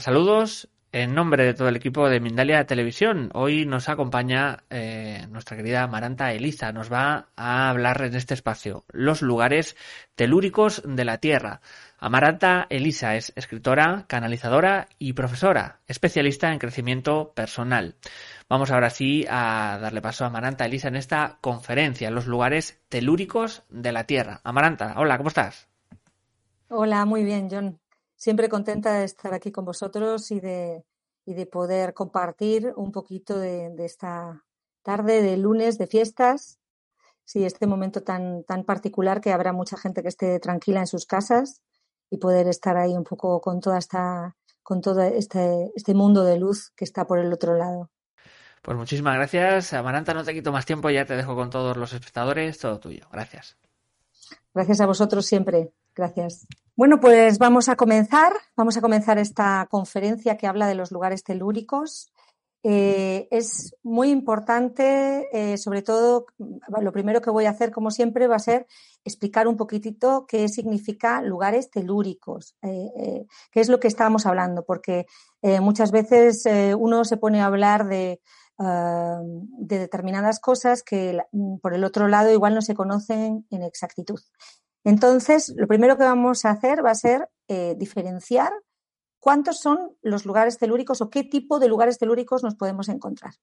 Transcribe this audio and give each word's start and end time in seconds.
Saludos 0.00 0.68
en 0.92 1.14
nombre 1.14 1.44
de 1.44 1.54
todo 1.54 1.68
el 1.68 1.76
equipo 1.76 2.08
de 2.08 2.20
Mindalia 2.20 2.66
Televisión. 2.66 3.30
Hoy 3.34 3.64
nos 3.64 3.88
acompaña 3.88 4.64
eh, 4.68 5.26
nuestra 5.30 5.56
querida 5.56 5.86
Maranta 5.86 6.32
Eliza. 6.32 6.72
Nos 6.72 6.92
va 6.92 7.28
a 7.34 7.70
hablar 7.70 8.02
en 8.02 8.14
este 8.14 8.34
espacio 8.34 8.84
los 8.92 9.22
lugares 9.22 9.76
telúricos 10.14 10.82
de 10.84 11.04
la 11.04 11.18
Tierra. 11.18 11.60
Amaranta 11.98 12.66
Elisa 12.68 13.16
es 13.16 13.32
escritora, 13.36 14.04
canalizadora 14.06 14.88
y 14.98 15.14
profesora, 15.14 15.80
especialista 15.86 16.52
en 16.52 16.58
crecimiento 16.58 17.32
personal. 17.34 17.94
Vamos 18.48 18.70
ahora 18.70 18.90
sí 18.90 19.24
a 19.28 19.78
darle 19.80 20.02
paso 20.02 20.24
a 20.24 20.28
Amaranta 20.28 20.66
Elisa 20.66 20.88
en 20.88 20.96
esta 20.96 21.38
conferencia, 21.40 22.10
los 22.10 22.26
lugares 22.26 22.80
telúricos 22.88 23.62
de 23.70 23.92
la 23.92 24.04
Tierra. 24.04 24.40
Amaranta, 24.44 24.94
hola, 24.98 25.16
¿cómo 25.16 25.28
estás? 25.28 25.68
Hola, 26.68 27.04
muy 27.06 27.24
bien, 27.24 27.48
John 27.50 27.78
siempre 28.16 28.48
contenta 28.48 28.94
de 28.94 29.04
estar 29.04 29.32
aquí 29.34 29.52
con 29.52 29.64
vosotros 29.64 30.30
y 30.30 30.40
de, 30.40 30.84
y 31.24 31.34
de 31.34 31.46
poder 31.46 31.94
compartir 31.94 32.72
un 32.76 32.92
poquito 32.92 33.38
de, 33.38 33.72
esta 33.78 34.44
tarde 34.82 35.22
de 35.22 35.36
lunes 35.36 35.78
de 35.78 35.86
fiestas. 35.86 36.58
Sí, 37.24 37.44
este 37.44 37.66
momento 37.66 38.02
tan, 38.02 38.44
tan 38.44 38.64
particular 38.64 39.20
que 39.20 39.32
habrá 39.32 39.52
mucha 39.52 39.76
gente 39.76 40.02
que 40.02 40.08
esté 40.08 40.38
tranquila 40.38 40.80
en 40.80 40.86
sus 40.86 41.06
casas 41.06 41.60
y 42.08 42.18
poder 42.18 42.46
estar 42.48 42.76
ahí 42.76 42.96
un 42.96 43.04
poco 43.04 43.40
con 43.40 43.60
toda 43.60 43.78
esta, 43.78 44.36
con 44.62 44.80
todo 44.80 45.02
este, 45.02 45.72
este 45.74 45.94
mundo 45.94 46.22
de 46.22 46.38
luz 46.38 46.70
que 46.76 46.84
está 46.84 47.06
por 47.06 47.18
el 47.18 47.32
otro 47.32 47.56
lado. 47.56 47.90
Pues 48.62 48.76
muchísimas 48.76 49.16
gracias. 49.16 49.72
Amaranta, 49.72 50.14
no 50.14 50.24
te 50.24 50.34
quito 50.34 50.52
más 50.52 50.66
tiempo, 50.66 50.90
ya 50.90 51.04
te 51.04 51.16
dejo 51.16 51.34
con 51.34 51.50
todos 51.50 51.76
los 51.76 51.92
espectadores, 51.92 52.58
todo 52.58 52.78
tuyo. 52.78 53.06
Gracias. 53.12 53.56
Gracias 54.54 54.80
a 54.80 54.86
vosotros 54.86 55.26
siempre. 55.26 55.72
Gracias. 55.94 56.46
Bueno, 56.76 57.00
pues 57.00 57.38
vamos 57.38 57.70
a 57.70 57.76
comenzar. 57.76 58.34
Vamos 58.54 58.76
a 58.76 58.82
comenzar 58.82 59.18
esta 59.18 59.66
conferencia 59.70 60.36
que 60.36 60.46
habla 60.46 60.66
de 60.66 60.74
los 60.74 60.92
lugares 60.92 61.24
telúricos. 61.24 62.12
Eh, 62.62 63.28
es 63.30 63.74
muy 63.82 64.10
importante, 64.10 65.26
eh, 65.32 65.56
sobre 65.56 65.80
todo, 65.80 66.26
lo 66.38 66.92
primero 66.92 67.22
que 67.22 67.30
voy 67.30 67.46
a 67.46 67.50
hacer, 67.50 67.70
como 67.70 67.90
siempre, 67.90 68.26
va 68.26 68.36
a 68.36 68.40
ser 68.40 68.66
explicar 69.04 69.48
un 69.48 69.56
poquitito 69.56 70.26
qué 70.28 70.48
significa 70.50 71.22
lugares 71.22 71.70
telúricos, 71.70 72.56
eh, 72.60 73.24
qué 73.50 73.60
es 73.60 73.70
lo 73.70 73.80
que 73.80 73.88
estábamos 73.88 74.26
hablando, 74.26 74.62
porque 74.64 75.06
muchas 75.62 75.92
veces 75.92 76.44
uno 76.76 77.04
se 77.04 77.16
pone 77.16 77.40
a 77.40 77.46
hablar 77.46 77.86
de, 77.86 78.20
ah, 78.58 79.20
de 79.22 79.78
determinadas 79.78 80.40
cosas 80.40 80.82
que 80.82 81.20
por 81.62 81.72
el 81.72 81.84
otro 81.84 82.08
lado 82.08 82.32
igual 82.32 82.54
no 82.54 82.62
se 82.62 82.74
conocen 82.74 83.46
en 83.50 83.62
exactitud. 83.62 84.20
Entonces, 84.86 85.52
lo 85.56 85.66
primero 85.66 85.96
que 85.96 86.04
vamos 86.04 86.44
a 86.44 86.50
hacer 86.50 86.84
va 86.84 86.92
a 86.92 86.94
ser 86.94 87.28
eh, 87.48 87.74
diferenciar 87.76 88.52
cuántos 89.18 89.58
son 89.58 89.96
los 90.00 90.24
lugares 90.24 90.58
telúricos 90.58 91.00
o 91.00 91.10
qué 91.10 91.24
tipo 91.24 91.58
de 91.58 91.66
lugares 91.66 91.98
telúricos 91.98 92.44
nos 92.44 92.54
podemos 92.54 92.88
encontrar. 92.88 93.34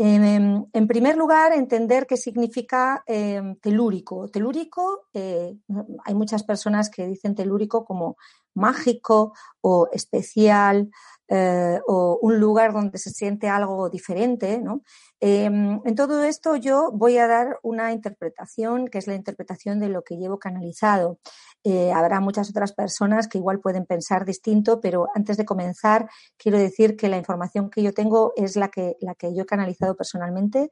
En 0.00 0.86
primer 0.86 1.16
lugar, 1.16 1.52
entender 1.52 2.06
qué 2.06 2.16
significa 2.16 3.02
em, 3.06 3.56
telúrico. 3.56 4.28
Telúrico, 4.28 5.08
eh, 5.12 5.56
hay 6.04 6.14
muchas 6.14 6.44
personas 6.44 6.88
que 6.88 7.08
dicen 7.08 7.34
telúrico 7.34 7.84
como 7.84 8.16
mágico 8.54 9.32
o 9.60 9.88
especial 9.92 10.90
eh, 11.30 11.78
o 11.86 12.18
un 12.22 12.40
lugar 12.40 12.72
donde 12.72 12.96
se 12.96 13.10
siente 13.10 13.48
algo 13.48 13.90
diferente, 13.90 14.60
¿no? 14.60 14.82
Em, 15.20 15.78
en 15.84 15.94
todo 15.94 16.22
esto 16.24 16.56
yo 16.56 16.90
voy 16.90 17.18
a 17.18 17.26
dar 17.26 17.58
una 17.62 17.92
interpretación 17.92 18.88
que 18.88 18.96
es 18.96 19.06
la 19.06 19.14
interpretación 19.14 19.78
de 19.78 19.90
lo 19.90 20.02
que 20.02 20.16
llevo 20.16 20.38
canalizado. 20.38 21.18
Eh, 21.64 21.92
habrá 21.92 22.20
muchas 22.20 22.48
otras 22.48 22.72
personas 22.72 23.28
que 23.28 23.36
igual 23.36 23.60
pueden 23.60 23.84
pensar 23.84 24.24
distinto, 24.24 24.80
pero 24.80 25.08
antes 25.14 25.36
de 25.36 25.44
comenzar 25.44 26.08
quiero 26.38 26.56
decir 26.58 26.96
que 26.96 27.08
la 27.08 27.18
información 27.18 27.68
que 27.68 27.82
yo 27.82 27.92
tengo 27.92 28.32
es 28.36 28.56
la 28.56 28.68
que, 28.68 28.96
la 29.00 29.14
que 29.14 29.34
yo 29.34 29.42
he 29.42 29.46
canalizado 29.46 29.96
personalmente, 29.96 30.70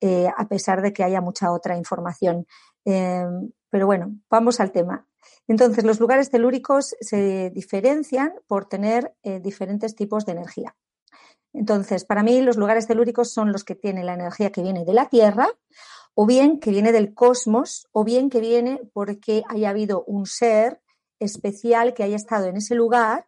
eh, 0.00 0.28
a 0.36 0.48
pesar 0.48 0.80
de 0.80 0.92
que 0.92 1.04
haya 1.04 1.20
mucha 1.20 1.52
otra 1.52 1.76
información. 1.76 2.46
Em, 2.86 3.50
pero 3.68 3.86
bueno, 3.86 4.16
vamos 4.30 4.60
al 4.60 4.72
tema. 4.72 5.07
Entonces, 5.46 5.84
los 5.84 6.00
lugares 6.00 6.30
telúricos 6.30 6.94
se 7.00 7.50
diferencian 7.50 8.32
por 8.46 8.68
tener 8.68 9.14
eh, 9.22 9.40
diferentes 9.40 9.94
tipos 9.94 10.26
de 10.26 10.32
energía. 10.32 10.76
Entonces, 11.52 12.04
para 12.04 12.22
mí 12.22 12.40
los 12.42 12.56
lugares 12.56 12.86
telúricos 12.86 13.32
son 13.32 13.52
los 13.52 13.64
que 13.64 13.74
tienen 13.74 14.06
la 14.06 14.14
energía 14.14 14.52
que 14.52 14.62
viene 14.62 14.84
de 14.84 14.92
la 14.92 15.08
Tierra, 15.08 15.48
o 16.14 16.26
bien 16.26 16.60
que 16.60 16.70
viene 16.70 16.92
del 16.92 17.14
cosmos, 17.14 17.88
o 17.92 18.04
bien 18.04 18.28
que 18.28 18.40
viene 18.40 18.80
porque 18.92 19.42
haya 19.48 19.70
habido 19.70 20.04
un 20.04 20.26
ser 20.26 20.80
especial 21.18 21.94
que 21.94 22.02
haya 22.02 22.16
estado 22.16 22.46
en 22.46 22.56
ese 22.56 22.74
lugar, 22.74 23.26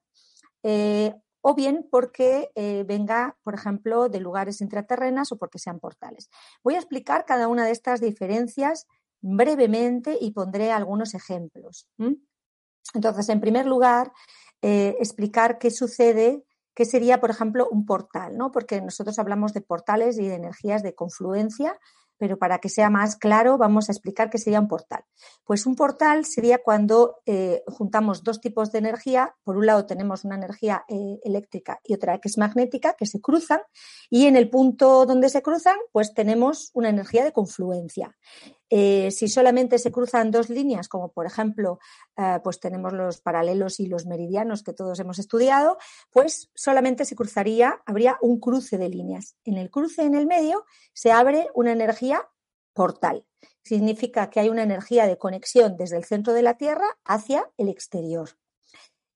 eh, 0.62 1.14
o 1.40 1.54
bien 1.54 1.88
porque 1.90 2.50
eh, 2.54 2.84
venga, 2.86 3.36
por 3.42 3.54
ejemplo, 3.54 4.08
de 4.08 4.20
lugares 4.20 4.60
intraterrenas 4.60 5.32
o 5.32 5.38
porque 5.38 5.58
sean 5.58 5.80
portales. 5.80 6.28
Voy 6.62 6.74
a 6.74 6.78
explicar 6.78 7.24
cada 7.24 7.48
una 7.48 7.64
de 7.64 7.72
estas 7.72 8.00
diferencias 8.00 8.86
brevemente 9.20 10.16
y 10.20 10.32
pondré 10.32 10.72
algunos 10.72 11.14
ejemplos. 11.14 11.88
Entonces, 12.94 13.28
en 13.28 13.40
primer 13.40 13.66
lugar, 13.66 14.12
eh, 14.62 14.96
explicar 14.98 15.58
qué 15.58 15.70
sucede 15.70 16.44
¿Qué 16.74 16.84
sería, 16.84 17.20
por 17.20 17.30
ejemplo, 17.30 17.68
un 17.70 17.84
portal? 17.84 18.38
¿no? 18.38 18.52
Porque 18.52 18.80
nosotros 18.80 19.18
hablamos 19.18 19.52
de 19.52 19.60
portales 19.60 20.18
y 20.18 20.26
de 20.26 20.36
energías 20.36 20.82
de 20.82 20.94
confluencia, 20.94 21.78
pero 22.16 22.38
para 22.38 22.58
que 22.58 22.68
sea 22.68 22.90
más 22.90 23.16
claro, 23.16 23.58
vamos 23.58 23.88
a 23.88 23.92
explicar 23.92 24.30
qué 24.30 24.38
sería 24.38 24.60
un 24.60 24.68
portal. 24.68 25.04
Pues 25.44 25.66
un 25.66 25.74
portal 25.74 26.26
sería 26.26 26.58
cuando 26.62 27.16
eh, 27.26 27.62
juntamos 27.66 28.22
dos 28.22 28.40
tipos 28.40 28.70
de 28.72 28.78
energía. 28.78 29.34
Por 29.42 29.56
un 29.56 29.66
lado 29.66 29.86
tenemos 29.86 30.24
una 30.24 30.36
energía 30.36 30.84
eh, 30.88 31.18
eléctrica 31.24 31.80
y 31.82 31.94
otra 31.94 32.18
que 32.18 32.28
es 32.28 32.38
magnética, 32.38 32.94
que 32.94 33.06
se 33.06 33.20
cruzan, 33.20 33.60
y 34.08 34.26
en 34.26 34.36
el 34.36 34.50
punto 34.50 35.06
donde 35.06 35.28
se 35.28 35.42
cruzan, 35.42 35.76
pues 35.92 36.14
tenemos 36.14 36.70
una 36.74 36.90
energía 36.90 37.24
de 37.24 37.32
confluencia. 37.32 38.16
Eh, 38.72 39.10
si 39.10 39.28
solamente 39.28 39.78
se 39.80 39.90
cruzan 39.90 40.30
dos 40.30 40.48
líneas, 40.48 40.88
como 40.88 41.10
por 41.12 41.26
ejemplo, 41.26 41.80
eh, 42.16 42.38
pues 42.42 42.60
tenemos 42.60 42.92
los 42.92 43.20
paralelos 43.20 43.80
y 43.80 43.86
los 43.86 44.06
meridianos 44.06 44.62
que 44.62 44.72
todos 44.72 45.00
hemos 45.00 45.18
estudiado, 45.18 45.76
pues 46.10 46.50
solamente 46.54 47.04
se 47.04 47.16
cruzaría, 47.16 47.82
habría 47.84 48.16
un 48.22 48.38
cruce 48.38 48.78
de 48.78 48.88
líneas. 48.88 49.36
En 49.44 49.58
el 49.58 49.70
cruce 49.70 50.04
en 50.04 50.14
el 50.14 50.26
medio 50.26 50.64
se 50.92 51.10
abre 51.10 51.48
una 51.54 51.72
energía 51.72 52.28
portal. 52.72 53.26
Significa 53.62 54.30
que 54.30 54.38
hay 54.38 54.48
una 54.48 54.62
energía 54.62 55.06
de 55.06 55.18
conexión 55.18 55.76
desde 55.76 55.96
el 55.96 56.04
centro 56.04 56.32
de 56.32 56.42
la 56.42 56.56
Tierra 56.56 56.86
hacia 57.04 57.50
el 57.56 57.68
exterior. 57.68 58.30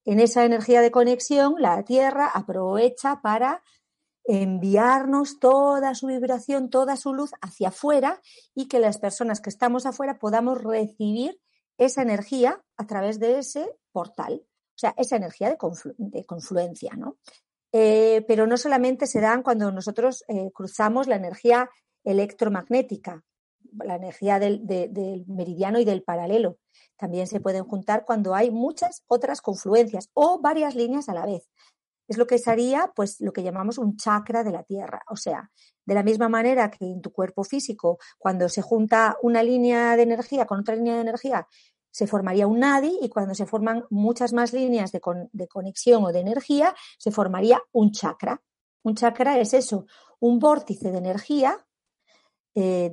En 0.04 0.20
esa 0.20 0.44
energía 0.44 0.82
de 0.82 0.90
conexión, 0.90 1.54
la 1.58 1.82
Tierra 1.84 2.26
aprovecha 2.26 3.22
para 3.22 3.62
enviarnos 4.24 5.38
toda 5.38 5.94
su 5.94 6.06
vibración, 6.06 6.70
toda 6.70 6.96
su 6.96 7.12
luz 7.12 7.32
hacia 7.42 7.68
afuera 7.68 8.20
y 8.54 8.68
que 8.68 8.78
las 8.78 8.98
personas 8.98 9.40
que 9.40 9.50
estamos 9.50 9.86
afuera 9.86 10.18
podamos 10.18 10.62
recibir 10.62 11.40
esa 11.76 12.02
energía 12.02 12.62
a 12.76 12.86
través 12.86 13.18
de 13.18 13.38
ese 13.38 13.68
portal, 13.92 14.42
o 14.44 14.78
sea, 14.78 14.94
esa 14.96 15.16
energía 15.16 15.50
de, 15.50 16.24
confluencia, 16.24 16.92
¿no? 16.96 17.18
Eh, 17.72 18.24
pero 18.28 18.46
no 18.46 18.56
solamente 18.56 19.06
se 19.06 19.20
dan 19.20 19.42
cuando 19.42 19.72
nosotros 19.72 20.24
eh, 20.28 20.50
cruzamos 20.52 21.08
la 21.08 21.16
energía 21.16 21.68
electromagnética, 22.04 23.24
la 23.72 23.96
energía 23.96 24.38
del, 24.38 24.64
del 24.64 25.24
meridiano 25.26 25.80
y 25.80 25.84
del 25.84 26.04
paralelo. 26.04 26.58
También 26.96 27.26
se 27.26 27.40
pueden 27.40 27.64
juntar 27.64 28.04
cuando 28.04 28.34
hay 28.34 28.52
muchas 28.52 29.02
otras 29.08 29.40
confluencias 29.40 30.10
o 30.14 30.40
varias 30.40 30.76
líneas 30.76 31.08
a 31.08 31.14
la 31.14 31.26
vez 31.26 31.48
es 32.08 32.18
lo 32.18 32.26
que 32.26 32.38
sería 32.38 32.92
pues 32.94 33.20
lo 33.20 33.32
que 33.32 33.42
llamamos 33.42 33.78
un 33.78 33.96
chakra 33.96 34.44
de 34.44 34.52
la 34.52 34.62
tierra. 34.62 35.02
O 35.08 35.16
sea, 35.16 35.50
de 35.84 35.94
la 35.94 36.02
misma 36.02 36.28
manera 36.28 36.70
que 36.70 36.84
en 36.84 37.00
tu 37.00 37.12
cuerpo 37.12 37.44
físico, 37.44 37.98
cuando 38.18 38.48
se 38.48 38.62
junta 38.62 39.16
una 39.22 39.42
línea 39.42 39.96
de 39.96 40.02
energía 40.02 40.46
con 40.46 40.60
otra 40.60 40.76
línea 40.76 40.94
de 40.94 41.02
energía, 41.02 41.46
se 41.90 42.06
formaría 42.06 42.46
un 42.46 42.58
nadi 42.58 42.98
y 43.00 43.08
cuando 43.08 43.34
se 43.34 43.46
forman 43.46 43.84
muchas 43.88 44.32
más 44.32 44.52
líneas 44.52 44.90
de, 44.90 45.00
conexión 45.00 46.04
o 46.04 46.12
de 46.12 46.20
energía, 46.20 46.74
se 46.98 47.12
formaría 47.12 47.62
un 47.72 47.92
chakra. 47.92 48.42
Un 48.82 48.96
chakra 48.96 49.38
es 49.38 49.54
eso, 49.54 49.86
un 50.18 50.40
vórtice 50.40 50.90
de 50.90 50.98
energía 50.98 51.64
eh, 52.54 52.92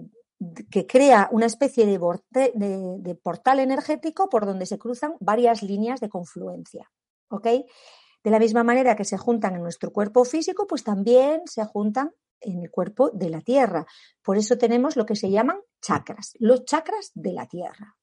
que 0.69 0.86
crea 0.86 1.30
una 1.31 1.48
especie 1.48 1.86
de, 1.86 2.00
de, 2.54 3.16
portal 3.16 3.60
energético 3.60 4.30
por 4.30 4.46
donde 4.46 4.66
se 4.66 4.78
cruzan 4.78 5.16
varias 5.19 5.63
líneas 5.63 6.00
de 6.00 6.10
confluencia. 6.10 6.92
¿ok? 7.30 7.48
De 8.23 8.31
la 8.31 8.39
misma 8.39 8.63
manera 8.63 8.95
que 8.95 9.06
se 9.06 9.18
juntan 9.18 9.56
en 9.56 9.62
nuestro 9.62 9.91
cuerpo 9.91 10.25
físico, 10.25 10.68
pues 10.68 10.83
también 10.83 11.41
se 11.45 11.65
juntan 11.65 12.12
en 12.41 12.62
el 12.62 12.69
cuerpo 12.69 13.09
de 13.12 13.29
la 13.29 13.41
Tierra. 13.41 13.85
Por 14.21 14.38
eso 14.38 14.57
tenemos 14.57 14.95
lo 14.95 15.06
que 15.06 15.15
se 15.15 15.29
llaman 15.29 15.59
chakras, 15.81 16.33
los 16.39 16.65
chakras 16.65 17.12
de 17.13 17.33
la 17.33 17.47
Tierra. 17.47 17.95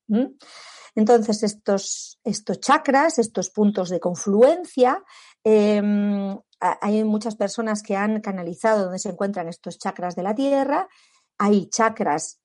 Entonces, 0.94 1.42
estos, 1.42 2.18
estos, 2.24 2.60
chakras, 2.60 3.18
estos 3.18 3.50
puntos 3.50 3.90
de 3.90 4.00
confluencia, 4.00 5.04
em, 5.44 6.38
hay 6.60 7.04
muchas 7.04 7.36
personas 7.36 7.82
que 7.82 7.96
han 7.96 8.20
canalizado 8.20 8.84
donde 8.84 8.98
se 8.98 9.10
encuentran 9.10 9.48
estos 9.48 9.78
chakras 9.78 10.16
de 10.16 10.22
la 10.22 10.34
Tierra. 10.34 10.88
Hay 11.38 11.68
chakras 11.68 12.40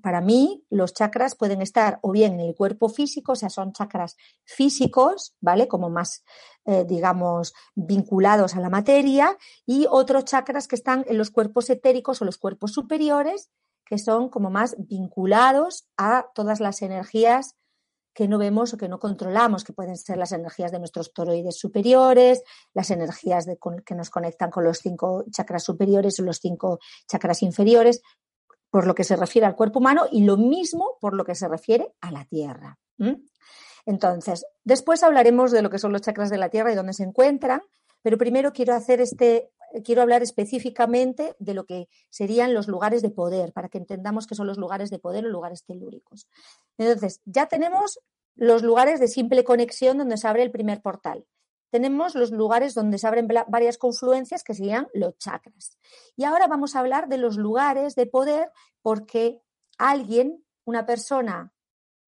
para 0.00 0.20
mí, 0.20 0.64
los 0.70 0.94
chakras 0.94 1.34
pueden 1.34 1.60
estar 1.60 1.98
o 2.02 2.12
bien 2.12 2.34
en 2.34 2.40
el 2.40 2.54
cuerpo 2.54 2.88
físico, 2.88 3.32
o 3.32 3.36
sea, 3.36 3.50
son 3.50 3.72
chakras 3.72 4.16
físicos, 4.44 5.34
¿vale? 5.40 5.68
Como 5.68 5.90
más, 5.90 6.24
eh, 6.64 6.84
digamos, 6.86 7.52
vinculados 7.74 8.54
a 8.54 8.60
la 8.60 8.70
materia, 8.70 9.36
y 9.66 9.86
otros 9.90 10.24
chakras 10.24 10.68
que 10.68 10.76
están 10.76 11.04
en 11.08 11.18
los 11.18 11.30
cuerpos 11.30 11.68
etéricos 11.68 12.22
o 12.22 12.24
los 12.24 12.38
cuerpos 12.38 12.72
superiores, 12.72 13.50
que 13.84 13.98
son 13.98 14.30
como 14.30 14.50
más 14.50 14.76
vinculados 14.78 15.86
a 15.98 16.26
todas 16.34 16.60
las 16.60 16.80
energías 16.82 17.56
que 18.14 18.28
no 18.28 18.38
vemos 18.38 18.74
o 18.74 18.76
que 18.76 18.88
no 18.88 18.98
controlamos, 18.98 19.64
que 19.64 19.72
pueden 19.72 19.96
ser 19.96 20.18
las 20.18 20.32
energías 20.32 20.70
de 20.70 20.78
nuestros 20.78 21.12
toroides 21.12 21.58
superiores, 21.58 22.42
las 22.74 22.90
energías 22.90 23.46
que 23.84 23.94
nos 23.94 24.10
conectan 24.10 24.50
con 24.50 24.64
los 24.64 24.78
cinco 24.78 25.24
chakras 25.30 25.64
superiores 25.64 26.18
o 26.20 26.22
los 26.22 26.38
cinco 26.38 26.78
chakras 27.06 27.42
inferiores, 27.42 28.02
por 28.72 28.86
lo 28.86 28.94
que 28.94 29.04
se 29.04 29.16
refiere 29.16 29.44
al 29.46 29.54
cuerpo 29.54 29.80
humano 29.80 30.06
y 30.10 30.24
lo 30.24 30.38
mismo 30.38 30.96
por 30.98 31.12
lo 31.12 31.26
que 31.26 31.34
se 31.34 31.46
refiere 31.46 31.92
a 32.00 32.10
la 32.10 32.24
Tierra. 32.24 32.78
Entonces, 33.84 34.46
después 34.64 35.02
hablaremos 35.02 35.50
de 35.50 35.60
lo 35.60 35.68
que 35.68 35.78
son 35.78 35.92
los 35.92 36.00
chakras 36.00 36.30
de 36.30 36.38
la 36.38 36.48
Tierra 36.48 36.72
y 36.72 36.74
dónde 36.74 36.94
se 36.94 37.02
encuentran, 37.02 37.60
pero 38.00 38.16
primero 38.16 38.54
quiero 38.54 38.72
hacer 38.72 39.02
este, 39.02 39.50
quiero 39.84 40.00
hablar 40.00 40.22
específicamente 40.22 41.36
de 41.38 41.52
lo 41.52 41.66
que 41.66 41.86
serían 42.08 42.54
los 42.54 42.66
lugares 42.66 43.02
de 43.02 43.10
poder, 43.10 43.52
para 43.52 43.68
que 43.68 43.76
entendamos 43.76 44.26
qué 44.26 44.34
son 44.34 44.46
los 44.46 44.56
lugares 44.56 44.88
de 44.88 44.98
poder 44.98 45.26
o 45.26 45.28
lugares 45.28 45.64
telúricos. 45.64 46.26
Entonces, 46.78 47.20
ya 47.26 47.48
tenemos 47.48 48.00
los 48.36 48.62
lugares 48.62 49.00
de 49.00 49.08
simple 49.08 49.44
conexión 49.44 49.98
donde 49.98 50.16
se 50.16 50.28
abre 50.28 50.44
el 50.44 50.50
primer 50.50 50.80
portal 50.80 51.26
tenemos 51.72 52.14
los 52.14 52.30
lugares 52.32 52.74
donde 52.74 52.98
se 52.98 53.06
abren 53.06 53.26
varias 53.48 53.78
confluencias 53.78 54.44
que 54.44 54.54
serían 54.54 54.88
los 54.92 55.16
chakras. 55.16 55.78
Y 56.16 56.24
ahora 56.24 56.46
vamos 56.46 56.76
a 56.76 56.80
hablar 56.80 57.08
de 57.08 57.16
los 57.16 57.38
lugares 57.38 57.94
de 57.94 58.04
poder 58.04 58.52
porque 58.82 59.40
alguien, 59.78 60.44
una 60.66 60.84
persona 60.84 61.54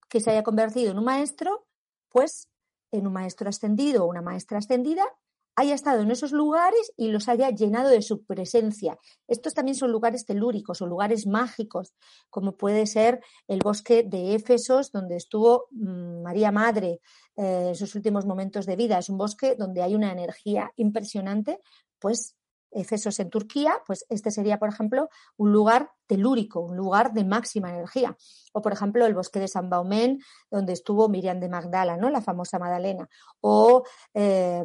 que 0.09 0.19
se 0.19 0.33
haya 0.33 0.43
convertido 0.43 0.91
en 0.91 0.99
un 0.99 1.05
maestro, 1.05 1.69
pues 2.09 2.49
en 2.91 3.07
un 3.07 3.13
maestro 3.13 3.49
ascendido 3.49 4.05
o 4.05 4.09
una 4.09 4.21
maestra 4.21 4.59
ascendida, 4.59 5.05
haya 5.55 5.75
estado 5.75 6.03
en 6.03 6.11
esos 6.11 6.33
lugares 6.33 6.93
y 6.97 7.09
los 7.09 7.29
haya 7.29 7.51
llenado 7.51 7.89
de 7.89 8.03
su 8.03 8.25
presencia. 8.25 8.99
Estos 9.29 9.55
también 9.55 9.75
son 9.75 9.91
lugares 9.93 10.25
telúricos 10.25 10.81
o 10.81 10.87
lugares 10.87 11.27
mágicos, 11.27 11.95
como 12.31 12.57
puede 12.57 12.87
ser 12.87 13.21
el 13.49 13.61
bosque 13.63 14.03
de 14.03 14.35
Éfesos, 14.35 14.93
donde 14.93 15.17
estuvo 15.17 15.67
mm, 15.71 16.23
María 16.23 16.53
Madre 16.53 17.01
eh, 17.37 17.67
en 17.69 17.75
sus 17.75 17.95
últimos 17.95 18.25
momentos 18.27 18.67
de 18.67 18.77
vida. 18.77 18.99
Es 18.99 19.09
un 19.09 19.19
bosque 19.19 19.55
donde 19.57 19.83
hay 19.83 19.95
una 19.95 20.13
energía 20.13 20.73
impresionante, 20.77 21.59
pues 21.99 22.37
Éfesos 22.75 23.21
en 23.21 23.29
Turquía, 23.29 23.83
pues 23.87 24.07
este 24.09 24.31
sería, 24.31 24.59
por 24.59 24.71
ejemplo, 24.71 25.11
un 25.37 25.53
lugar 25.53 25.91
telúrico, 26.07 26.61
un 26.61 26.77
lugar 26.77 27.13
de 27.13 27.25
máxima 27.25 27.71
energía. 27.71 28.17
O, 28.53 28.63
por 28.63 28.73
ejemplo, 28.73 29.05
el 29.05 29.15
bosque 29.15 29.41
de 29.41 29.49
San 29.49 29.69
Baumen, 29.69 30.21
donde 30.51 30.73
estuvo 30.73 31.09
Miriam 31.11 31.39
de 31.39 31.51
Magdala, 31.51 31.99
¿no? 31.99 32.09
La 32.09 32.23
famosa 32.23 32.59
Magdalena. 32.59 33.09
O 33.41 33.85
eh, 34.15 34.65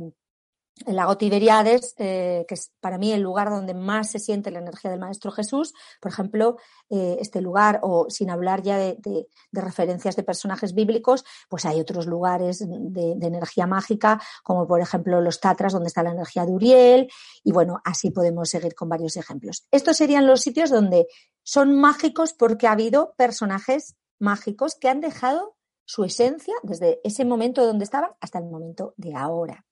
el 0.85 0.95
lago 0.95 1.17
Tiberiades, 1.17 1.95
eh, 1.97 2.45
que 2.47 2.53
es 2.53 2.71
para 2.79 2.97
mí 2.97 3.11
el 3.11 3.21
lugar 3.21 3.49
donde 3.49 3.73
más 3.73 4.11
se 4.11 4.19
siente 4.19 4.51
la 4.51 4.59
energía 4.59 4.91
del 4.91 4.99
Maestro 4.99 5.31
Jesús, 5.31 5.73
por 6.01 6.11
ejemplo, 6.11 6.57
eh, 6.89 7.17
este 7.19 7.41
lugar, 7.41 7.79
o 7.83 8.09
sin 8.09 8.29
hablar 8.29 8.61
ya 8.61 8.77
de, 8.77 9.27
referencias 9.51 10.15
de 10.15 10.23
personajes 10.23 10.73
bíblicos, 10.73 11.25
pues 11.49 11.65
hay 11.65 11.79
otros 11.79 12.05
lugares 12.05 12.59
de, 12.67 13.11
energía 13.27 13.67
mágica, 13.67 14.21
como 14.43 14.67
por 14.67 14.81
ejemplo 14.81 15.21
los 15.21 15.39
Tatras, 15.39 15.73
donde 15.73 15.87
está 15.87 16.03
la 16.03 16.11
energía 16.11 16.45
de 16.45 16.51
Uriel, 16.51 17.09
y 17.43 17.51
bueno, 17.51 17.79
así 17.83 18.11
podemos 18.11 18.49
seguir 18.49 18.75
con 18.75 18.89
varios 18.89 19.17
ejemplos. 19.17 19.67
Estos 19.71 19.97
serían 19.97 20.27
los 20.27 20.41
sitios 20.41 20.69
donde 20.69 21.07
son 21.43 21.79
mágicos 21.79 22.33
porque 22.33 22.67
ha 22.67 22.71
habido 22.73 23.13
personajes 23.17 23.95
mágicos 24.19 24.75
que 24.75 24.89
han 24.89 25.01
dejado 25.01 25.55
su 25.85 26.03
esencia 26.03 26.53
desde 26.63 26.99
ese 27.03 27.23
momento 27.23 27.65
donde 27.65 27.85
estaban 27.85 28.11
hasta 28.19 28.39
el 28.39 28.45
momento 28.45 28.93
de 28.97 29.15
ahora. 29.15 29.66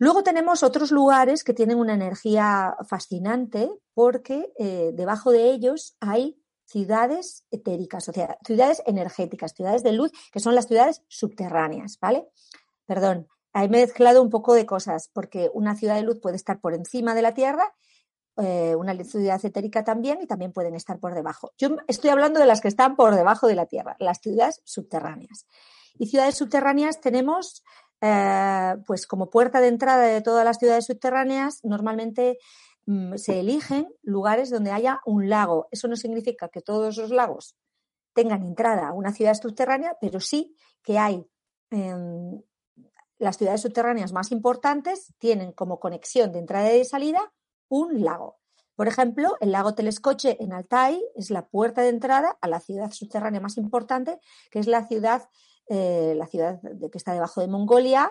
Luego 0.00 0.22
tenemos 0.22 0.62
otros 0.62 0.92
lugares 0.92 1.44
que 1.44 1.52
tienen 1.52 1.78
una 1.78 1.92
energía 1.92 2.74
fascinante 2.88 3.70
porque 3.92 4.50
eh, 4.58 4.92
debajo 4.94 5.30
de 5.30 5.50
ellos 5.50 5.94
hay 6.00 6.42
ciudades 6.64 7.44
etéricas, 7.50 8.08
o 8.08 8.12
sea, 8.14 8.38
ciudades 8.42 8.82
energéticas, 8.86 9.52
ciudades 9.52 9.82
de 9.82 9.92
luz, 9.92 10.10
que 10.32 10.40
son 10.40 10.54
las 10.54 10.68
ciudades 10.68 11.02
subterráneas, 11.08 11.98
¿vale? 12.00 12.26
Perdón, 12.86 13.28
he 13.52 13.68
mezclado 13.68 14.22
un 14.22 14.30
poco 14.30 14.54
de 14.54 14.64
cosas, 14.64 15.10
porque 15.12 15.50
una 15.52 15.76
ciudad 15.76 15.96
de 15.96 16.02
luz 16.02 16.18
puede 16.18 16.36
estar 16.36 16.60
por 16.60 16.72
encima 16.72 17.14
de 17.14 17.20
la 17.20 17.34
Tierra, 17.34 17.74
eh, 18.38 18.74
una 18.76 18.94
ciudad 19.04 19.44
etérica 19.44 19.84
también, 19.84 20.22
y 20.22 20.26
también 20.26 20.54
pueden 20.54 20.74
estar 20.74 20.98
por 20.98 21.12
debajo. 21.12 21.52
Yo 21.58 21.76
estoy 21.88 22.08
hablando 22.08 22.40
de 22.40 22.46
las 22.46 22.62
que 22.62 22.68
están 22.68 22.96
por 22.96 23.14
debajo 23.14 23.48
de 23.48 23.54
la 23.54 23.66
Tierra, 23.66 23.96
las 23.98 24.18
ciudades 24.22 24.62
subterráneas. 24.64 25.46
Y 25.98 26.06
ciudades 26.06 26.36
subterráneas 26.36 27.02
tenemos 27.02 27.62
eh, 28.00 28.76
pues 28.86 29.06
como 29.06 29.30
puerta 29.30 29.60
de 29.60 29.68
entrada 29.68 30.04
de 30.04 30.22
todas 30.22 30.44
las 30.44 30.58
ciudades 30.58 30.86
subterráneas, 30.86 31.60
normalmente 31.64 32.38
mm, 32.86 33.16
se 33.16 33.40
eligen 33.40 33.88
lugares 34.02 34.50
donde 34.50 34.72
haya 34.72 35.00
un 35.04 35.28
lago. 35.28 35.68
Eso 35.70 35.88
no 35.88 35.96
significa 35.96 36.48
que 36.48 36.62
todos 36.62 36.96
los 36.96 37.10
lagos 37.10 37.56
tengan 38.12 38.44
entrada 38.44 38.88
a 38.88 38.92
una 38.92 39.12
ciudad 39.12 39.34
subterránea, 39.34 39.96
pero 40.00 40.20
sí 40.20 40.54
que 40.82 40.98
hay 40.98 41.24
em, 41.70 42.40
las 43.18 43.36
ciudades 43.36 43.60
subterráneas 43.60 44.12
más 44.12 44.32
importantes 44.32 45.14
tienen 45.18 45.52
como 45.52 45.78
conexión 45.78 46.32
de 46.32 46.38
entrada 46.38 46.74
y 46.74 46.84
salida 46.84 47.32
un 47.68 48.02
lago. 48.02 48.38
Por 48.74 48.88
ejemplo, 48.88 49.36
el 49.40 49.52
lago 49.52 49.74
Telescoche 49.74 50.38
en 50.40 50.54
Altai 50.54 51.04
es 51.14 51.30
la 51.30 51.46
puerta 51.46 51.82
de 51.82 51.90
entrada 51.90 52.38
a 52.40 52.48
la 52.48 52.60
ciudad 52.60 52.90
subterránea 52.92 53.38
más 53.40 53.58
importante, 53.58 54.18
que 54.50 54.58
es 54.58 54.66
la 54.66 54.86
ciudad 54.86 55.28
eh, 55.72 56.14
la 56.16 56.26
ciudad 56.26 56.60
que 56.90 56.98
está 56.98 57.12
debajo 57.12 57.40
de 57.40 57.46
Mongolia, 57.46 58.10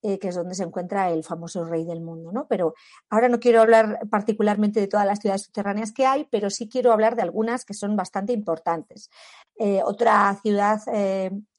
eh, 0.00 0.20
que 0.20 0.28
es 0.28 0.36
donde 0.36 0.54
se 0.54 0.62
encuentra 0.62 1.10
el 1.10 1.24
famoso 1.24 1.64
rey 1.64 1.84
del 1.84 2.00
mundo, 2.00 2.30
¿no? 2.30 2.46
Pero 2.46 2.74
ahora 3.08 3.28
no 3.28 3.40
quiero 3.40 3.60
hablar 3.60 3.98
particularmente 4.08 4.78
de 4.78 4.86
todas 4.86 5.06
las 5.06 5.18
ciudades 5.18 5.42
subterráneas 5.42 5.90
que 5.90 6.06
hay, 6.06 6.28
pero 6.30 6.50
sí 6.50 6.68
quiero 6.68 6.92
hablar 6.92 7.16
de 7.16 7.22
algunas 7.22 7.64
que 7.64 7.74
son 7.74 7.96
bastante 7.96 8.32
importantes. 8.32 9.10
Eh, 9.58 9.82
otra 9.84 10.38
ciudad 10.40 10.80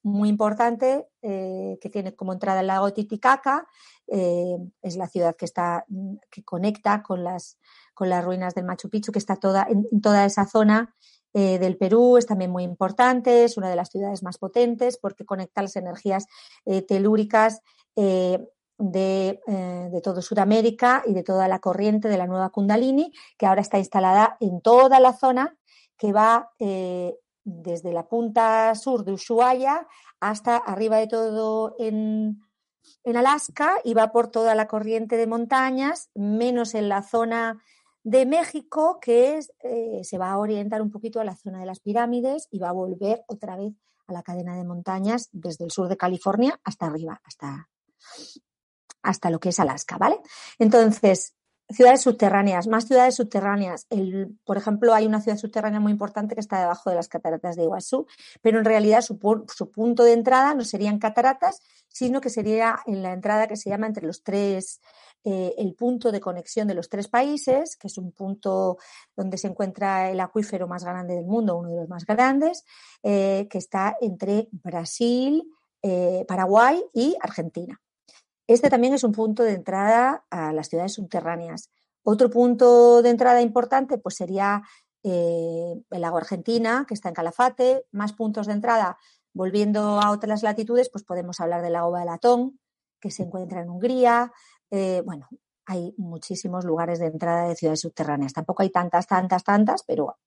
muy 0.04 0.30
importante 0.30 1.10
que 1.22 1.90
tiene 1.92 2.16
como 2.16 2.32
entrada 2.32 2.62
el 2.62 2.68
lago 2.68 2.94
Titicaca 2.94 3.68
es 4.08 4.96
la 4.96 5.08
ciudad 5.08 5.36
que 5.36 5.46
está 5.46 5.86
que 6.32 6.44
conecta 6.44 7.04
con 7.04 7.26
las 7.26 7.60
con 7.94 8.10
las 8.10 8.24
ruinas 8.24 8.56
del 8.56 8.66
Machu 8.66 8.90
Picchu, 8.90 9.12
que 9.12 9.20
está 9.20 9.36
toda 9.36 9.68
en 9.70 10.02
toda 10.02 10.26
esa 10.26 10.48
zona 10.48 10.96
eh, 11.34 11.60
del 11.60 11.78
Perú 11.78 12.18
es 12.18 12.26
también 12.26 12.52
muy 12.52 12.64
importante, 12.64 13.44
es 13.44 13.58
una 13.58 13.70
de 13.70 13.76
las 13.76 13.90
ciudades 13.90 14.22
más 14.22 14.38
potentes 14.38 14.98
porque 14.98 15.26
conecta 15.26 15.62
las 15.62 15.76
energías 15.76 16.28
eh, 16.66 16.82
telúricas 16.82 17.62
eh, 17.96 18.40
de, 18.78 19.40
de, 19.92 20.02
todo 20.02 20.24
Sudamérica 20.24 21.04
y 21.06 21.14
de 21.14 21.22
toda 21.22 21.48
la 21.48 21.60
corriente 21.60 22.10
de 22.10 22.18
la 22.18 22.26
nueva 22.26 22.50
Kundalini, 22.50 23.14
que 23.38 23.46
ahora 23.46 23.62
está 23.62 23.78
instalada 23.78 24.38
en 24.40 24.60
toda 24.60 25.00
la 25.00 25.14
zona 25.14 25.56
que 25.98 26.12
va 26.12 26.50
desde 27.44 27.94
la 27.94 28.08
punta 28.08 28.74
sur 28.74 29.06
de 29.06 29.12
Ushuaia 29.12 29.88
hasta 30.20 30.58
arriba 30.58 30.98
de 30.98 31.06
todo 31.06 31.76
en, 31.78 32.42
en 33.04 33.18
Alaska 33.18 33.76
y 33.84 33.94
va 33.94 34.12
por 34.12 34.30
toda 34.30 34.56
la 34.56 34.68
corriente 34.68 35.16
de 35.16 35.28
montañas, 35.28 36.10
menos 36.16 36.74
en 36.74 36.90
la 36.90 37.04
zona 37.04 37.62
de 38.04 38.26
México, 38.26 39.00
que 39.00 39.38
es, 39.38 39.54
eh, 39.64 40.02
se 40.04 40.18
va 40.18 40.32
a 40.32 40.38
orientar 40.38 40.82
un 40.82 40.92
poquito 40.92 41.20
a 41.20 41.24
la 41.24 41.36
zona 41.36 41.60
de 41.60 41.66
las 41.66 41.80
pirámides 41.80 42.48
y 42.52 42.60
va 42.60 42.70
a 42.70 42.74
volver 42.74 43.24
otra 43.28 43.56
vez 43.56 43.74
a 44.08 44.14
la 44.14 44.24
cadena 44.24 44.56
de 44.56 44.64
montañas 44.64 45.30
desde 45.32 45.66
el 45.66 45.72
sur 45.72 45.88
de 45.88 45.98
California 45.98 46.60
hasta 46.64 46.88
arriba, 46.88 47.22
hasta, 47.24 47.70
hasta 49.04 49.30
lo 49.30 49.40
que 49.40 49.50
es 49.50 49.60
Alaska, 49.60 49.98
¿vale? 49.98 50.20
Entonces, 50.58 51.36
ciudades 51.74 52.02
subterráneas, 52.02 52.68
más 52.68 52.88
ciudades 52.88 53.16
subterráneas. 53.16 53.88
El, 53.90 54.38
por 54.46 54.58
ejemplo, 54.58 54.94
hay 54.94 55.06
una 55.06 55.22
ciudad 55.22 55.38
subterránea 55.38 55.80
muy 55.80 55.92
importante 55.92 56.36
que 56.36 56.42
está 56.42 56.60
debajo 56.60 56.90
de 56.90 56.96
las 56.96 57.08
cataratas 57.08 57.56
de 57.56 57.64
Iguazú, 57.64 58.08
pero 58.42 58.60
en 58.60 58.66
realidad 58.66 59.02
su, 59.02 59.18
punto 59.18 60.04
de 60.04 60.14
entrada 60.14 60.54
no 60.54 60.64
serían 60.64 61.00
cataratas, 61.00 61.62
sino 61.88 62.22
que 62.22 62.30
sería 62.30 62.80
en 62.86 63.04
la 63.04 63.14
entrada 63.14 63.48
que 63.48 63.58
se 63.58 63.70
llama 63.70 63.88
entre 63.88 64.06
los 64.06 64.24
tres, 64.24 64.82
eh, 65.24 65.54
el 65.58 65.76
punto 65.76 66.12
de 66.12 66.20
conexión 66.20 66.68
de 66.68 66.74
los 66.74 66.90
tres 66.90 67.08
países, 67.08 67.78
que 67.78 67.88
es 67.88 67.98
un 67.98 68.12
punto 68.12 68.78
donde 69.16 69.38
se 69.38 69.48
encuentra 69.48 70.10
el 70.10 70.20
acuífero 70.20 70.68
más 70.68 70.84
grande 70.84 71.16
del 71.16 71.26
mundo, 71.26 71.58
uno 71.58 71.70
de 71.70 71.76
los 71.78 71.90
más 71.90 72.06
grandes, 72.06 72.66
eh, 73.04 73.48
que 73.50 73.58
está 73.58 73.98
entre 74.02 74.48
Brasil, 74.52 75.44
eh, 75.84 76.26
Paraguay 76.28 76.84
y 76.94 77.16
Argentina. 77.22 77.80
Este 78.54 78.70
también 78.70 78.94
es 78.94 79.06
un 79.06 79.14
punto 79.14 79.44
de 79.44 79.54
entrada 79.54 80.26
a 80.30 80.52
las 80.52 80.68
ciudades 80.68 80.94
subterráneas. 80.96 81.72
Otro 82.04 82.30
punto 82.30 83.02
de 83.02 83.10
entrada 83.10 83.42
importante 83.42 83.98
pues 83.98 84.16
sería 84.16 84.64
eh, 85.04 85.74
el 85.90 86.02
lago 86.02 86.18
Argentina, 86.18 86.84
que 86.86 86.94
está 86.94 87.08
en 87.08 87.16
Calafate. 87.16 87.86
Más 87.94 88.12
puntos 88.12 88.48
de 88.48 88.54
entrada, 88.54 88.98
volviendo 89.34 90.02
a 90.02 90.12
otras 90.12 90.44
latitudes, 90.44 90.90
pues 90.90 91.06
podemos 91.06 91.40
hablar 91.40 91.62
del 91.62 91.72
lago 91.72 91.92
Balatón, 91.92 92.60
que 93.00 93.10
se 93.10 93.24
encuentra 93.24 93.62
en 93.62 93.70
Hungría. 93.70 94.34
Eh, 94.70 95.02
bueno, 95.06 95.30
hay 95.66 95.94
muchísimos 95.96 96.66
lugares 96.66 97.00
de 97.00 97.06
entrada 97.06 97.48
de 97.48 97.56
ciudades 97.56 97.80
subterráneas. 97.80 98.34
Tampoco 98.34 98.64
hay 98.64 98.70
tantas, 98.70 99.08
tantas, 99.08 99.46
tantas, 99.46 99.84
pero 99.84 100.18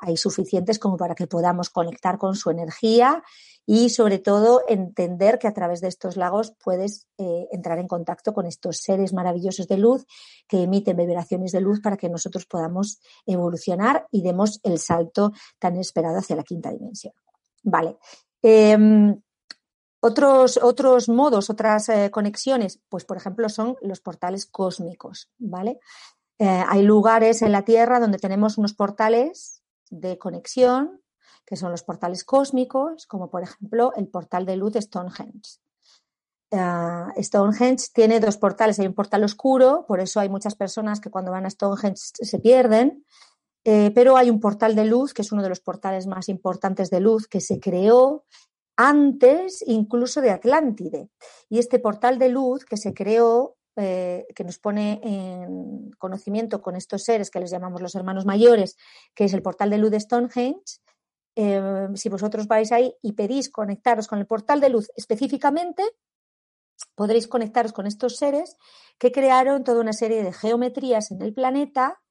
hay 0.00 0.16
suficientes 0.16 0.78
como 0.78 0.96
para 0.96 1.14
que 1.14 1.26
podamos 1.26 1.70
conectar 1.70 2.18
con 2.18 2.34
su 2.34 2.50
energía 2.50 3.22
y 3.66 3.90
sobre 3.90 4.18
todo 4.18 4.62
entender 4.66 5.38
que 5.38 5.46
a 5.46 5.52
través 5.52 5.80
de 5.80 5.88
estos 5.88 6.16
lagos 6.16 6.54
puedes 6.62 7.06
eh, 7.18 7.46
entrar 7.52 7.78
en 7.78 7.86
contacto 7.86 8.32
con 8.32 8.46
estos 8.46 8.78
seres 8.78 9.12
maravillosos 9.12 9.68
de 9.68 9.76
luz 9.76 10.06
que 10.48 10.62
emiten 10.62 10.96
vibraciones 10.96 11.52
de 11.52 11.60
luz 11.60 11.80
para 11.80 11.96
que 11.96 12.08
nosotros 12.08 12.46
podamos 12.46 13.00
evolucionar 13.26 14.06
y 14.10 14.22
demos 14.22 14.60
el 14.64 14.78
salto 14.78 15.32
tan 15.58 15.76
esperado 15.76 16.18
hacia 16.18 16.36
la 16.36 16.42
quinta 16.42 16.72
dimensión. 16.72 17.12
Vale. 17.62 17.98
Em, 18.42 19.20
otros, 20.00 20.58
otros 20.62 21.08
modos, 21.10 21.50
otras 21.50 21.90
eh, 21.90 22.10
conexiones, 22.10 22.80
pues 22.88 23.04
por 23.04 23.18
ejemplo 23.18 23.48
son 23.50 23.76
los 23.82 24.00
portales 24.00 24.46
cósmicos, 24.46 25.30
¿vale? 25.38 25.78
Eh, 26.38 26.64
hay 26.66 26.82
lugares 26.82 27.42
en 27.42 27.52
la 27.52 27.66
Tierra 27.66 28.00
donde 28.00 28.18
tenemos 28.18 28.56
unos 28.56 28.72
portales 28.72 29.59
de 29.90 30.18
conexión, 30.18 31.02
que 31.44 31.56
son 31.56 31.70
los 31.70 31.82
portales 31.82 32.24
cósmicos, 32.24 33.06
como 33.06 33.30
por 33.30 33.42
ejemplo 33.42 33.92
el 33.96 34.08
portal 34.08 34.46
de 34.46 34.56
luz 34.56 34.74
Stonehenge. 34.74 35.58
Uh, 36.52 37.22
Stonehenge 37.22 37.88
tiene 37.92 38.18
dos 38.18 38.36
portales, 38.36 38.78
hay 38.80 38.86
un 38.86 38.94
portal 38.94 39.22
oscuro, 39.22 39.84
por 39.86 40.00
eso 40.00 40.18
hay 40.18 40.28
muchas 40.28 40.56
personas 40.56 41.00
que 41.00 41.10
cuando 41.10 41.30
van 41.30 41.46
a 41.46 41.50
Stonehenge 41.50 42.00
se 42.14 42.38
pierden, 42.38 43.04
eh, 43.64 43.92
pero 43.94 44.16
hay 44.16 44.30
un 44.30 44.40
portal 44.40 44.74
de 44.74 44.84
luz, 44.84 45.12
que 45.12 45.22
es 45.22 45.32
uno 45.32 45.42
de 45.42 45.48
los 45.48 45.60
portales 45.60 46.06
más 46.06 46.28
importantes 46.28 46.90
de 46.90 47.00
luz, 47.00 47.28
que 47.28 47.40
se 47.40 47.60
creó 47.60 48.24
antes 48.76 49.62
incluso 49.66 50.20
de 50.20 50.30
Atlántide. 50.30 51.10
Y 51.48 51.58
este 51.58 51.78
portal 51.78 52.18
de 52.18 52.30
luz 52.30 52.64
que 52.64 52.78
se 52.78 52.94
creó 52.94 53.56
eh, 53.82 54.26
que 54.34 54.44
nos 54.44 54.58
pone 54.58 55.00
en 55.02 55.90
conocimiento 55.92 56.60
con 56.60 56.76
estos 56.76 57.02
seres 57.02 57.30
que 57.30 57.40
les 57.40 57.50
llamamos 57.50 57.80
los 57.80 57.94
hermanos 57.94 58.26
mayores, 58.26 58.76
que 59.14 59.24
es 59.24 59.32
el 59.32 59.40
portal 59.40 59.70
de 59.70 59.78
luz 59.78 59.90
de 59.90 60.00
Stonehenge. 60.00 60.80
Eh, 61.34 61.88
si 61.94 62.10
vosotros 62.10 62.46
vais 62.46 62.72
ahí 62.72 62.94
y 63.00 63.12
pedís 63.12 63.48
conectaros 63.48 64.06
con 64.06 64.18
el 64.18 64.26
portal 64.26 64.60
de 64.60 64.68
luz 64.68 64.90
específicamente, 64.96 65.82
podréis 66.94 67.26
conectaros 67.26 67.72
con 67.72 67.86
estos 67.86 68.16
seres 68.16 68.58
que 68.98 69.12
crearon 69.12 69.64
toda 69.64 69.80
una 69.80 69.94
serie 69.94 70.22
de 70.22 70.34
geometrías 70.34 71.10
en 71.10 71.22
el 71.22 71.32
planeta 71.32 72.02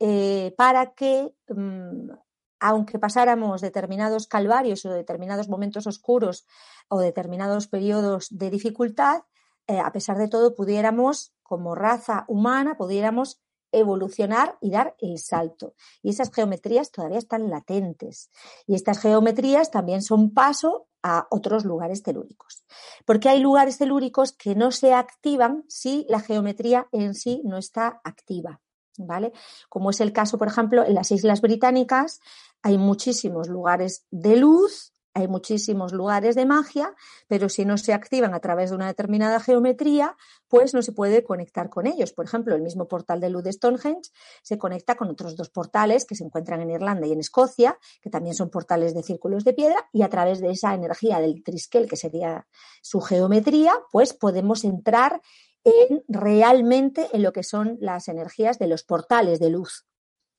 eh, 0.00 0.52
para 0.56 0.94
que, 0.94 1.32
mm, 1.46 2.10
aunque 2.58 2.98
pasáramos 2.98 3.60
determinados 3.60 4.26
calvarios 4.26 4.84
o 4.86 4.90
determinados 4.90 5.48
momentos 5.48 5.86
oscuros 5.86 6.46
o 6.88 6.98
determinados 6.98 7.68
periodos 7.68 8.26
de 8.30 8.50
dificultad, 8.50 9.22
eh, 9.66 9.78
a 9.78 9.92
pesar 9.92 10.18
de 10.18 10.28
todo, 10.28 10.54
pudiéramos, 10.54 11.32
como 11.42 11.74
raza 11.74 12.24
humana, 12.28 12.76
pudiéramos 12.76 13.40
evolucionar 13.72 14.58
y 14.60 14.70
dar 14.70 14.94
el 15.00 15.18
salto. 15.18 15.74
Y 16.02 16.10
esas 16.10 16.32
geometrías 16.32 16.92
todavía 16.92 17.18
están 17.18 17.50
latentes. 17.50 18.30
Y 18.66 18.74
estas 18.74 19.00
geometrías 19.00 19.70
también 19.70 20.02
son 20.02 20.32
paso 20.34 20.88
a 21.02 21.26
otros 21.30 21.64
lugares 21.64 22.02
telúricos. 22.02 22.64
Porque 23.04 23.28
hay 23.28 23.40
lugares 23.40 23.78
telúricos 23.78 24.32
que 24.32 24.54
no 24.54 24.70
se 24.70 24.94
activan 24.94 25.64
si 25.68 26.06
la 26.08 26.20
geometría 26.20 26.88
en 26.92 27.14
sí 27.14 27.40
no 27.44 27.56
está 27.56 28.00
activa. 28.04 28.60
¿Vale? 28.98 29.32
Como 29.70 29.88
es 29.88 30.02
el 30.02 30.12
caso, 30.12 30.36
por 30.36 30.48
ejemplo, 30.48 30.84
en 30.84 30.94
las 30.94 31.10
Islas 31.10 31.40
Británicas, 31.40 32.20
hay 32.62 32.76
muchísimos 32.76 33.48
lugares 33.48 34.04
de 34.10 34.36
luz 34.36 34.91
hay 35.14 35.28
muchísimos 35.28 35.92
lugares 35.92 36.34
de 36.34 36.46
magia, 36.46 36.94
pero 37.28 37.48
si 37.48 37.64
no 37.64 37.76
se 37.76 37.92
activan 37.92 38.34
a 38.34 38.40
través 38.40 38.70
de 38.70 38.76
una 38.76 38.86
determinada 38.86 39.40
geometría, 39.40 40.16
pues 40.48 40.72
no 40.72 40.82
se 40.82 40.92
puede 40.92 41.22
conectar 41.22 41.68
con 41.68 41.86
ellos. 41.86 42.12
Por 42.12 42.24
ejemplo, 42.24 42.54
el 42.54 42.62
mismo 42.62 42.88
portal 42.88 43.20
de 43.20 43.28
luz 43.28 43.44
de 43.44 43.52
Stonehenge 43.52 44.10
se 44.42 44.58
conecta 44.58 44.94
con 44.96 45.08
otros 45.08 45.36
dos 45.36 45.50
portales 45.50 46.04
que 46.06 46.14
se 46.14 46.24
encuentran 46.24 46.60
en 46.62 46.70
Irlanda 46.70 47.06
y 47.06 47.12
en 47.12 47.20
Escocia, 47.20 47.78
que 48.00 48.10
también 48.10 48.34
son 48.34 48.50
portales 48.50 48.94
de 48.94 49.02
círculos 49.02 49.44
de 49.44 49.52
piedra, 49.52 49.88
y 49.92 50.02
a 50.02 50.08
través 50.08 50.40
de 50.40 50.50
esa 50.50 50.74
energía 50.74 51.20
del 51.20 51.42
triskel, 51.42 51.88
que 51.88 51.96
sería 51.96 52.46
su 52.80 53.00
geometría, 53.00 53.72
pues 53.90 54.14
podemos 54.14 54.64
entrar 54.64 55.20
en 55.64 56.02
realmente 56.08 57.08
en 57.12 57.22
lo 57.22 57.32
que 57.32 57.42
son 57.42 57.76
las 57.80 58.08
energías 58.08 58.58
de 58.58 58.66
los 58.66 58.82
portales 58.82 59.38
de 59.38 59.50
luz. 59.50 59.86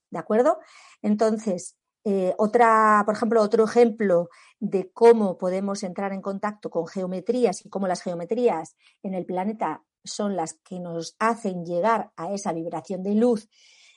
¿De 0.09 0.19
acuerdo? 0.19 0.59
Entonces, 1.01 1.75
eh, 2.05 2.33
otra, 2.37 3.03
por 3.05 3.15
ejemplo, 3.15 3.41
otro 3.41 3.63
ejemplo 3.63 4.29
de 4.59 4.91
cómo 4.91 5.37
podemos 5.37 5.83
entrar 5.83 6.11
en 6.11 6.21
contacto 6.21 6.69
con 6.69 6.85
geometrías 6.87 7.65
y 7.65 7.69
cómo 7.69 7.87
las 7.87 8.01
geometrías 8.01 8.75
en 9.03 9.13
el 9.13 9.25
planeta 9.25 9.83
son 10.03 10.35
las 10.35 10.55
que 10.55 10.79
nos 10.79 11.15
hacen 11.19 11.65
llegar 11.65 12.11
a 12.17 12.33
esa 12.33 12.51
vibración 12.51 13.03
de 13.03 13.15
luz, 13.15 13.49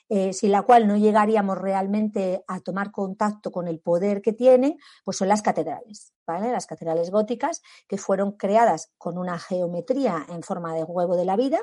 eh, 0.07 0.31
sin 0.31 0.53
la 0.53 0.61
cual 0.61 0.87
no 0.87 0.95
llegaríamos 0.95 1.57
realmente 1.57 2.45
a 2.47 2.61
tomar 2.61 2.91
contacto 2.91 3.51
con 3.51 3.67
el 3.67 3.79
poder 3.79 4.21
que 4.21 4.31
tienen, 4.31 4.77
pues 5.03 5.17
son 5.17 5.27
las 5.27 5.41
catedrales, 5.41 6.13
¿vale? 6.25 6.49
Las 6.53 6.65
catedrales 6.65 7.11
góticas 7.11 7.61
que 7.89 7.97
fueron 7.97 8.31
creadas 8.33 8.93
con 8.97 9.17
una 9.17 9.37
geometría 9.37 10.25
en 10.29 10.43
forma 10.43 10.73
de 10.73 10.85
huevo 10.85 11.17
de 11.17 11.25
la 11.25 11.35
vida. 11.35 11.59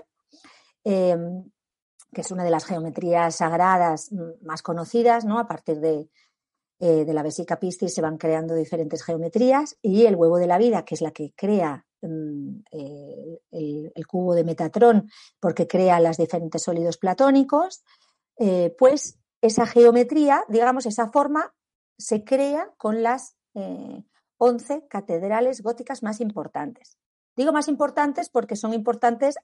Em, 0.85 1.51
que 2.13 2.21
es 2.21 2.31
una 2.31 2.45
de 2.45 2.51
las 2.51 2.65
geometrías 2.65 3.37
sagradas 3.37 4.11
más 4.43 4.63
conocidas, 4.63 5.25
¿no? 5.25 5.41
A 5.41 5.49
partir 5.49 5.81
de, 5.81 6.09
eh, 6.81 7.05
de 7.05 7.15
la 7.15 7.23
vesica 7.23 7.61
piscis 7.61 7.95
se 7.95 8.03
van 8.03 8.19
creando 8.19 8.55
diferentes 8.55 9.03
geometrías 9.05 9.77
y 9.81 10.07
el 10.07 10.17
huevo 10.17 10.39
de 10.39 10.47
la 10.47 10.59
vida, 10.59 10.85
que 10.85 10.95
es 10.95 11.01
la 11.01 11.13
que 11.13 11.33
crea 11.37 11.87
mm, 12.03 12.63
el, 12.73 14.07
cubo 14.07 14.35
de 14.35 14.45
Metatrón 14.45 15.09
porque 15.41 15.67
crea 15.67 16.01
los 16.01 16.17
diferentes 16.17 16.63
sólidos 16.63 16.99
platónicos, 16.99 17.85
eh, 18.39 18.75
pues 18.79 19.19
esa 19.41 19.67
geometría, 19.67 20.45
digamos, 20.49 20.87
esa 20.87 21.09
forma 21.09 21.55
se 21.97 22.25
crea 22.25 22.73
con 22.77 23.03
las 23.03 23.37
11 24.39 24.75
eh, 24.75 24.87
catedrales 24.89 25.63
góticas 25.63 26.03
más 26.03 26.21
importantes. 26.21 26.99
Digo 27.37 27.53
más 27.53 27.69
importantes 27.69 28.31
porque 28.31 28.57
son 28.57 28.75
importantes 28.75 29.37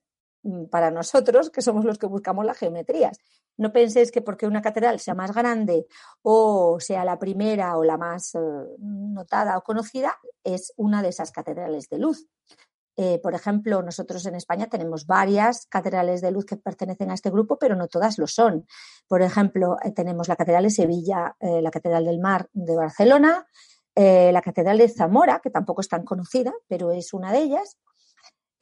para 0.70 0.90
nosotros, 0.90 1.50
que 1.50 1.62
somos 1.62 1.85
los 1.85 1.99
que 1.99 2.06
buscamos 2.06 2.44
las 2.44 2.59
geometrías. 2.59 3.18
No 3.56 3.73
penséis 3.73 4.11
que 4.11 4.23
porque 4.23 4.47
una 4.47 4.62
catedral 4.62 5.00
sea 5.00 5.14
más 5.14 5.35
grande 5.35 5.87
o 6.23 6.78
sea 6.80 7.04
la 7.04 7.18
primera 7.18 7.76
o 7.76 7.85
la 7.85 7.99
más 7.99 8.35
eh, 8.35 8.38
notada 8.78 9.59
o 9.59 9.62
conocida, 9.62 10.18
es 10.44 10.73
una 10.76 11.02
de 11.02 11.11
esas 11.11 11.30
catedrales 11.30 11.88
de 11.88 11.99
luz. 11.99 12.26
Eh, 12.97 13.18
por 13.23 13.35
ejemplo, 13.35 13.82
nosotros 13.82 14.25
en 14.26 14.35
España 14.35 14.66
tenemos 14.66 15.06
varias 15.06 15.66
catedrales 15.66 16.20
de 16.20 16.30
luz 16.30 16.44
que 16.44 16.56
pertenecen 16.56 17.11
a 17.11 17.14
este 17.14 17.30
grupo, 17.30 17.59
pero 17.59 17.76
no 17.76 17.88
todas 17.88 18.18
lo 18.18 18.26
son. 18.26 18.66
Por 19.06 19.23
ejemplo, 19.23 19.76
eh, 19.82 19.92
tenemos 19.92 20.28
la 20.28 20.37
Catedral 20.37 20.64
de 20.64 20.70
Sevilla, 20.70 21.37
la 21.40 21.70
Catedral 21.70 22.04
del 22.04 22.18
Mar 22.18 22.49
de 22.52 22.76
Barcelona, 22.76 23.47
la 23.94 24.40
Catedral 24.42 24.78
de 24.78 24.88
Zamora, 24.88 25.40
que 25.40 25.50
tampoco 25.50 25.82
es 25.82 25.88
tan 25.88 26.04
conocida, 26.04 26.52
pero 26.68 26.90
es 26.90 27.12
una 27.12 27.32
de 27.32 27.40
ellas, 27.40 27.76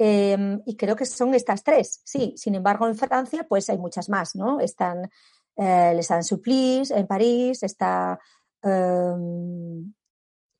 Em, 0.01 0.63
y 0.65 0.77
creo 0.77 0.95
que 0.95 1.05
son 1.05 1.35
estas 1.35 1.65
tres, 1.65 2.01
sí. 2.05 2.33
Sin 2.37 2.55
embargo, 2.55 2.87
en 2.87 2.95
Francia, 2.95 3.45
pues 3.49 3.69
hay 3.69 3.79
muchas 3.79 4.09
más, 4.09 4.37
¿no? 4.37 4.61
Están 4.61 5.11
eh, 5.57 5.93
Les 5.95 6.07
Saint-Supplice 6.07 6.97
en 6.97 7.07
París, 7.09 7.65
está 7.65 8.19
em, 8.63 9.93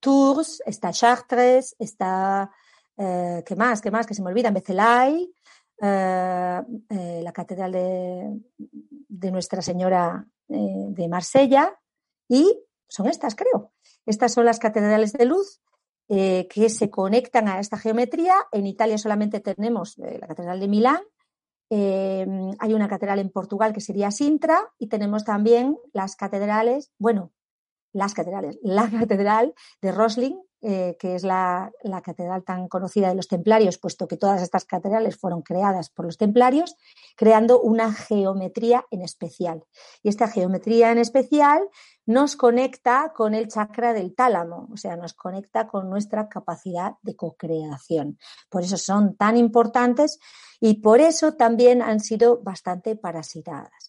Tours, 0.01 0.61
está 0.67 0.91
Chartres, 0.93 1.77
está, 1.79 2.51
eh, 2.97 3.45
¿qué 3.47 3.55
más? 3.55 3.81
¿Qué 3.81 3.93
más? 3.93 4.07
Que 4.07 4.15
se 4.15 4.23
me 4.23 4.31
olvida, 4.31 4.51
Becelay, 4.51 5.33
eh, 5.81 6.63
eh, 6.91 7.21
la 7.23 7.33
Catedral 7.33 7.73
de, 7.73 8.41
de 8.57 9.31
Nuestra 9.31 9.63
Señora 9.63 10.27
de 10.49 11.09
Marsella, 11.09 11.79
y 12.27 12.65
son 12.89 13.07
estas, 13.07 13.35
creo. 13.35 13.73
Estas 14.07 14.33
son 14.33 14.47
las 14.47 14.59
catedrales 14.59 15.13
de 15.13 15.27
luz 15.27 15.61
eh, 16.09 16.47
que 16.49 16.69
se 16.71 16.91
conectan 16.91 17.49
a 17.49 17.61
esta 17.61 17.79
geometría. 17.79 18.35
En 18.53 18.67
Italia 18.67 18.99
solamente 18.99 19.41
tenemos 19.41 19.99
eh, 19.99 20.19
la 20.21 20.27
Catedral 20.27 20.61
de 20.61 20.69
Milán, 20.69 21.01
Em, 21.71 22.53
hay 22.59 22.73
una 22.73 22.89
catedral 22.89 23.19
en 23.19 23.31
Portugal 23.31 23.75
que 23.75 23.81
sería 23.81 24.11
Sintra 24.11 24.73
y 24.79 24.89
tenemos 24.89 25.25
también 25.25 25.77
las 25.93 26.17
catedrales, 26.17 26.93
bueno, 26.99 27.33
las 27.93 28.15
catedrales, 28.15 28.59
la 28.63 28.89
catedral 28.91 29.55
de 29.83 29.93
Rosling, 29.93 30.37
eh, 30.61 30.97
que 30.99 31.15
es 31.15 31.23
la, 31.23 31.71
la, 31.85 32.03
catedral 32.03 32.43
tan 32.43 32.67
conocida 32.67 33.09
de 33.09 33.15
los 33.15 33.29
templarios, 33.29 33.79
puesto 33.79 34.09
que 34.09 34.17
todas 34.17 34.43
estas 34.43 34.65
catedrales 34.65 35.17
fueron 35.17 35.43
creadas 35.43 35.89
por 35.89 36.05
los 36.05 36.19
templarios, 36.19 36.77
creando 37.17 37.61
una 37.61 37.93
geometría 37.93 38.85
en 38.91 39.03
especial. 39.03 39.65
Y 40.03 40.09
esta 40.09 40.27
geometría 40.27 40.91
en 40.91 40.99
especial 40.99 41.69
nos 42.07 42.35
conecta 42.35 43.13
con 43.15 43.35
el 43.35 43.47
chakra 43.47 43.93
del 43.93 44.15
tálamo, 44.17 44.69
o 44.73 44.77
sea, 44.77 44.97
nos 44.97 45.15
conecta 45.15 45.69
con 45.69 45.89
nuestra 45.89 46.29
capacidad 46.29 46.95
de 47.03 47.15
co-creación. 47.15 48.19
Por 48.49 48.63
eso 48.65 48.77
son 48.79 49.15
tan 49.15 49.37
importantes 49.37 50.19
y 50.59 50.81
por 50.81 51.01
eso 51.01 51.35
también 51.35 51.83
han 51.83 52.01
sido 52.01 52.43
bastante 52.43 52.97
parasitadas. 52.97 53.88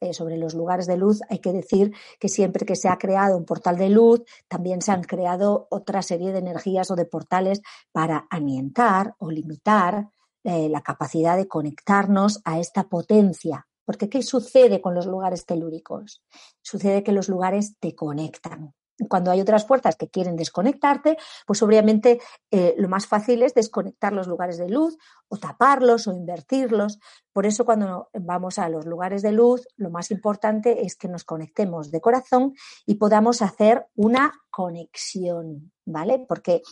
Eh, 0.00 0.12
sobre 0.12 0.36
los 0.36 0.54
lugares 0.54 0.86
de 0.86 0.96
luz, 0.96 1.20
hay 1.28 1.38
que 1.38 1.52
decir 1.52 1.92
que 2.20 2.28
siempre 2.28 2.66
que 2.66 2.76
se 2.76 2.88
ha 2.88 2.98
creado 2.98 3.36
un 3.36 3.44
portal 3.44 3.76
de 3.76 3.88
luz, 3.88 4.22
también 4.48 4.82
se 4.82 4.92
han 4.92 5.02
creado 5.02 5.66
otra 5.70 6.02
serie 6.02 6.32
de 6.32 6.38
energías 6.38 6.90
o 6.90 6.96
de 6.96 7.06
portales 7.06 7.60
para 7.92 8.26
amientar 8.30 9.14
o 9.18 9.30
limitar 9.30 10.08
eh, 10.44 10.68
la 10.68 10.82
capacidad 10.82 11.36
de 11.36 11.48
conectarnos 11.48 12.40
a 12.44 12.60
esta 12.60 12.84
potencia. 12.88 13.66
Porque 13.84 14.08
¿qué 14.08 14.22
sucede 14.22 14.80
con 14.80 14.94
los 14.94 15.06
lugares 15.06 15.46
telúricos? 15.46 16.22
Sucede 16.60 17.02
que 17.02 17.12
los 17.12 17.28
lugares 17.28 17.76
te 17.78 17.94
conectan, 17.94 18.74
cuando 19.08 19.30
hay 19.30 19.40
otras 19.40 19.66
fuerzas 19.66 19.96
que 19.96 20.08
quieren 20.08 20.36
desconectarte, 20.36 21.16
pues 21.46 21.62
obviamente 21.62 22.20
eh, 22.50 22.74
lo 22.78 22.88
más 22.88 23.06
fácil 23.06 23.42
es 23.42 23.54
desconectar 23.54 24.12
los 24.12 24.26
lugares 24.26 24.58
de 24.58 24.68
luz 24.68 24.96
o 25.28 25.36
taparlos 25.36 26.06
o 26.06 26.12
invertirlos. 26.12 26.98
Por 27.32 27.46
eso 27.46 27.64
cuando 27.64 28.08
vamos 28.14 28.58
a 28.58 28.68
los 28.68 28.86
lugares 28.86 29.22
de 29.22 29.32
luz, 29.32 29.66
lo 29.76 29.90
más 29.90 30.10
importante 30.10 30.86
es 30.86 30.96
que 30.96 31.08
nos 31.08 31.24
conectemos 31.24 31.90
de 31.90 32.00
corazón 32.00 32.54
y 32.86 32.94
podamos 32.94 33.42
hacer 33.42 33.86
una 33.94 34.32
conexión, 34.50 35.72
¿vale? 35.84 36.24
Porque 36.26 36.62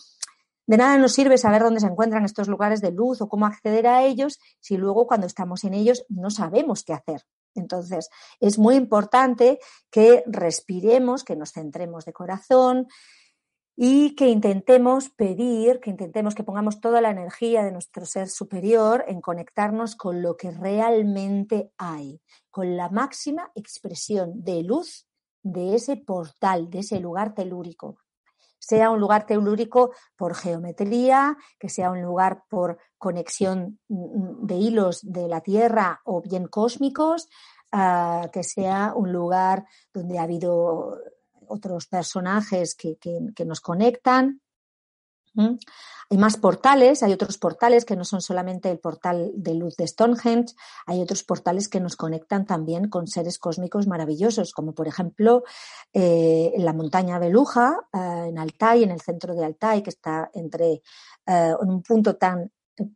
de 0.66 0.78
nada 0.78 0.96
nos 0.96 1.12
sirve 1.12 1.36
saber 1.36 1.62
dónde 1.62 1.80
se 1.80 1.86
encuentran 1.86 2.24
estos 2.24 2.48
lugares 2.48 2.80
de 2.80 2.90
luz 2.90 3.20
o 3.20 3.28
cómo 3.28 3.44
acceder 3.44 3.86
a 3.86 4.02
ellos 4.02 4.40
si 4.60 4.78
luego 4.78 5.06
cuando 5.06 5.26
estamos 5.26 5.64
en 5.64 5.74
ellos 5.74 6.06
no 6.08 6.30
sabemos 6.30 6.84
qué 6.84 6.94
hacer. 6.94 7.26
Entonces, 7.54 8.10
es 8.40 8.58
muy 8.58 8.76
importante 8.76 9.58
que 9.90 10.24
respiremos, 10.26 11.24
que 11.24 11.36
nos 11.36 11.52
centremos 11.52 12.04
de 12.04 12.12
corazón 12.12 12.88
y 13.76 14.14
que 14.14 14.28
intentemos 14.28 15.10
pedir, 15.10 15.80
que 15.80 15.90
intentemos 15.90 16.34
que 16.34 16.44
pongamos 16.44 16.80
toda 16.80 17.00
la 17.00 17.10
energía 17.10 17.64
de 17.64 17.72
nuestro 17.72 18.06
ser 18.06 18.28
superior 18.28 19.04
en 19.08 19.20
conectarnos 19.20 19.96
con 19.96 20.22
lo 20.22 20.36
que 20.36 20.52
realmente 20.52 21.72
hay, 21.76 22.20
con 22.50 22.76
la 22.76 22.88
máxima 22.88 23.50
expresión 23.54 24.44
de 24.44 24.62
luz 24.62 25.08
de 25.42 25.74
ese 25.74 25.96
portal, 25.96 26.70
de 26.70 26.80
ese 26.80 27.00
lugar 27.00 27.34
telúrico, 27.34 27.98
sea 28.66 28.90
un 28.90 29.00
lugar 29.00 29.26
telúrico 29.26 29.92
por 30.16 30.34
geometría, 30.34 31.36
que 31.58 31.68
sea 31.68 31.90
un 31.90 32.02
lugar 32.02 32.44
por 32.48 32.78
conexión 32.98 33.78
mm, 33.88 34.46
de 34.46 34.54
hilos 34.54 35.00
de 35.02 35.28
la 35.28 35.40
Tierra 35.40 36.00
o 36.04 36.22
bien 36.22 36.46
cósmicos, 36.48 37.28
ah, 37.72 38.28
que 38.32 38.42
sea 38.42 38.94
un 38.96 39.12
lugar 39.12 39.66
donde 39.92 40.18
ha 40.18 40.22
habido 40.22 40.98
otros 41.46 41.86
personajes 41.86 42.74
que, 42.74 42.96
nos 43.44 43.60
conectan. 43.60 44.40
Hay 45.36 46.18
más 46.18 46.36
portales, 46.36 47.02
hay 47.02 47.12
otros 47.12 47.38
portales 47.38 47.84
que 47.84 47.96
no 47.96 48.04
son 48.04 48.20
solamente 48.20 48.70
el 48.70 48.78
portal 48.78 49.32
de 49.34 49.54
luz 49.54 49.76
de 49.76 49.86
Stonehenge, 49.86 50.54
hay 50.86 51.00
otros 51.00 51.24
portales 51.24 51.68
que 51.68 51.80
nos 51.80 51.96
conectan 51.96 52.46
también 52.46 52.88
con 52.88 53.06
seres 53.06 53.38
cósmicos 53.38 53.86
maravillosos, 53.86 54.52
como 54.52 54.74
por 54.74 54.86
ejemplo 54.86 55.44
eh, 55.92 56.52
la 56.58 56.72
montaña 56.72 57.18
Beluja, 57.18 57.88
eh, 57.92 58.26
en 58.28 58.38
Altai, 58.38 58.84
en 58.84 58.90
el 58.90 59.00
centro 59.00 59.34
de 59.34 59.44
Altai, 59.44 59.82
que 59.82 59.90
está 59.90 60.30
entre 60.34 60.82
eh, 61.26 61.54
en 61.60 61.70
un 61.70 61.82
punto 61.82 62.16
tan 62.16 62.50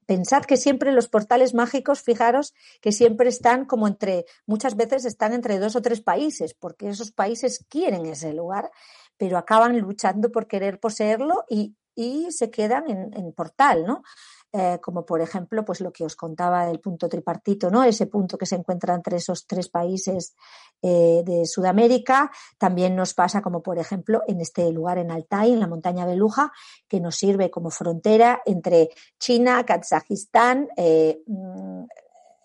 Pensad 0.07 0.43
que 0.43 0.57
siempre 0.57 0.91
los 0.91 1.09
portales 1.09 1.55
mágicos, 1.55 2.03
fijaros 2.03 2.53
que 2.81 2.91
siempre 2.91 3.29
están 3.29 3.65
como 3.65 3.87
entre, 3.87 4.25
muchas 4.45 4.75
veces 4.75 5.05
están 5.05 5.33
entre 5.33 5.61
dos 5.61 5.77
o 5.77 5.83
tres 5.83 6.01
países, 6.01 6.53
porque 6.55 6.89
esos 6.89 7.13
países 7.13 7.65
quieren 7.69 8.05
ese 8.07 8.33
lugar, 8.33 8.73
pero 9.17 9.39
acaban 9.39 9.79
luchando 9.79 10.33
por 10.33 10.49
querer 10.49 10.81
poseerlo 10.81 11.45
y 11.49 11.77
y 11.99 12.31
se 12.31 12.49
quedan 12.49 12.89
en, 12.89 13.33
portal, 13.33 13.85
¿no? 13.85 14.05
Eh, 14.53 14.79
como 14.81 15.05
por 15.05 15.21
ejemplo, 15.21 15.65
pues 15.65 15.81
lo 15.81 15.93
que 15.93 16.05
os 16.05 16.15
contaba 16.15 16.65
del 16.65 16.79
punto 16.79 17.09
tripartito, 17.09 17.73
¿no? 17.73 17.83
Ese 17.83 18.07
punto 18.07 18.39
que 18.39 18.47
se 18.47 18.55
encuentra 18.55 18.95
entre 18.95 19.17
esos 19.17 19.49
tres 19.49 19.69
países 19.69 20.37
eh, 20.81 21.25
de 21.27 21.45
Sudamérica. 21.45 22.31
También 22.57 22.95
nos 22.95 23.15
pasa, 23.15 23.43
como 23.43 23.65
por 23.65 23.81
ejemplo, 23.81 24.23
en 24.29 24.41
este 24.41 24.71
lugar 24.71 24.99
en 24.99 25.11
Altai, 25.11 25.53
en 25.53 25.59
la 25.59 25.67
montaña 25.67 26.07
Beluja, 26.07 26.53
que 26.87 27.01
nos 27.01 27.17
sirve 27.17 27.51
como 27.51 27.69
frontera 27.71 28.43
entre 28.47 28.91
China, 29.19 29.67
Kazajistán, 29.67 30.69
eh, 30.77 31.21
mm, 31.27 31.83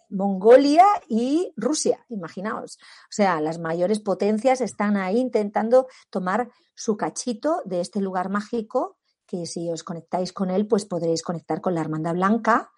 Mongolia 0.09 0.85
y 1.07 1.53
Rusia, 1.55 2.03
imaginaos. 2.09 2.79
O 3.03 3.11
sea, 3.11 3.39
las 3.39 3.59
mayores 3.59 3.99
potencias 3.99 4.61
están 4.61 4.97
ahí 4.97 5.19
intentando 5.19 5.87
tomar 6.09 6.49
su 6.73 6.97
cachito 6.97 7.61
de 7.65 7.81
este 7.81 8.01
lugar 8.01 8.29
mágico 8.29 8.97
que 9.33 9.47
si 9.47 9.67
os 9.71 9.81
conectáis 9.81 10.31
con 10.31 10.51
él, 10.51 10.67
pues 10.67 10.85
podréis 10.85 11.23
conectar 11.23 11.59
con 11.59 11.73
la 11.73 11.81
Hermandad 11.81 12.13
Blanca, 12.13 12.71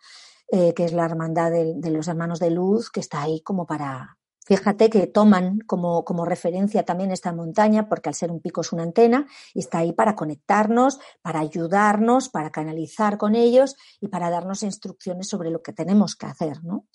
eh, 0.47 0.73
que 0.73 0.85
es 0.85 0.93
la 0.93 1.03
Hermandad 1.03 1.51
de, 1.51 1.91
los 1.91 2.07
Hermanos 2.07 2.39
de 2.39 2.49
Luz, 2.49 2.89
que 2.89 3.01
está 3.01 3.21
ahí 3.23 3.41
como 3.41 3.65
para... 3.65 4.17
Fíjate 4.45 4.89
que 4.89 5.07
toman 5.07 5.59
como, 5.67 6.05
como 6.05 6.23
referencia 6.23 6.85
también 6.85 7.11
esta 7.11 7.33
montaña, 7.33 7.89
porque 7.89 8.07
al 8.07 8.15
ser 8.15 8.31
un 8.31 8.39
pico 8.39 8.61
es 8.61 8.71
una 8.71 8.83
antena, 8.83 9.27
y 9.53 9.59
está 9.59 9.79
ahí 9.79 9.91
para 9.91 10.15
conectarnos, 10.15 10.99
para 11.21 11.41
ayudarnos, 11.41 12.29
para 12.29 12.51
canalizar 12.51 13.17
con 13.17 13.35
ellos 13.35 13.75
y 13.99 14.07
para 14.07 14.29
darnos 14.29 14.63
instrucciones 14.63 15.27
sobre 15.27 15.49
lo 15.49 15.61
que 15.61 15.73
tenemos 15.73 16.15
que 16.15 16.27
hacer, 16.27 16.63
¿no? 16.63 16.85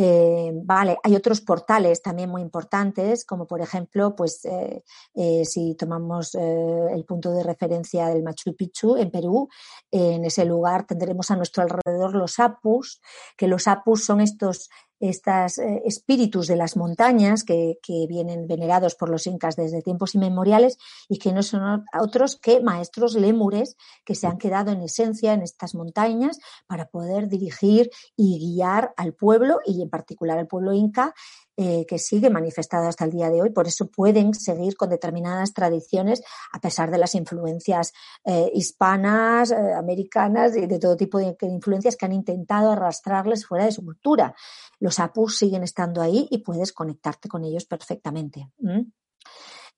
Eh, 0.00 0.52
vale, 0.54 0.96
hay 1.02 1.16
otros 1.16 1.40
portales 1.40 2.00
también 2.00 2.30
muy 2.30 2.40
importantes, 2.40 3.24
como 3.24 3.48
por 3.48 3.60
ejemplo, 3.60 4.14
pues 4.14 4.44
eh, 4.44 4.84
eh, 5.16 5.44
si 5.44 5.74
tomamos 5.74 6.36
el 6.36 7.04
punto 7.04 7.32
de 7.32 7.42
referencia 7.42 8.06
del 8.06 8.22
Machu 8.22 8.54
Picchu 8.54 8.96
en 8.96 9.10
Perú, 9.10 9.48
en 9.90 10.24
ese 10.24 10.44
lugar 10.44 10.86
tendremos 10.86 11.32
a 11.32 11.36
nuestro 11.36 11.64
alrededor 11.64 12.14
los 12.14 12.38
apus, 12.38 13.00
que 13.36 13.48
los 13.48 13.66
apus 13.66 14.04
son 14.04 14.20
estos 14.20 14.70
estos 15.00 15.58
eh, 15.58 15.82
espíritus 15.84 16.46
de 16.46 16.56
las 16.56 16.76
montañas 16.76 17.44
que, 17.44 17.78
vienen 18.08 18.46
venerados 18.46 18.94
por 18.94 19.08
los 19.08 19.26
incas 19.26 19.56
desde 19.56 19.82
tiempos 19.82 20.14
inmemoriales 20.14 20.78
y 21.08 21.18
que 21.18 21.32
no 21.32 21.42
son 21.42 21.84
otros 21.98 22.36
que 22.36 22.60
maestros 22.60 23.14
lémures 23.14 23.76
que 24.04 24.14
se 24.14 24.26
han 24.26 24.38
quedado 24.38 24.72
en 24.72 24.82
esencia 24.82 25.32
en 25.32 25.42
estas 25.42 25.74
montañas 25.74 26.38
para 26.66 26.86
poder 26.86 27.28
dirigir 27.28 27.90
y 28.16 28.38
guiar 28.38 28.92
al 28.96 29.14
pueblo 29.14 29.58
y 29.64 29.82
en 29.82 29.90
particular 29.90 30.38
al 30.38 30.46
pueblo 30.46 30.72
inca 30.72 31.14
eh, 31.60 31.84
que 31.88 31.98
sigue 31.98 32.30
manifestado 32.30 32.86
hasta 32.86 33.04
el 33.04 33.10
día 33.10 33.30
de 33.30 33.42
hoy. 33.42 33.50
Por 33.50 33.66
eso 33.66 33.90
pueden 33.90 34.32
seguir 34.32 34.76
con 34.76 34.90
determinadas 34.90 35.52
tradiciones 35.52 36.22
a 36.52 36.60
pesar 36.60 36.88
de 36.92 36.98
las 36.98 37.16
influencias 37.16 37.92
eh, 38.24 38.48
hispanas, 38.54 39.50
eh, 39.50 39.74
americanas 39.76 40.56
y 40.56 40.66
de 40.66 40.78
todo 40.78 40.96
tipo 40.96 41.18
de, 41.18 41.36
influencias 41.42 41.96
que 41.96 42.06
han 42.06 42.12
intentado 42.12 42.70
arrastrarles 42.70 43.44
fuera 43.44 43.64
de 43.64 43.72
su 43.72 43.84
cultura. 43.84 44.36
Los 44.78 45.00
apus 45.00 45.36
siguen 45.36 45.64
estando 45.64 46.00
ahí 46.00 46.28
y 46.30 46.38
puedes 46.38 46.72
conectarte 46.72 47.28
con 47.28 47.42
ellos 47.42 47.64
perfectamente. 47.64 48.48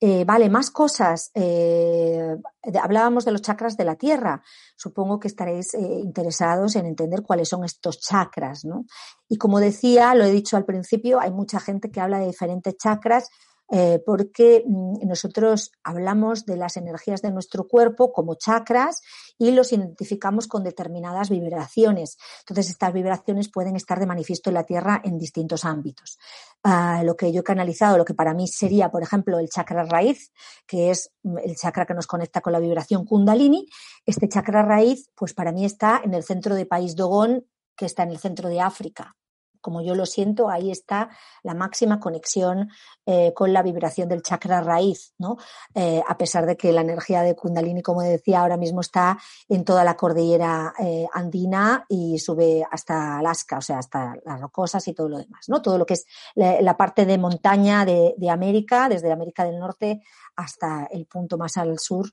Eh, 0.03 0.25
vale, 0.25 0.49
más 0.49 0.71
cosas. 0.71 1.31
Eh, 1.35 2.37
hablábamos 2.83 3.27
de 3.27 3.33
los 3.33 3.43
chakras 3.43 3.77
de 3.77 3.85
la 3.85 3.97
Tierra. 3.97 4.43
Supongo 4.75 5.21
que 5.21 5.29
estaréis 5.29 5.75
eh, 5.75 5.79
interesados 5.79 6.75
en 6.77 6.87
entender 6.87 7.23
cuáles 7.23 7.51
son 7.51 7.65
estos 7.65 8.01
chakras, 8.01 8.65
¿no? 8.65 8.87
Y 9.29 9.37
como 9.37 9.61
decía, 9.61 10.15
lo 10.15 10.25
he 10.25 10.33
dicho 10.33 10.57
al 10.57 10.65
principio, 10.65 11.21
hay 11.21 11.31
mucha 11.31 11.61
gente 11.61 11.91
que 11.91 12.01
habla 12.01 12.19
de 12.19 12.29
diferentes 12.29 12.77
chakras 12.79 13.29
eh, 13.73 14.03
porque 14.05 14.65
mm, 14.67 15.07
nosotros 15.07 15.71
hablamos 15.85 16.45
de 16.45 16.57
las 16.57 16.77
energías 16.77 17.23
de 17.23 17.31
nuestro 17.31 17.69
cuerpo 17.69 18.13
como 18.13 18.35
chakras 18.35 19.01
y 19.39 19.53
los 19.53 19.73
identificamos 19.73 20.49
con 20.49 20.65
determinadas 20.65 21.31
vibraciones. 21.31 22.19
Entonces, 22.41 22.71
estas 22.71 22.93
vibraciones 22.93 23.49
pueden 23.49 23.77
estar 23.77 24.01
de 24.01 24.07
manifiesto 24.07 24.51
en 24.51 24.55
la 24.55 24.65
Tierra 24.65 25.01
en 25.05 25.19
distintos 25.19 25.65
ámbitos. 25.65 26.19
Ah, 26.65 27.03
lo 27.05 27.17
que 27.17 27.33
yo 27.33 27.41
he 27.41 27.45
canalizado, 27.45 27.97
lo 27.97 28.05
que 28.05 28.15
para 28.15 28.35
mí 28.35 28.49
sería, 28.49 28.91
por 28.91 29.05
ejemplo, 29.05 29.39
el 29.39 29.49
chakra 29.49 29.85
raíz, 29.85 30.33
que 30.67 30.91
es 30.91 31.13
mm, 31.23 31.39
el 31.39 31.55
chakra 31.57 31.87
que 31.87 31.95
nos 31.95 32.09
conecta 32.09 32.41
con 32.41 32.53
la 32.53 32.59
vibración 32.59 33.05
kundalini, 33.05 33.69
este 34.05 34.29
chakra 34.29 34.63
raíz, 34.63 35.11
pues 35.15 35.33
para 35.33 35.53
mí 35.53 35.65
está 35.65 36.01
en 36.05 36.15
el 36.15 36.25
centro 36.25 36.57
de 36.57 36.67
País 36.67 36.97
Dogón, 36.97 37.47
que 37.77 37.87
está 37.87 38.03
en 38.03 38.11
el 38.11 38.19
centro 38.19 38.49
de 38.49 38.61
África 38.61 39.17
como 39.61 39.83
yo 39.83 39.95
lo 39.95 40.07
siento, 40.07 40.49
ahí 40.49 40.71
está 40.71 41.11
la 41.43 41.55
máxima 41.55 42.01
conexión 42.01 42.71
eh, 43.07 43.33
con 43.35 43.53
la 43.53 43.63
vibración 43.63 44.09
del 44.09 44.23
chakra 44.23 44.61
raíz, 44.61 45.15
¿no? 45.19 45.37
Eh, 45.75 46.03
a 46.07 46.17
pesar 46.17 46.47
de 46.47 46.57
que 46.57 46.73
la 46.73 46.81
energía 46.81 47.23
de 47.23 47.35
Kundalini, 47.35 47.83
como 47.83 48.03
decía, 48.03 48.41
ahora 48.41 48.57
mismo 48.57 48.81
está 48.81 49.19
en 49.49 49.65
toda 49.65 49.85
la 49.85 49.97
cordillera 49.97 50.73
eh, 50.79 51.07
andina 51.13 51.85
y 51.89 52.19
sube 52.19 52.67
hasta 52.71 53.19
Alaska, 53.19 53.59
o 53.59 53.63
sea, 53.63 53.79
hasta 53.79 54.15
las 54.25 54.41
rocosas 54.41 54.87
y 54.89 54.93
todo 54.93 55.09
lo 55.09 55.19
demás, 55.19 55.49
¿no? 55.49 55.63
Todo 55.63 55.79
lo 55.79 55.87
que 55.87 55.95
es 55.95 56.07
la, 56.35 56.77
parte 56.77 57.05
de 57.05 57.19
montaña 57.19 57.85
de, 57.85 58.15
de, 58.17 58.31
América, 58.31 58.89
desde 58.89 59.13
América 59.13 59.45
del 59.45 59.59
Norte 59.59 60.03
hasta 60.37 60.89
el 60.91 61.07
punto 61.07 61.37
más 61.37 61.57
al 61.57 61.79
sur, 61.79 62.11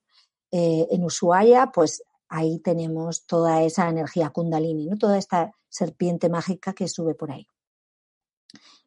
en 0.50 1.04
Ushuaia, 1.04 1.72
pues 1.74 2.04
ahí 2.30 2.60
tenemos 2.60 3.26
toda 3.26 3.62
esa 3.64 3.90
energía 3.90 4.30
kundalini, 4.30 4.88
¿no? 4.88 4.98
toda 4.98 5.18
esta 5.18 5.52
serpiente 5.78 6.30
mágica 6.30 6.74
que 6.74 6.88
sube 6.88 7.14
por 7.14 7.32
ahí. 7.32 7.48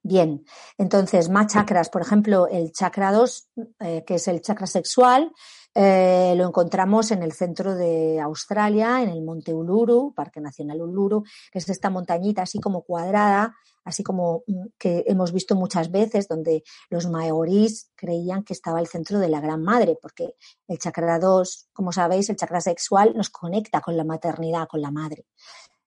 Bien, 0.03 0.45
entonces 0.79 1.29
más 1.29 1.53
chakras, 1.53 1.91
por 1.91 2.01
ejemplo, 2.01 2.49
el 2.49 2.73
chakra 2.73 3.13
2, 3.13 3.49
eh, 3.81 4.05
que 4.07 4.15
es 4.15 4.29
el 4.29 4.41
chakra 4.41 4.67
sexual, 4.67 5.31
eh, 5.75 6.35
lo 6.37 6.47
encontramos 6.47 7.11
en 7.11 7.23
el 7.23 7.33
centro 7.33 7.77
de 7.77 8.19
Australia, 8.19 9.03
en 9.03 9.11
el 9.11 9.23
monte 9.23 9.53
Uluru, 9.53 10.15
Parque 10.15 10.41
Nacional 10.41 10.81
Uluru, 10.81 11.23
que 11.53 11.59
es 11.59 11.69
esta 11.69 11.91
montañita 11.91 12.43
así 12.43 12.59
como 12.59 12.83
cuadrada, 12.83 13.55
así 13.85 14.03
como 14.03 14.43
mm, 14.47 14.67
que 14.79 15.05
hemos 15.07 15.33
visto 15.33 15.55
muchas 15.55 15.91
veces, 15.91 16.27
donde 16.27 16.65
los 16.89 17.07
maorís 17.07 17.91
creían 17.95 18.43
que 18.43 18.55
estaba 18.55 18.81
el 18.81 18.89
centro 18.89 19.19
de 19.19 19.29
la 19.29 19.41
Gran 19.41 19.63
Madre, 19.63 19.99
porque 20.01 20.35
el 20.67 20.79
chakra 20.79 21.19
2, 21.19 21.69
como 21.73 21.93
sabéis, 21.93 22.31
el 22.31 22.37
chakra 22.37 22.61
sexual 22.61 23.13
nos 23.15 23.31
conecta 23.31 23.81
con 23.81 23.97
la 23.97 24.05
maternidad, 24.05 24.67
con 24.67 24.81
la 24.81 24.91
madre. 24.91 25.27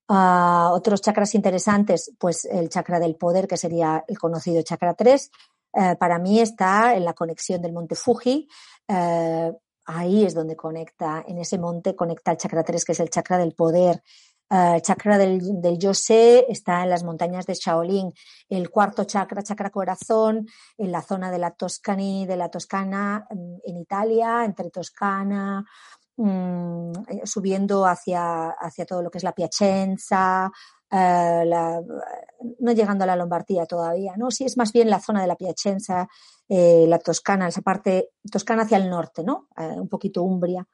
Ah, 0.07 0.69
otros 0.73 1.01
chakras 1.01 1.33
interesantes, 1.33 2.11
pues 2.19 2.45
el 2.45 2.69
chakra 2.69 2.99
del 2.99 3.15
poder, 3.15 3.47
que 3.47 3.57
sería 3.57 4.03
el 4.07 4.17
conocido 4.19 4.61
chakra 4.61 4.93
3, 4.93 5.31
eh, 5.73 5.95
para 5.97 6.19
mí 6.19 6.39
está 6.39 6.95
en 6.95 7.05
la 7.05 7.13
conexión 7.13 7.61
del 7.61 7.73
monte 7.73 7.95
Fuji. 7.95 8.47
Eh, 8.87 9.51
ahí 9.85 10.25
es 10.25 10.33
donde 10.33 10.55
conecta, 10.55 11.23
en 11.27 11.39
ese 11.39 11.57
monte 11.57 11.95
conecta 11.95 12.31
el 12.31 12.37
chakra 12.37 12.63
3, 12.63 12.83
que 12.83 12.91
es 12.91 12.99
el 12.99 13.09
chakra 13.09 13.37
del 13.37 13.53
poder. 13.53 14.03
El 14.49 14.75
eh, 14.75 14.81
chakra 14.81 15.17
del, 15.17 15.61
del 15.61 15.79
yo 15.79 15.91
está 15.91 16.83
en 16.83 16.89
las 16.89 17.03
montañas 17.03 17.45
de 17.45 17.53
Shaolin. 17.55 18.13
El 18.49 18.69
cuarto 18.69 19.05
chakra, 19.05 19.41
chakra 19.41 19.71
corazón, 19.71 20.47
en 20.77 20.91
la 20.91 21.01
zona 21.01 21.31
de 21.31 21.39
la 21.39 21.51
Toscani, 21.51 22.25
de 22.27 22.35
la 22.35 22.49
Toscana, 22.49 23.25
en 23.31 23.77
Italia, 23.77 24.43
entre 24.45 24.69
Toscana, 24.69 25.65
Mm, 26.15 26.91
eh, 27.07 27.21
subiendo 27.25 27.87
hacia, 27.87 28.49
hacia 28.51 28.85
todo 28.85 29.01
lo 29.01 29.09
que 29.09 29.17
es 29.17 29.23
la 29.23 29.33
Piacenza, 29.33 30.51
eh, 30.91 31.49
no 32.59 32.71
llegando 32.71 33.03
a 33.03 33.07
la 33.07 33.15
Lombardía 33.15 33.65
todavía, 33.65 34.13
¿no? 34.15 34.29
Sí, 34.29 34.45
es 34.45 34.55
más 34.55 34.71
bien 34.71 34.91
la 34.91 34.99
zona 34.99 35.21
de 35.21 35.27
la 35.27 35.35
Piacenza, 35.35 36.07
eh, 36.47 36.85
la 36.87 36.99
Toscana, 36.99 37.47
esa 37.47 37.61
parte 37.61 38.11
Toscana 38.31 38.61
hacia 38.61 38.77
el 38.77 38.89
norte, 38.89 39.23
¿no? 39.23 39.47
un 39.57 39.89
poquito 39.89 40.21
Umbria. 40.21 40.67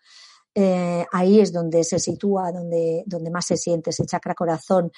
Ahí 1.12 1.40
es 1.40 1.52
donde 1.54 1.84
se 1.84 2.00
sitúa, 2.00 2.52
donde, 2.52 3.04
donde 3.06 3.32
más 3.32 3.46
se 3.46 3.58
siente 3.58 3.92
ese 3.92 4.06
chakra 4.06 4.34
corazón. 4.34 4.92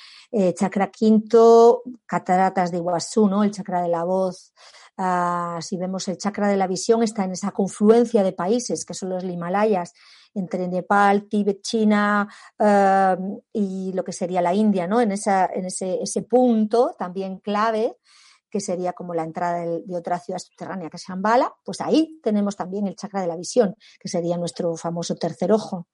chakra 0.56 0.89
quinto, 0.89 1.84
cataratas 2.06 2.71
de 2.71 2.78
Iguazú, 2.78 3.28
¿no? 3.28 3.43
El 3.43 3.52
chakra 3.52 3.82
de 3.82 3.89
la 3.89 4.04
voz. 4.04 4.54
Ah, 4.97 5.60
si 5.62 5.78
vemos 5.78 6.08
el 6.10 6.17
chakra 6.17 6.47
de 6.47 6.58
la 6.58 6.67
visión, 6.67 7.02
está 7.02 7.24
en 7.24 7.32
esa 7.32 7.52
confluencia 7.52 8.24
de 8.24 8.34
países 8.34 8.86
que 8.86 8.93
son 8.93 9.10
los 9.10 9.24
Himalayas 9.24 9.93
entre 10.34 10.67
Nepal, 10.67 11.28
Tíbet, 11.28 11.62
China 11.62 12.28
em, 12.60 13.39
y 13.52 13.91
lo 13.93 14.04
que 14.04 14.12
sería 14.13 14.41
la 14.41 14.54
India, 14.54 14.88
¿no? 14.88 15.02
En, 15.02 15.12
esa, 15.12 15.47
en 15.47 15.65
ese, 15.65 16.02
ese 16.02 16.21
punto 16.24 16.95
también 16.97 17.39
clave 17.39 17.97
que 18.52 18.60
sería 18.60 18.94
como 18.94 19.14
la 19.14 19.24
entrada 19.24 19.66
de, 19.66 19.96
otra 19.96 20.20
ciudad 20.20 20.40
subterránea 20.40 20.90
que 20.90 20.98
es 20.98 21.04
Shambhala, 21.08 21.54
pues 21.64 21.82
ahí 21.82 22.20
tenemos 22.22 22.56
también 22.56 22.86
el 22.88 22.96
chakra 22.96 23.22
de 23.22 23.28
la 23.28 23.38
visión, 23.38 23.76
que 24.00 24.10
sería 24.10 24.38
nuestro 24.38 24.76
famoso 24.76 25.16
tercer 25.16 25.52
ojo. 25.52 25.88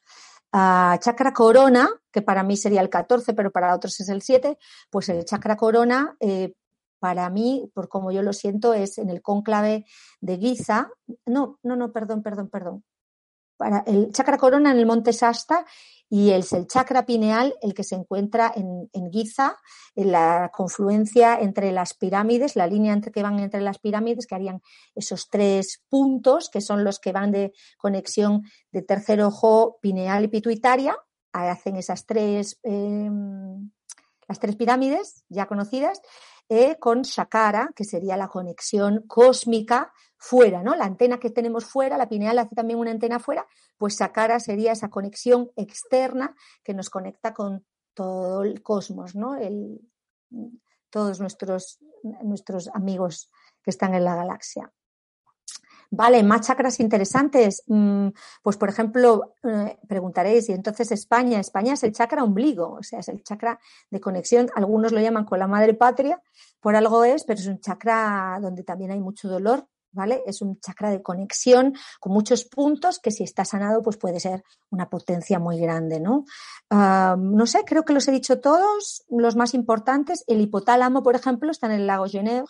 Uh, 0.54 0.98
chakra 1.00 1.34
corona, 1.34 1.90
que 2.12 2.22
para 2.22 2.42
mí 2.44 2.58
sería 2.58 2.82
el 2.82 2.90
14, 2.90 3.34
pero 3.34 3.52
para 3.52 3.76
otros 3.76 4.00
es 4.00 4.10
el 4.10 4.22
7, 4.22 4.58
pues 4.90 5.10
el 5.10 5.24
chakra 5.26 5.56
corona, 5.56 6.16
eh, 6.20 6.54
para 7.00 7.30
mí, 7.30 7.70
por 7.76 7.90
como 7.90 8.12
yo 8.12 8.24
lo 8.24 8.34
siento, 8.34 8.74
es 8.74 8.98
en 8.98 9.10
el 9.10 9.22
cónclave 9.22 9.86
de 10.20 10.38
Giza. 10.38 10.90
No, 11.26 11.60
no, 11.62 11.76
no, 11.76 11.92
perdón, 11.92 12.24
perdón, 12.24 12.50
perdón 12.50 12.84
para 13.58 13.84
el 13.88 14.12
chakra 14.12 14.38
corona 14.38 14.72
en 14.72 14.78
el 14.78 14.86
monte 14.86 15.12
Sasta 15.14 15.66
y 16.10 16.32
el 16.32 16.46
chakra 16.68 17.06
pineal 17.06 17.54
el 17.62 17.74
que 17.74 17.84
se 17.84 17.96
encuentra 17.96 18.54
en, 18.56 19.12
Giza, 19.12 19.58
en 19.96 20.12
la 20.12 20.52
confluencia 20.54 21.38
entre 21.40 21.72
las 21.72 21.94
pirámides, 21.94 22.56
la 22.56 22.68
línea 22.68 22.94
entre 22.94 23.12
que 23.12 23.24
van 23.24 23.40
entre 23.40 23.62
las 23.62 23.80
pirámides, 23.80 24.26
que 24.26 24.36
harían 24.36 24.62
esos 24.96 25.30
tres 25.30 25.84
puntos, 25.90 26.50
que 26.50 26.62
son 26.62 26.86
los 26.86 27.00
que 27.00 27.12
van 27.12 27.32
de 27.32 27.52
conexión 27.78 28.44
de 28.72 28.84
tercer 28.84 29.22
ojo, 29.22 29.80
pineal 29.82 30.24
y 30.24 30.28
pituitaria, 30.30 30.96
hacen 31.34 31.76
esas 31.76 32.06
tres, 32.06 32.58
em, 32.64 33.70
las 34.28 34.40
tres 34.40 34.56
pirámides 34.56 35.26
ya 35.30 35.46
conocidas, 35.46 36.02
eh, 36.50 36.78
con 36.80 37.02
Shakara, 37.02 37.72
que 37.76 37.84
sería 37.84 38.18
la 38.18 38.28
conexión 38.28 39.04
cósmica 39.08 39.92
fuera, 40.18 40.64
¿no? 40.64 40.76
La 40.76 40.86
antena 40.86 41.20
que 41.20 41.30
tenemos 41.30 41.66
fuera, 41.66 41.98
la 41.98 42.10
pineal 42.10 42.40
hace 42.40 42.56
también 42.56 42.80
una 42.80 42.92
antena 42.92 43.20
fuera, 43.20 43.46
pues 43.78 43.98
Shakara 44.00 44.40
sería 44.40 44.72
esa 44.72 44.90
conexión 44.90 45.52
externa 45.56 46.36
que 46.64 46.74
nos 46.74 46.90
conecta 46.90 47.34
con 47.34 47.66
todo 47.94 48.44
el 48.44 48.64
cosmos, 48.64 49.16
¿no? 49.16 49.36
El, 49.36 49.82
todos 50.90 51.20
nuestros, 51.20 51.80
nuestros 52.24 52.70
amigos 52.74 53.30
que 53.62 53.72
están 53.72 53.94
en 53.94 54.06
la 54.06 54.16
galaxia. 54.16 54.72
Vale, 55.90 56.22
más 56.24 56.42
chakras 56.42 56.80
interesantes. 56.80 57.64
Mm, 57.68 58.10
pues, 58.44 58.58
por 58.58 58.70
ejemplo, 58.70 59.36
eh, 59.44 59.78
preguntaréis, 59.88 60.50
y 60.50 60.54
entonces 60.54 60.92
España, 60.92 61.40
España 61.40 61.74
es 61.74 61.84
el 61.84 61.94
chakra 61.94 62.24
ombligo, 62.24 62.74
o 62.74 62.84
sea, 62.84 63.00
es 63.00 63.08
el 63.08 63.24
chakra 63.24 63.60
de 63.90 64.02
conexión. 64.02 64.50
Algunos 64.56 64.92
lo 64.92 65.00
llaman 65.00 65.26
con 65.26 65.40
la 65.40 65.48
madre 65.48 65.74
patria, 65.74 66.22
por 66.60 66.76
algo 66.76 67.04
es, 67.04 67.24
pero 67.24 67.40
es 67.40 67.48
un 67.48 67.60
chakra 67.60 68.38
donde 68.42 68.64
también 68.64 68.92
hay 68.92 69.00
mucho 69.00 69.30
dolor, 69.30 69.66
¿vale? 69.92 70.22
Es 70.26 70.42
un 70.42 70.60
chakra 70.60 70.90
de 70.90 71.02
conexión 71.02 71.74
con 72.00 72.12
muchos 72.12 72.44
puntos 72.44 73.00
que 73.00 73.12
si 73.12 73.24
está 73.24 73.46
sanado, 73.46 73.82
pues 73.82 73.98
puede 73.98 74.20
ser 74.20 74.44
una 74.70 74.90
potencia 74.90 75.40
muy 75.40 75.58
grande, 75.60 76.02
¿no? 76.02 76.26
No 76.70 77.46
sé, 77.46 77.64
creo 77.66 77.86
que 77.86 77.94
los 77.94 78.08
he 78.08 78.12
dicho 78.12 78.42
todos, 78.42 79.06
los 79.10 79.38
más 79.38 79.54
importantes. 79.54 80.26
El 80.28 80.42
hipotálamo, 80.42 81.02
por 81.02 81.16
ejemplo, 81.16 81.50
está 81.50 81.68
en 81.68 81.74
el 81.74 81.88
lago 81.88 82.08
Genève, 82.08 82.46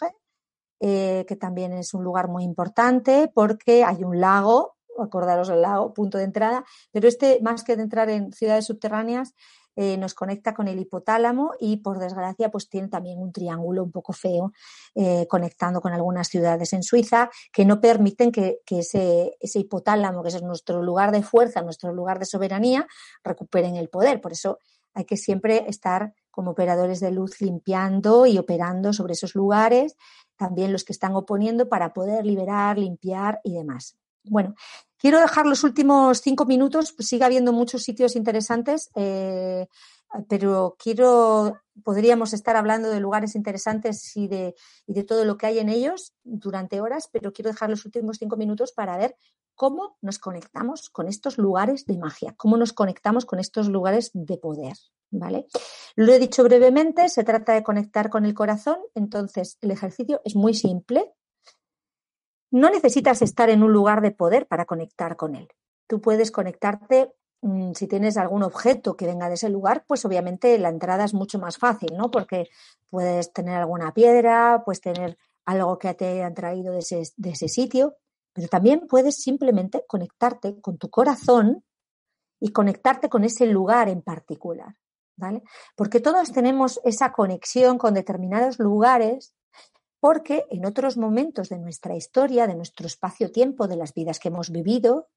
eh, 0.79 1.25
que 1.27 1.35
también 1.35 1.73
es 1.73 1.93
un 1.93 2.03
lugar 2.03 2.27
muy 2.27 2.43
importante 2.43 3.31
porque 3.33 3.83
hay 3.83 4.03
un 4.03 4.19
lago, 4.19 4.75
acordaros 4.99 5.49
el 5.49 5.61
lago, 5.61 5.93
punto 5.93 6.17
de 6.17 6.23
entrada, 6.23 6.65
pero 6.91 7.07
este, 7.07 7.39
más 7.41 7.63
que 7.63 7.75
de 7.75 7.83
entrar 7.83 8.09
en 8.09 8.31
ciudades 8.31 8.65
subterráneas, 8.65 9.33
eh, 9.79 9.95
nos 9.95 10.15
conecta 10.15 10.55
con 10.55 10.67
el 10.67 10.79
hipotálamo 10.79 11.51
y 11.59 11.77
por 11.77 11.99
desgracia 11.99 12.49
pues 12.49 12.67
tiene 12.67 12.87
también 12.87 13.19
un 13.19 13.31
triángulo 13.31 13.83
un 13.83 13.91
poco 13.91 14.11
feo 14.11 14.51
eh, 14.95 15.27
conectando 15.29 15.81
con 15.81 15.93
algunas 15.93 16.29
ciudades 16.29 16.73
en 16.73 16.81
Suiza 16.81 17.29
que 17.53 17.63
no 17.63 17.79
permiten 17.79 18.31
que, 18.31 18.57
que, 18.65 18.79
ese, 18.79 19.37
ese 19.39 19.59
hipotálamo, 19.59 20.23
que 20.23 20.29
es 20.29 20.41
nuestro 20.41 20.81
lugar 20.81 21.11
de 21.11 21.21
fuerza, 21.21 21.61
nuestro 21.61 21.93
lugar 21.93 22.17
de 22.17 22.25
soberanía, 22.25 22.87
recuperen 23.23 23.75
el 23.75 23.87
poder. 23.87 24.19
Por 24.19 24.31
eso 24.31 24.57
hay 24.95 25.05
que 25.05 25.15
siempre 25.15 25.65
estar 25.67 26.11
como 26.37 26.51
operadores 26.51 26.99
de 26.99 27.09
luz 27.09 27.41
limpiando 27.41 28.27
y 28.27 28.37
operando 28.37 28.93
sobre 28.93 29.13
esos 29.13 29.33
lugares 29.33 29.97
también 30.35 30.71
los 30.71 30.83
que 30.83 30.93
están 30.93 31.15
oponiendo 31.15 31.67
para 31.67 31.93
poder 31.93 32.27
liberar, 32.27 32.77
limpiar 32.77 33.41
y 33.43 33.55
demás. 33.55 33.97
Bueno, 34.23 34.53
quiero 34.99 35.19
dejar 35.19 35.47
los 35.47 35.63
últimos 35.63 36.21
cinco 36.21 36.45
minutos, 36.45 36.93
pues 36.93 37.07
sigue 37.07 37.23
habiendo 37.25 37.53
muchos 37.53 37.81
sitios 37.81 38.15
interesantes, 38.15 38.91
eh, 38.93 39.65
pero 40.29 40.75
quiero, 40.77 41.59
podríamos 41.83 42.33
estar 42.33 42.55
hablando 42.55 42.91
de 42.91 42.99
lugares 42.99 43.33
interesantes 43.33 44.15
y 44.15 44.27
de, 44.27 44.53
y 44.85 44.93
de 44.93 45.03
todo 45.03 45.25
lo 45.25 45.39
que 45.39 45.47
hay 45.47 45.57
en 45.57 45.69
ellos 45.69 46.13
durante 46.23 46.81
horas, 46.81 47.09
pero 47.11 47.33
quiero 47.33 47.49
dejar 47.49 47.71
los 47.71 47.83
últimos 47.83 48.17
cinco 48.17 48.37
minutos 48.37 48.73
para 48.73 48.95
ver 48.95 49.15
cómo 49.57 49.97
nos 50.01 50.19
conectamos 50.19 50.89
con 50.89 51.09
estos 51.09 51.37
lugares 51.37 51.85
de 51.87 51.97
magia, 51.97 52.35
cómo 52.37 52.55
nos 52.57 52.73
conectamos 52.73 53.25
con 53.25 53.39
estos 53.39 53.67
lugares 53.67 54.11
de 54.13 54.37
poder. 54.37 54.77
¿Vale? 55.09 55.47
Lo 55.95 56.13
he 56.13 56.19
dicho 56.19 56.43
brevemente, 56.43 57.09
se 57.09 57.23
trata 57.23 57.53
de 57.53 57.63
conectar 57.63 58.09
con 58.09 58.25
el 58.25 58.33
corazón, 58.33 58.77
entonces 58.93 59.57
el 59.61 59.71
ejercicio 59.71 60.21
es 60.25 60.35
muy 60.35 60.53
simple. 60.53 61.13
No 62.51 62.69
necesitas 62.69 63.21
estar 63.21 63.49
en 63.49 63.63
un 63.63 63.73
lugar 63.73 64.01
de 64.01 64.11
poder 64.11 64.47
para 64.47 64.65
conectar 64.65 65.15
con 65.15 65.35
él. 65.35 65.47
Tú 65.87 66.01
puedes 66.01 66.29
conectarte 66.29 67.13
mm, 67.41 67.71
si 67.73 67.87
tienes 67.87 68.17
algún 68.17 68.43
objeto 68.43 68.95
que 68.95 69.07
venga 69.07 69.27
de 69.27 69.35
ese 69.35 69.49
lugar, 69.49 69.85
pues 69.87 70.05
obviamente 70.05 70.57
la 70.59 70.69
entrada 70.69 71.05
es 71.05 71.13
mucho 71.13 71.39
más 71.39 71.57
fácil, 71.57 71.95
¿no? 71.97 72.11
Porque 72.11 72.49
puedes 72.89 73.33
tener 73.33 73.55
alguna 73.55 73.93
piedra, 73.93 74.61
puedes 74.65 74.81
tener 74.81 75.17
algo 75.45 75.79
que 75.79 75.93
te 75.93 76.05
haya 76.05 76.33
traído 76.33 76.73
de 76.73 76.79
ese 77.31 77.47
sitio, 77.47 77.95
pero 78.37 78.49
también 78.49 78.85
puedes 78.87 79.15
simplemente 79.15 79.83
conectarte 79.87 80.61
con 80.61 80.77
tu 80.77 80.91
corazón 80.91 81.63
y 82.39 82.51
conectarte 82.51 83.09
con 83.09 83.23
ese 83.23 83.47
lugar 83.47 83.89
en 83.89 84.03
particular. 84.03 84.75
¿vale? 85.15 85.41
Porque 85.75 85.99
todos 85.99 86.31
tenemos 86.31 86.79
esa 86.83 87.13
conexión 87.13 87.79
con 87.79 87.95
determinados 87.95 88.59
lugares 88.59 89.33
porque 89.99 90.45
en 90.51 90.67
otros 90.67 90.97
momentos 90.97 91.49
de 91.49 91.57
nuestra 91.57 91.95
historia, 91.95 92.45
de 92.45 92.53
nuestro 92.53 92.85
espacio-tiempo, 92.85 93.67
de 93.67 93.77
las 93.77 93.95
vidas 93.95 94.19
que 94.19 94.27
hemos 94.27 94.51
vivido, 94.51 95.07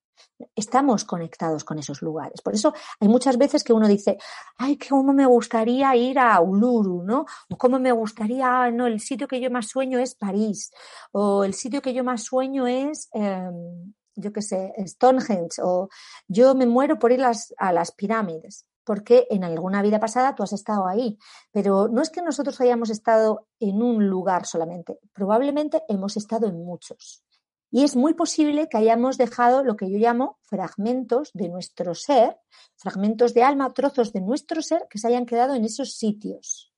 estamos 0.54 1.04
conectados 1.04 1.64
con 1.64 1.78
esos 1.78 2.02
lugares. 2.02 2.40
Por 2.42 2.54
eso 2.54 2.72
hay 2.98 3.08
muchas 3.08 3.38
veces 3.38 3.64
que 3.64 3.72
uno 3.72 3.88
dice, 3.88 4.18
ay, 4.58 4.78
cómo 4.78 5.12
me 5.12 5.26
gustaría 5.26 5.94
ir 5.96 6.18
a 6.18 6.40
Uluru, 6.40 7.02
¿no? 7.02 7.26
O 7.50 7.56
cómo 7.56 7.78
me 7.78 7.92
gustaría, 7.92 8.70
no, 8.70 8.86
el 8.86 9.00
sitio 9.00 9.28
que 9.28 9.40
yo 9.40 9.50
más 9.50 9.68
sueño 9.68 9.98
es 9.98 10.14
París, 10.14 10.70
o 11.12 11.44
el 11.44 11.54
sitio 11.54 11.82
que 11.82 11.94
yo 11.94 12.04
más 12.04 12.24
sueño 12.24 12.66
es, 12.66 13.08
em, 13.12 13.92
yo 14.16 14.32
qué 14.32 14.42
sé, 14.42 14.72
Stonehenge, 14.86 15.62
o 15.62 15.88
yo 16.28 16.54
me 16.54 16.66
muero 16.66 16.98
por 16.98 17.12
ir 17.12 17.22
a 17.22 17.72
las 17.72 17.92
pirámides 17.92 18.66
porque 18.90 19.28
en 19.30 19.44
alguna 19.44 19.82
vida 19.82 20.00
pasada 20.00 20.34
tú 20.34 20.42
has 20.42 20.52
estado 20.52 20.88
ahí. 20.88 21.16
Pero 21.52 21.86
no 21.86 22.02
es 22.02 22.10
que 22.10 22.22
nosotros 22.22 22.60
hayamos 22.60 22.90
estado 22.90 23.46
en 23.60 23.82
un 23.82 24.08
lugar 24.08 24.46
solamente, 24.46 24.98
probablemente 25.12 25.82
hemos 25.88 26.16
estado 26.16 26.48
en 26.48 26.64
muchos. 26.64 27.22
Y 27.70 27.84
es 27.84 27.94
muy 27.94 28.14
posible 28.14 28.68
que 28.68 28.76
hayamos 28.76 29.16
dejado 29.16 29.62
lo 29.62 29.76
que 29.76 29.90
yo 29.90 29.98
llamo 29.98 30.38
fragmentos 30.42 31.30
de 31.34 31.48
nuestro 31.48 31.94
ser, 31.94 32.38
fragmentos 32.76 33.32
de 33.34 33.42
alma, 33.42 33.72
trozos 33.72 34.12
de 34.12 34.20
nuestro 34.20 34.60
ser 34.62 34.86
que 34.90 34.98
se 34.98 35.08
hayan 35.08 35.26
quedado 35.26 35.54
en 35.54 35.64
esos 35.64 35.94
sitios. 35.96 36.72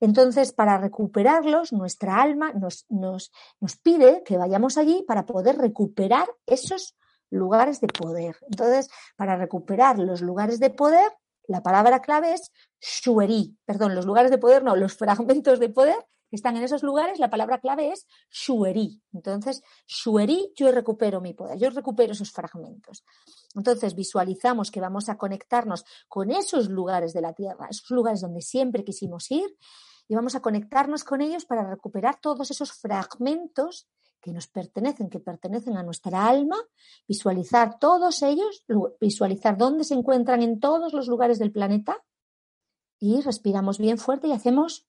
Entonces, 0.00 0.52
para 0.52 0.78
recuperarlos, 0.78 1.72
nuestra 1.72 2.20
alma 2.20 2.52
nos, 2.52 2.86
nos, 2.88 3.30
nos 3.60 3.76
pide 3.76 4.22
que 4.24 4.36
vayamos 4.36 4.76
allí 4.76 5.04
para 5.06 5.24
poder 5.24 5.56
recuperar 5.56 6.28
esos 6.46 6.96
lugares 7.30 7.80
de 7.80 7.88
poder. 7.88 8.36
Entonces, 8.50 8.88
para 9.16 9.36
recuperar 9.36 9.98
los 9.98 10.20
lugares 10.20 10.58
de 10.58 10.70
poder, 10.70 11.10
la 11.46 11.62
palabra 11.62 12.00
clave 12.00 12.34
es 12.34 12.50
shueri, 12.80 13.56
perdón, 13.64 13.94
los 13.94 14.06
lugares 14.06 14.30
de 14.30 14.38
poder, 14.38 14.64
no, 14.64 14.76
los 14.76 14.94
fragmentos 14.94 15.60
de 15.60 15.68
poder 15.68 16.06
están 16.34 16.56
en 16.56 16.64
esos 16.64 16.82
lugares, 16.82 17.18
la 17.18 17.30
palabra 17.30 17.60
clave 17.60 17.92
es 17.92 18.06
shueri. 18.30 19.02
Entonces, 19.12 19.62
shueri, 19.86 20.52
yo 20.56 20.70
recupero 20.72 21.20
mi 21.20 21.34
poder, 21.34 21.58
yo 21.58 21.70
recupero 21.70 22.12
esos 22.12 22.30
fragmentos. 22.30 23.04
Entonces, 23.54 23.94
visualizamos 23.94 24.70
que 24.70 24.80
vamos 24.80 25.08
a 25.08 25.16
conectarnos 25.16 25.84
con 26.08 26.30
esos 26.30 26.68
lugares 26.68 27.12
de 27.12 27.20
la 27.20 27.32
Tierra, 27.32 27.68
esos 27.70 27.90
lugares 27.90 28.20
donde 28.20 28.40
siempre 28.40 28.84
quisimos 28.84 29.30
ir, 29.30 29.56
y 30.08 30.14
vamos 30.14 30.34
a 30.34 30.40
conectarnos 30.40 31.04
con 31.04 31.20
ellos 31.20 31.44
para 31.44 31.68
recuperar 31.68 32.20
todos 32.20 32.50
esos 32.50 32.72
fragmentos 32.72 33.88
que 34.20 34.32
nos 34.32 34.46
pertenecen, 34.46 35.10
que 35.10 35.20
pertenecen 35.20 35.76
a 35.76 35.82
nuestra 35.82 36.26
alma, 36.26 36.56
visualizar 37.06 37.78
todos 37.78 38.22
ellos, 38.22 38.64
visualizar 39.00 39.56
dónde 39.56 39.84
se 39.84 39.94
encuentran 39.94 40.42
en 40.42 40.60
todos 40.60 40.94
los 40.94 41.08
lugares 41.08 41.38
del 41.38 41.52
planeta 41.52 42.02
y 42.98 43.20
respiramos 43.20 43.76
bien 43.76 43.98
fuerte 43.98 44.28
y 44.28 44.32
hacemos 44.32 44.86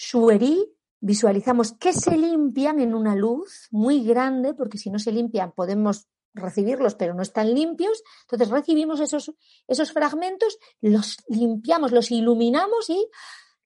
Shueri, 0.00 0.64
visualizamos 1.00 1.72
que 1.72 1.92
se 1.92 2.16
limpian 2.16 2.80
en 2.80 2.94
una 2.94 3.14
luz 3.14 3.68
muy 3.70 4.02
grande, 4.02 4.54
porque 4.54 4.78
si 4.78 4.88
no 4.88 4.98
se 4.98 5.12
limpian 5.12 5.52
podemos 5.52 6.08
recibirlos, 6.32 6.94
pero 6.94 7.12
no 7.12 7.20
están 7.20 7.52
limpios. 7.54 8.02
Entonces 8.22 8.48
recibimos 8.48 9.00
esos, 9.00 9.34
esos 9.68 9.92
fragmentos, 9.92 10.58
los 10.80 11.18
limpiamos, 11.28 11.92
los 11.92 12.10
iluminamos 12.10 12.88
y 12.88 13.10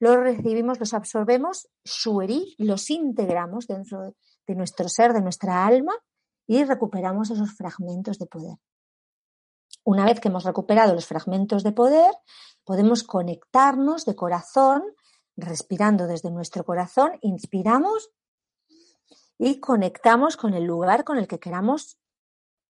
los 0.00 0.16
recibimos, 0.16 0.80
los 0.80 0.92
absorbemos, 0.92 1.68
Shueri, 1.84 2.56
los 2.58 2.90
integramos 2.90 3.68
dentro 3.68 4.16
de 4.46 4.54
nuestro 4.56 4.88
ser, 4.88 5.12
de 5.12 5.20
nuestra 5.20 5.64
alma 5.64 5.94
y 6.48 6.64
recuperamos 6.64 7.30
esos 7.30 7.52
fragmentos 7.52 8.18
de 8.18 8.26
poder. 8.26 8.56
Una 9.84 10.04
vez 10.04 10.18
que 10.18 10.28
hemos 10.28 10.42
recuperado 10.42 10.94
los 10.94 11.06
fragmentos 11.06 11.62
de 11.62 11.70
poder, 11.70 12.12
podemos 12.64 13.04
conectarnos 13.04 14.04
de 14.04 14.16
corazón 14.16 14.82
respirando 15.36 16.06
desde 16.06 16.30
nuestro 16.30 16.64
corazón, 16.64 17.12
inspiramos 17.20 18.10
y 19.38 19.60
conectamos 19.60 20.36
con 20.36 20.54
el 20.54 20.64
lugar 20.64 21.04
con 21.04 21.18
el 21.18 21.26
que 21.26 21.40
queramos 21.40 21.98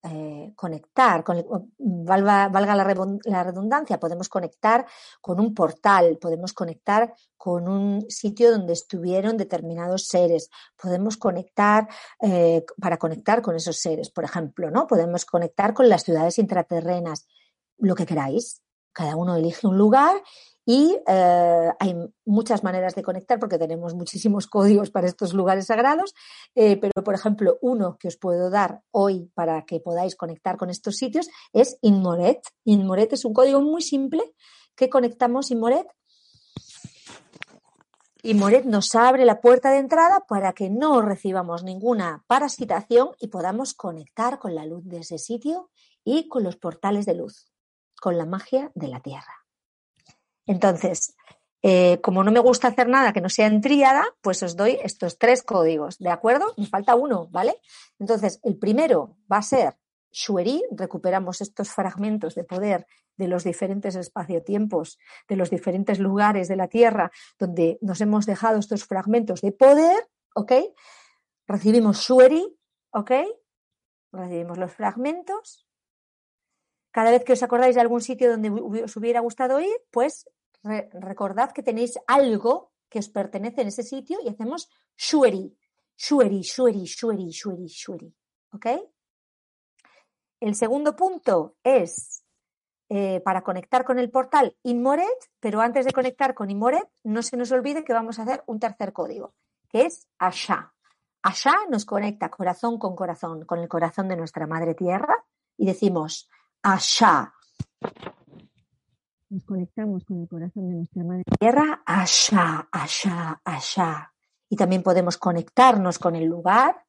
eh, 0.06 0.52
conectar, 0.54 1.24
con 1.24 1.42
valga, 1.78 2.50
la, 2.50 3.42
redundancia, 3.42 3.98
podemos 3.98 4.28
conectar 4.28 4.84
con 5.22 5.40
un 5.40 5.54
portal, 5.54 6.18
podemos 6.20 6.52
conectar 6.52 7.14
con 7.38 7.66
un 7.66 8.04
sitio 8.10 8.50
donde 8.50 8.74
estuvieron 8.74 9.38
determinados 9.38 10.06
seres, 10.06 10.50
podemos 10.76 11.16
conectar 11.16 11.88
eh, 12.20 12.66
para 12.78 12.98
conectar 12.98 13.40
con 13.40 13.56
esos 13.56 13.78
seres, 13.78 14.10
por 14.10 14.24
ejemplo, 14.24 14.70
¿no? 14.70 14.86
Podemos 14.86 15.24
conectar 15.24 15.72
con 15.72 15.88
las 15.88 16.04
ciudades 16.04 16.38
intraterrenas, 16.38 17.26
lo 17.78 17.94
que 17.94 18.04
queráis. 18.04 18.60
Cada 18.92 19.16
uno 19.16 19.36
elige 19.36 19.66
un 19.66 19.78
lugar 19.78 20.22
y 20.66 20.96
eh, 21.06 21.70
hay 21.78 21.94
muchas 22.24 22.64
maneras 22.64 22.94
de 22.94 23.02
conectar 23.02 23.38
porque 23.38 23.58
tenemos 23.58 23.94
muchísimos 23.94 24.46
códigos 24.46 24.90
para 24.90 25.06
estos 25.06 25.34
lugares 25.34 25.66
sagrados, 25.66 26.14
eh, 26.54 26.76
pero 26.76 27.04
por 27.04 27.14
ejemplo, 27.14 27.58
uno 27.60 27.98
que 27.98 28.08
os 28.08 28.16
puedo 28.16 28.50
dar 28.50 28.82
hoy 28.90 29.30
para 29.34 29.64
que 29.66 29.80
podáis 29.80 30.16
conectar 30.16 30.56
con 30.56 30.70
estos 30.70 30.96
sitios 30.96 31.28
es 31.52 31.78
Inmoret. 31.82 32.40
Inmoret 32.64 33.12
es 33.12 33.24
un 33.24 33.34
código 33.34 33.60
muy 33.60 33.82
simple 33.82 34.34
que 34.74 34.88
conectamos 34.88 35.50
Inmoret. 35.50 35.86
Inmoret 38.22 38.64
nos 38.64 38.94
abre 38.94 39.26
la 39.26 39.42
puerta 39.42 39.70
de 39.70 39.78
entrada 39.78 40.24
para 40.26 40.54
que 40.54 40.70
no 40.70 41.02
recibamos 41.02 41.62
ninguna 41.62 42.24
parasitación 42.26 43.10
y 43.20 43.28
podamos 43.28 43.74
conectar 43.74 44.38
con 44.38 44.54
la 44.54 44.64
luz 44.64 44.82
de 44.86 45.00
ese 45.00 45.18
sitio 45.18 45.70
y 46.04 46.26
con 46.28 46.42
los 46.42 46.56
portales 46.56 47.04
de 47.04 47.16
luz, 47.16 47.52
con 48.00 48.16
la 48.16 48.24
magia 48.24 48.72
de 48.74 48.88
la 48.88 49.00
tierra. 49.00 49.43
Entonces, 50.46 51.14
eh, 51.62 51.98
como 52.02 52.22
no 52.22 52.30
me 52.30 52.40
gusta 52.40 52.68
hacer 52.68 52.88
nada 52.88 53.12
que 53.12 53.22
no 53.22 53.30
sea 53.30 53.46
en 53.46 53.62
tríada, 53.62 54.04
pues 54.20 54.42
os 54.42 54.54
doy 54.54 54.78
estos 54.82 55.18
tres 55.18 55.42
códigos, 55.42 55.98
¿de 55.98 56.10
acuerdo? 56.10 56.52
Me 56.58 56.66
falta 56.66 56.94
uno, 56.94 57.28
¿vale? 57.30 57.56
Entonces, 57.98 58.38
el 58.42 58.58
primero 58.58 59.16
va 59.32 59.38
a 59.38 59.42
ser 59.42 59.78
Shueri, 60.12 60.62
recuperamos 60.70 61.40
estos 61.40 61.70
fragmentos 61.70 62.34
de 62.34 62.44
poder 62.44 62.86
de 63.16 63.28
los 63.28 63.44
diferentes 63.44 63.96
espacio-tiempos, 63.96 64.98
de 65.28 65.36
los 65.36 65.50
diferentes 65.50 65.98
lugares 65.98 66.48
de 66.48 66.56
la 66.56 66.68
Tierra 66.68 67.10
donde 67.38 67.78
nos 67.80 68.00
hemos 68.00 68.26
dejado 68.26 68.58
estos 68.58 68.84
fragmentos 68.84 69.40
de 69.40 69.52
poder, 69.52 70.08
¿ok? 70.34 70.52
Recibimos 71.46 71.98
Shueri, 72.00 72.44
¿ok? 72.90 73.12
Recibimos 74.12 74.58
los 74.58 74.72
fragmentos. 74.72 75.66
Cada 76.90 77.10
vez 77.10 77.24
que 77.24 77.32
os 77.32 77.42
acordáis 77.42 77.74
de 77.74 77.80
algún 77.80 78.00
sitio 78.00 78.30
donde 78.30 78.50
os 78.50 78.96
hubiera 78.96 79.20
gustado 79.20 79.60
ir, 79.60 79.76
pues 79.90 80.28
recordad 80.64 81.52
que 81.52 81.62
tenéis 81.62 81.98
algo 82.06 82.72
que 82.88 82.98
os 82.98 83.08
pertenece 83.08 83.62
en 83.62 83.68
ese 83.68 83.82
sitio 83.82 84.18
y 84.22 84.28
hacemos 84.28 84.68
shueri, 84.96 85.56
shueri, 85.96 86.42
shueri, 86.42 86.84
shueri, 86.84 87.30
shueri, 87.30 87.66
shueri. 87.66 88.14
¿Ok? 88.52 88.66
El 90.40 90.54
segundo 90.54 90.94
punto 90.94 91.56
es 91.62 92.24
eh, 92.88 93.20
para 93.20 93.42
conectar 93.42 93.84
con 93.84 93.98
el 93.98 94.10
portal 94.10 94.56
Inmoret, 94.62 95.30
pero 95.40 95.60
antes 95.60 95.84
de 95.84 95.92
conectar 95.92 96.34
con 96.34 96.50
Inmoret, 96.50 96.88
no 97.02 97.22
se 97.22 97.36
nos 97.36 97.50
olvide 97.52 97.84
que 97.84 97.92
vamos 97.92 98.18
a 98.18 98.22
hacer 98.22 98.42
un 98.46 98.60
tercer 98.60 98.92
código, 98.92 99.34
que 99.68 99.86
es 99.86 100.06
Asha. 100.18 100.72
Asha 101.22 101.54
nos 101.70 101.86
conecta 101.86 102.30
corazón 102.30 102.78
con 102.78 102.94
corazón, 102.94 103.44
con 103.46 103.58
el 103.58 103.68
corazón 103.68 104.08
de 104.08 104.16
nuestra 104.16 104.46
madre 104.46 104.74
tierra, 104.74 105.24
y 105.56 105.66
decimos 105.66 106.28
Asha 106.62 107.34
nos 109.34 109.44
conectamos 109.44 110.04
con 110.04 110.20
el 110.20 110.28
corazón 110.28 110.68
de 110.68 110.76
nuestra 110.76 111.02
madre 111.02 111.24
tierra, 111.40 111.82
allá, 111.84 112.68
allá, 112.70 113.40
allá. 113.44 114.12
Y 114.48 114.54
también 114.54 114.84
podemos 114.84 115.18
conectarnos 115.18 115.98
con 115.98 116.14
el 116.14 116.26
lugar 116.26 116.86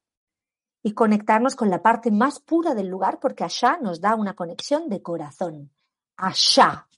y 0.80 0.94
conectarnos 0.94 1.56
con 1.56 1.70
la 1.70 1.82
parte 1.82 2.12
más 2.12 2.38
pura 2.38 2.72
del 2.74 2.86
lugar, 2.86 3.18
porque 3.18 3.42
allá 3.42 3.78
nos 3.82 4.00
da 4.00 4.14
una 4.14 4.34
conexión 4.34 4.88
de 4.88 5.02
corazón. 5.02 5.72
Allá, 6.18 6.88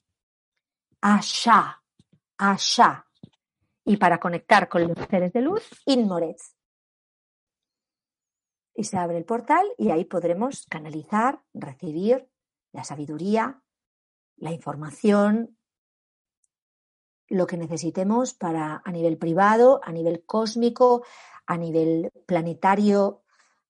allá, 1.01 1.81
allá. 2.37 3.07
Y 3.85 3.97
para 3.97 4.19
conectar 4.19 4.69
con 4.69 4.87
los 4.87 4.97
seres 5.09 5.33
de 5.33 5.41
luz, 5.41 5.67
Inmorez. 5.87 6.55
Y 8.75 8.83
se 8.83 8.97
abre 8.97 9.17
el 9.17 9.25
portal 9.25 9.65
y 9.79 9.89
ahí 9.89 10.05
podremos 10.05 10.67
canalizar, 10.69 11.41
recibir 11.55 12.29
la 12.71 12.83
sabiduría, 12.83 13.63
la 14.39 14.51
información, 14.51 15.57
lo 17.27 17.45
que 17.45 17.57
necesitemos 17.57 18.33
para 18.33 18.81
a 18.83 18.91
nivel 18.91 19.17
privado, 19.17 19.79
a 19.83 19.91
nivel 19.91 20.23
cósmico, 20.25 21.03
a 21.45 21.57
nivel 21.57 22.11
planetario, 22.25 23.21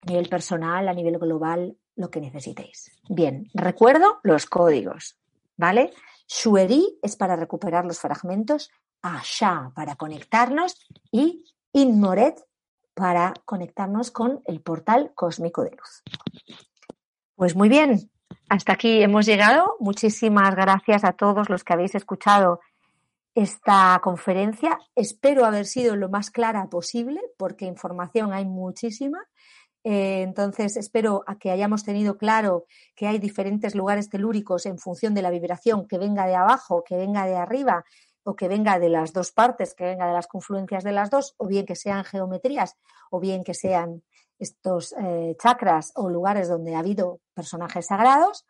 a 0.01 0.05
nivel 0.07 0.29
personal, 0.29 0.87
a 0.87 0.93
nivel 0.93 1.17
global, 1.17 1.77
lo 1.95 2.09
que 2.09 2.21
necesitéis. 2.21 2.91
Bien, 3.09 3.49
recuerdo 3.53 4.19
los 4.23 4.45
códigos, 4.45 5.17
¿vale? 5.57 5.93
Shueri 6.27 6.99
es 7.01 7.15
para 7.15 7.35
recuperar 7.35 7.85
los 7.85 7.99
fragmentos, 7.99 8.71
Asha 9.01 9.71
para 9.75 9.95
conectarnos 9.95 10.77
y 11.11 11.43
Inmoret 11.73 12.45
para 12.93 13.33
conectarnos 13.45 14.11
con 14.11 14.41
el 14.45 14.61
portal 14.61 15.13
cósmico 15.15 15.63
de 15.63 15.71
luz. 15.71 16.03
Pues 17.35 17.55
muy 17.55 17.69
bien, 17.69 18.11
hasta 18.49 18.73
aquí 18.73 19.01
hemos 19.01 19.25
llegado. 19.25 19.75
Muchísimas 19.79 20.55
gracias 20.55 21.03
a 21.03 21.13
todos 21.13 21.49
los 21.49 21.63
que 21.63 21.73
habéis 21.73 21.95
escuchado 21.95 22.59
esta 23.35 23.99
conferencia. 24.03 24.77
Espero 24.95 25.45
haber 25.45 25.65
sido 25.65 25.95
lo 25.95 26.09
más 26.09 26.31
clara 26.31 26.67
posible 26.67 27.21
porque 27.37 27.65
información 27.65 28.33
hay 28.33 28.45
muchísima. 28.45 29.19
Eh, 29.83 30.23
entonces, 30.23 30.75
espero 30.75 31.23
a 31.27 31.37
que 31.37 31.51
hayamos 31.51 31.85
tenido 31.85 32.17
claro 32.17 32.65
que 32.95 33.07
hay 33.07 33.19
diferentes 33.19 33.75
lugares 33.75 34.09
telúricos 34.09 34.65
en 34.65 34.77
función 34.77 35.13
de 35.13 35.21
la 35.21 35.29
vibración 35.29 35.87
que 35.87 35.97
venga 35.97 36.25
de 36.25 36.35
abajo, 36.35 36.83
que 36.83 36.97
venga 36.97 37.25
de 37.25 37.37
arriba 37.37 37.85
o 38.23 38.35
que 38.35 38.47
venga 38.47 38.79
de 38.79 38.89
las 38.89 39.13
dos 39.13 39.31
partes, 39.31 39.73
que 39.73 39.85
venga 39.85 40.07
de 40.07 40.13
las 40.13 40.27
confluencias 40.27 40.83
de 40.83 40.91
las 40.91 41.09
dos, 41.09 41.35
o 41.37 41.47
bien 41.47 41.65
que 41.65 41.75
sean 41.75 42.03
geometrías, 42.03 42.77
o 43.09 43.19
bien 43.19 43.43
que 43.43 43.53
sean 43.53 44.03
estos 44.39 44.93
eh, 44.93 45.35
chakras 45.41 45.91
o 45.95 46.09
lugares 46.09 46.49
donde 46.49 46.75
ha 46.75 46.79
habido 46.79 47.19
personajes 47.33 47.87
sagrados. 47.87 48.45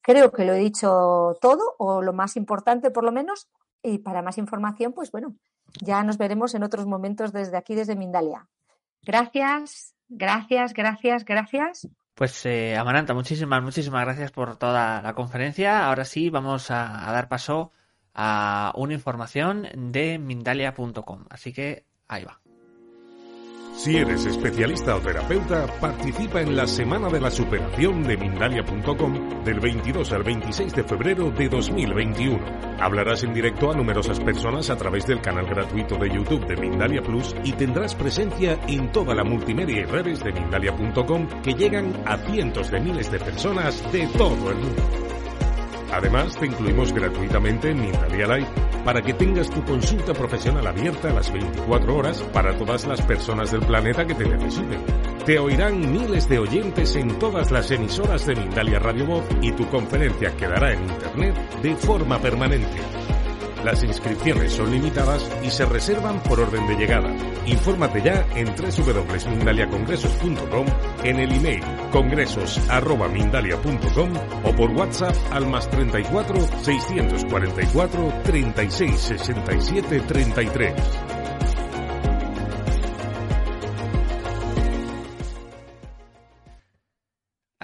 Creo 0.00 0.32
que 0.32 0.44
lo 0.44 0.54
he 0.54 0.58
dicho 0.58 1.36
todo, 1.40 1.76
o 1.78 2.02
lo 2.02 2.12
más 2.12 2.36
importante 2.36 2.90
por 2.90 3.04
lo 3.04 3.12
menos, 3.12 3.48
y 3.82 3.98
para 3.98 4.22
más 4.22 4.38
información, 4.38 4.92
pues 4.92 5.10
bueno, 5.10 5.36
ya 5.82 6.02
nos 6.02 6.18
veremos 6.18 6.54
en 6.54 6.62
otros 6.62 6.86
momentos 6.86 7.32
desde 7.32 7.56
aquí, 7.56 7.74
desde 7.74 7.96
Mindalia. 7.96 8.48
Gracias, 9.02 9.94
gracias, 10.08 10.72
gracias, 10.72 11.24
gracias. 11.24 11.88
Pues 12.14 12.46
eh, 12.46 12.76
Amaranta, 12.76 13.12
muchísimas, 13.12 13.62
muchísimas 13.62 14.04
gracias 14.04 14.30
por 14.30 14.56
toda 14.56 15.02
la 15.02 15.14
conferencia. 15.14 15.86
Ahora 15.86 16.04
sí, 16.04 16.30
vamos 16.30 16.70
a, 16.70 17.08
a 17.08 17.12
dar 17.12 17.28
paso 17.28 17.72
a 18.14 18.72
una 18.76 18.94
información 18.94 19.68
de 19.74 20.18
Mindalia.com. 20.18 21.26
Así 21.28 21.52
que 21.52 21.84
ahí 22.06 22.24
va. 22.24 22.40
Si 23.76 23.96
eres 23.96 24.24
especialista 24.24 24.94
o 24.94 25.00
terapeuta, 25.00 25.66
participa 25.80 26.40
en 26.40 26.56
la 26.56 26.66
Semana 26.66 27.08
de 27.08 27.20
la 27.20 27.30
Superación 27.30 28.04
de 28.04 28.16
Mindalia.com 28.16 29.44
del 29.44 29.58
22 29.58 30.12
al 30.12 30.22
26 30.22 30.74
de 30.74 30.84
febrero 30.84 31.30
de 31.32 31.48
2021. 31.48 32.38
Hablarás 32.78 33.24
en 33.24 33.34
directo 33.34 33.72
a 33.72 33.76
numerosas 33.76 34.20
personas 34.20 34.70
a 34.70 34.76
través 34.76 35.06
del 35.06 35.20
canal 35.20 35.46
gratuito 35.46 35.96
de 35.96 36.08
YouTube 36.08 36.46
de 36.46 36.56
Mindalia 36.56 37.02
Plus 37.02 37.34
y 37.42 37.52
tendrás 37.52 37.96
presencia 37.96 38.58
en 38.68 38.92
toda 38.92 39.12
la 39.12 39.24
multimedia 39.24 39.80
y 39.80 39.84
redes 39.84 40.22
de 40.22 40.32
Mindalia.com 40.32 41.26
que 41.42 41.54
llegan 41.54 42.00
a 42.06 42.16
cientos 42.16 42.70
de 42.70 42.80
miles 42.80 43.10
de 43.10 43.18
personas 43.18 43.92
de 43.92 44.06
todo 44.16 44.50
el 44.50 44.56
mundo. 44.56 45.13
Además, 45.94 46.36
te 46.36 46.46
incluimos 46.46 46.92
gratuitamente 46.92 47.70
en 47.70 47.80
Mindalia 47.80 48.26
Live 48.26 48.48
para 48.84 49.00
que 49.00 49.14
tengas 49.14 49.48
tu 49.48 49.64
consulta 49.64 50.12
profesional 50.12 50.66
abierta 50.66 51.08
a 51.08 51.12
las 51.12 51.32
24 51.32 51.96
horas 51.96 52.20
para 52.32 52.56
todas 52.58 52.84
las 52.84 53.00
personas 53.02 53.52
del 53.52 53.60
planeta 53.60 54.04
que 54.04 54.16
te 54.16 54.28
necesiten. 54.28 54.82
Te 55.24 55.38
oirán 55.38 55.92
miles 55.92 56.28
de 56.28 56.40
oyentes 56.40 56.96
en 56.96 57.16
todas 57.20 57.52
las 57.52 57.70
emisoras 57.70 58.26
de 58.26 58.34
Mindalia 58.34 58.80
Radio 58.80 59.06
Voz 59.06 59.24
y 59.40 59.52
tu 59.52 59.68
conferencia 59.68 60.36
quedará 60.36 60.72
en 60.72 60.82
Internet 60.82 61.36
de 61.62 61.76
forma 61.76 62.18
permanente. 62.18 63.13
Las 63.64 63.82
inscripciones 63.82 64.52
son 64.52 64.70
limitadas 64.70 65.28
y 65.42 65.48
se 65.48 65.64
reservan 65.64 66.22
por 66.22 66.38
orden 66.38 66.66
de 66.66 66.76
llegada. 66.76 67.16
Infórmate 67.46 68.02
ya 68.02 68.26
en 68.34 68.54
www.mindaliacongresos.com, 68.54 70.66
en 71.02 71.18
el 71.18 71.32
email 71.32 71.64
congresos.mindalia.com 71.90 74.12
o 74.44 74.54
por 74.54 74.70
WhatsApp 74.70 75.16
al 75.30 75.46
más 75.46 75.70
34 75.70 76.46
644 76.62 78.12
36 78.24 79.00
67 79.00 80.00
33. 80.00 80.74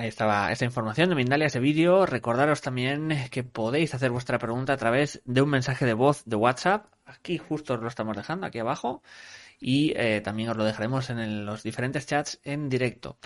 Ahí 0.01 0.09
estaba 0.09 0.51
esta 0.51 0.65
información 0.65 1.11
de 1.11 1.15
Mindalia, 1.15 1.49
ese 1.49 1.61
vídeo. 1.61 2.07
Recordaros 2.07 2.63
también 2.63 3.29
que 3.31 3.45
podéis 3.45 3.95
hacer 3.95 4.11
vuestra 4.11 4.39
pregunta 4.39 4.73
a 4.73 4.77
través 4.79 5.21
de 5.27 5.43
un 5.43 5.51
mensaje 5.51 5.85
de 5.85 5.93
voz 5.93 6.23
de 6.25 6.37
WhatsApp. 6.37 6.87
Aquí 7.05 7.37
justo 7.37 7.75
os 7.75 7.83
lo 7.83 7.89
estamos 7.89 8.17
dejando, 8.17 8.47
aquí 8.47 8.59
abajo. 8.61 9.03
Y 9.61 9.93
eh, 9.97 10.23
también 10.23 10.49
os 10.49 10.57
lo 10.57 10.65
dejaremos 10.65 11.11
en 11.11 11.45
los 11.45 11.63
diferentes 11.63 12.07
chats 12.07 12.41
en 12.45 12.71
directo. 12.71 13.19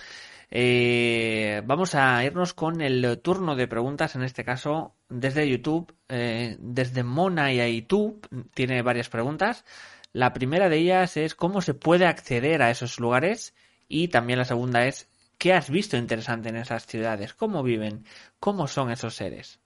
Eh, 0.51 1.63
vamos 1.65 1.95
a 1.95 2.25
irnos 2.25 2.55
con 2.55 2.81
el 2.81 3.21
turno 3.23 3.55
de 3.55 3.69
preguntas, 3.69 4.17
en 4.17 4.25
este 4.25 4.43
caso 4.43 4.97
desde 5.09 5.49
YouTube. 5.49 5.95
Eh, 6.09 6.57
desde 6.59 7.05
Mona 7.05 7.53
y 7.53 7.61
Aitu 7.61 8.21
tiene 8.53 8.83
varias 8.83 9.09
preguntas. 9.09 9.65
La 10.13 10.33
primera 10.33 10.69
de 10.69 10.79
ellas 10.79 11.17
es 11.17 11.37
cómo 11.37 11.61
se 11.61 11.75
puede 11.75 12.07
acceder 12.07 12.63
a 12.63 12.73
esos 12.73 12.99
lugares 12.99 13.55
y 13.87 14.09
también 14.09 14.41
la 14.41 14.45
segunda 14.45 14.87
es 14.87 15.09
¿Qué 15.38 15.53
has 15.53 15.70
visto 15.70 15.97
interesante 15.97 16.49
en 16.49 16.57
esas 16.57 16.87
ciudades? 16.87 17.35
¿Cómo 17.35 17.62
viven? 17.62 18.05
¿Cómo 18.40 18.66
son 18.68 18.90
esos 18.90 19.14
seres? 19.14 19.61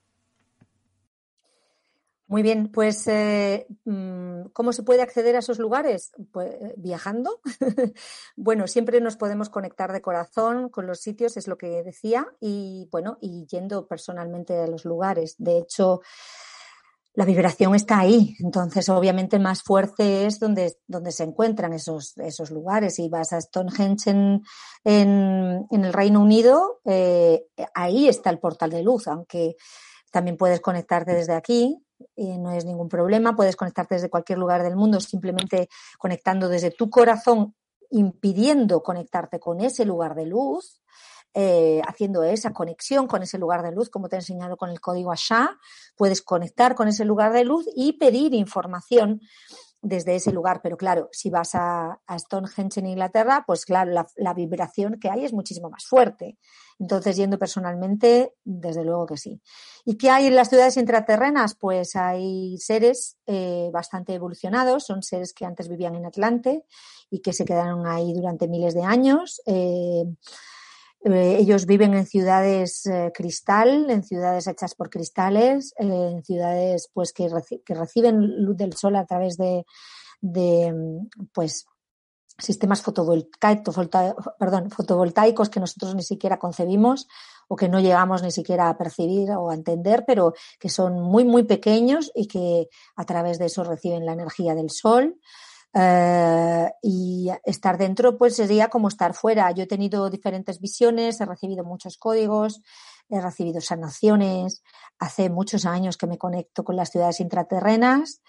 Muy 2.29 2.43
bien, 2.43 2.71
pues 2.71 3.07
eh, 3.07 3.67
mm, 3.87 4.49
¿cómo 4.53 4.75
se 4.75 4.83
puede 4.83 5.01
acceder 5.01 5.35
a 5.35 5.39
esos 5.39 5.59
lugares? 5.59 6.13
Pues 6.31 6.57
viajando. 6.77 7.41
bueno, 8.37 8.67
siempre 8.67 9.01
nos 9.01 9.17
podemos 9.17 9.49
conectar 9.49 9.95
de 9.95 10.03
corazón 10.03 10.69
con 10.69 10.87
los 10.87 11.01
sitios, 11.01 11.39
es 11.39 11.49
lo 11.49 11.57
que 11.57 11.83
decía, 11.83 12.27
y 12.39 12.87
bueno, 12.93 13.17
y 13.23 13.47
yendo 13.47 13.87
personalmente 13.87 14.59
a 14.59 14.67
los 14.67 14.85
lugares. 14.85 15.37
De 15.39 15.57
hecho, 15.57 16.03
la 17.19 17.25
vibración 17.25 17.75
está 17.75 17.99
ahí. 17.99 18.37
Entonces, 18.39 18.89
obviamente, 18.89 19.41
más 19.41 19.65
fuerte 19.65 20.27
es 20.27 20.39
donde, 20.39 20.77
donde 20.87 21.11
se 21.11 21.25
encuentran 21.25 21.73
esos, 21.73 22.17
esos 22.19 22.53
lugares. 22.53 22.95
Si 22.95 23.09
vas 23.09 23.33
a 23.33 23.41
Stonehenge 23.41 24.11
en, 24.11 24.43
en, 24.85 25.85
el 25.85 25.93
Reino 25.93 26.21
Unido, 26.21 26.79
eh, 26.85 27.49
ahí 27.75 28.07
está 28.07 28.31
el 28.31 28.39
portal 28.39 28.71
de 28.71 28.85
luz, 28.85 29.09
aunque 29.09 29.57
también 30.13 30.37
puedes 30.37 30.61
conectarte 30.61 31.13
desde 31.13 31.35
aquí. 31.35 31.85
no 32.17 32.53
es 32.53 32.65
ningún 32.65 32.89
problema, 32.89 33.35
puedes 33.35 33.57
conectarte 33.57 33.97
desde 33.97 34.11
cualquier 34.11 34.39
lugar 34.39 34.63
del 34.63 34.77
mundo, 34.77 35.01
simplemente 35.01 35.69
conectando 35.99 36.49
desde 36.49 36.71
tu 36.71 36.89
corazón, 36.89 37.57
impidiendo 37.91 38.81
conectarte 38.85 39.41
con 39.41 39.61
ese 39.61 39.85
lugar 39.85 40.15
de 40.15 40.27
luz, 40.27 40.83
eh, 41.41 41.81
haciendo 41.87 42.25
esa 42.25 42.53
conexión 42.53 43.07
con 43.07 43.23
ese 43.23 43.39
lugar 43.39 43.63
de 43.63 43.71
luz, 43.71 43.91
como 43.91 44.09
te 44.09 44.17
he 44.17 44.19
enseñado 44.19 44.57
con 44.57 44.71
el 44.71 44.81
código 44.81 45.13
ASHA, 45.13 45.57
puedes 45.97 46.21
conectar 46.21 46.75
con 46.75 46.89
ese 46.89 47.05
lugar 47.05 47.33
de 47.33 47.45
luz 47.45 47.65
y 47.77 47.93
pedir 47.93 48.35
información 48.35 49.21
desde 49.81 50.17
ese 50.17 50.33
lugar. 50.33 50.59
Pero 50.65 50.77
claro, 50.77 51.09
si 51.13 51.31
vas 51.31 51.55
a, 51.55 52.01
Stonehenge 52.19 52.81
en 52.81 52.87
Inglaterra, 52.87 53.45
pues 53.47 53.65
claro, 53.65 53.93
la, 53.93 54.05
la, 54.17 54.35
vibración 54.35 54.99
que 54.99 55.11
hay 55.11 55.25
es 55.25 55.33
muchísimo 55.33 55.71
más 55.71 55.87
fuerte. 55.87 56.39
Entonces, 56.81 57.15
yendo 57.15 57.39
personalmente, 57.39 58.35
desde 58.43 58.83
luego 58.83 59.07
que 59.07 59.17
sí. 59.17 59.41
¿Y 59.85 59.97
qué 59.97 60.11
hay 60.11 60.27
en 60.27 60.35
las 60.35 60.49
ciudades 60.49 60.77
intraterrenas? 60.77 61.55
Pues 61.55 61.95
hay 61.95 62.59
seres 62.59 63.17
eh, 63.27 63.71
bastante 63.73 64.13
evolucionados, 64.13 64.87
son 64.87 65.05
seres 65.05 65.33
que 65.33 65.45
antes 65.45 65.69
vivían 65.69 65.95
en 65.95 66.07
Atlante 66.07 66.65
y 67.11 67.21
que 67.21 67.33
se 67.33 67.45
quedaron 67.45 67.87
ahí 67.87 68.13
durante 68.13 68.49
miles 68.49 68.75
de 68.75 68.83
años. 68.83 69.41
Eh, 69.47 70.03
eh, 71.05 71.37
ellos 71.39 71.67
viven 71.67 71.95
en 71.95 72.07
ciudades 72.07 72.87
eh, 72.87 73.13
cristal, 73.15 73.89
en 73.91 74.03
ciudades 74.03 74.47
hechas 74.47 74.75
por 74.75 74.91
cristales, 74.91 75.73
en 75.77 76.23
ciudades 76.25 76.91
pues 76.93 77.13
que, 77.13 77.29
que, 77.65 77.75
reciben 77.75 78.45
luz 78.45 78.57
del 78.57 78.75
sol 78.75 78.97
a 78.97 79.07
través 79.07 79.37
de, 79.37 79.65
de 80.21 80.75
pues 81.33 81.67
sistemas 82.39 82.83
fotovoltaicos, 82.83 83.75
fotovoltaicos 84.71 85.51
que 85.51 85.61
nosotros 85.61 85.95
ni 85.95 86.03
siquiera 86.03 86.39
concebimos 86.39 87.09
o 87.49 87.57
que 87.57 87.69
no 87.69 87.81
llegamos 87.81 88.23
ni 88.23 88.31
siquiera 88.31 88.69
a 88.69 88.77
percibir 88.77 89.31
o 89.33 89.51
a 89.51 89.55
entender, 89.55 90.05
pero 90.07 90.35
que 90.59 90.69
son 90.69 91.01
muy, 91.01 91.25
muy 91.25 91.45
pequeños 91.45 92.13
y 92.15 92.29
que 92.29 92.69
a 92.97 93.05
través 93.05 93.39
de 93.39 93.47
eso 93.47 93.65
reciben 93.65 94.07
la 94.07 94.13
energía 94.13 94.55
del 94.55 94.71
sol. 94.71 95.19
Uh, 95.75 96.67
y 96.83 97.29
estar 97.45 97.77
dentro 97.77 98.17
pues 98.17 98.37
sería 98.37 98.69
como 98.69 98.89
estar 98.89 99.15
fuera. 99.15 99.51
Yo 99.53 99.65
he 99.65 99.67
tenido 99.67 100.09
diferentes 100.09 100.61
visiones, 100.61 101.21
he 101.21 101.27
recibido 101.27 101.63
muchos 101.63 101.99
códigos, 101.99 102.63
he 103.09 103.21
recibido 103.21 103.61
sanaciones. 103.61 104.63
Hace 104.99 105.31
muchos 105.31 105.67
años 105.67 105.97
que 105.97 106.07
me 106.07 106.19
conecto 106.19 106.65
con 106.65 106.77
las 106.77 106.91
ciudades 106.91 107.21
intraterrenas. 107.21 108.23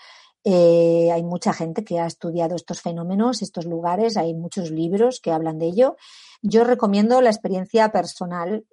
Eh, 0.43 1.09
hay 1.11 1.23
mucha 1.23 1.53
gente 1.53 1.83
que 1.83 1.99
ha 1.99 2.05
estudiado 2.05 2.55
estos 2.55 2.81
fenómenos, 2.81 3.41
estos 3.41 3.65
lugares, 3.65 4.15
hay 4.15 4.33
muchos 4.33 4.71
libros 4.71 5.19
que 5.19 5.31
hablan 5.31 5.59
de 5.59 5.67
ello. 5.67 5.97
Yo 6.41 6.63
recomiendo 6.63 7.21
la 7.21 7.29
experiencia 7.29 7.91
personal. 7.91 8.65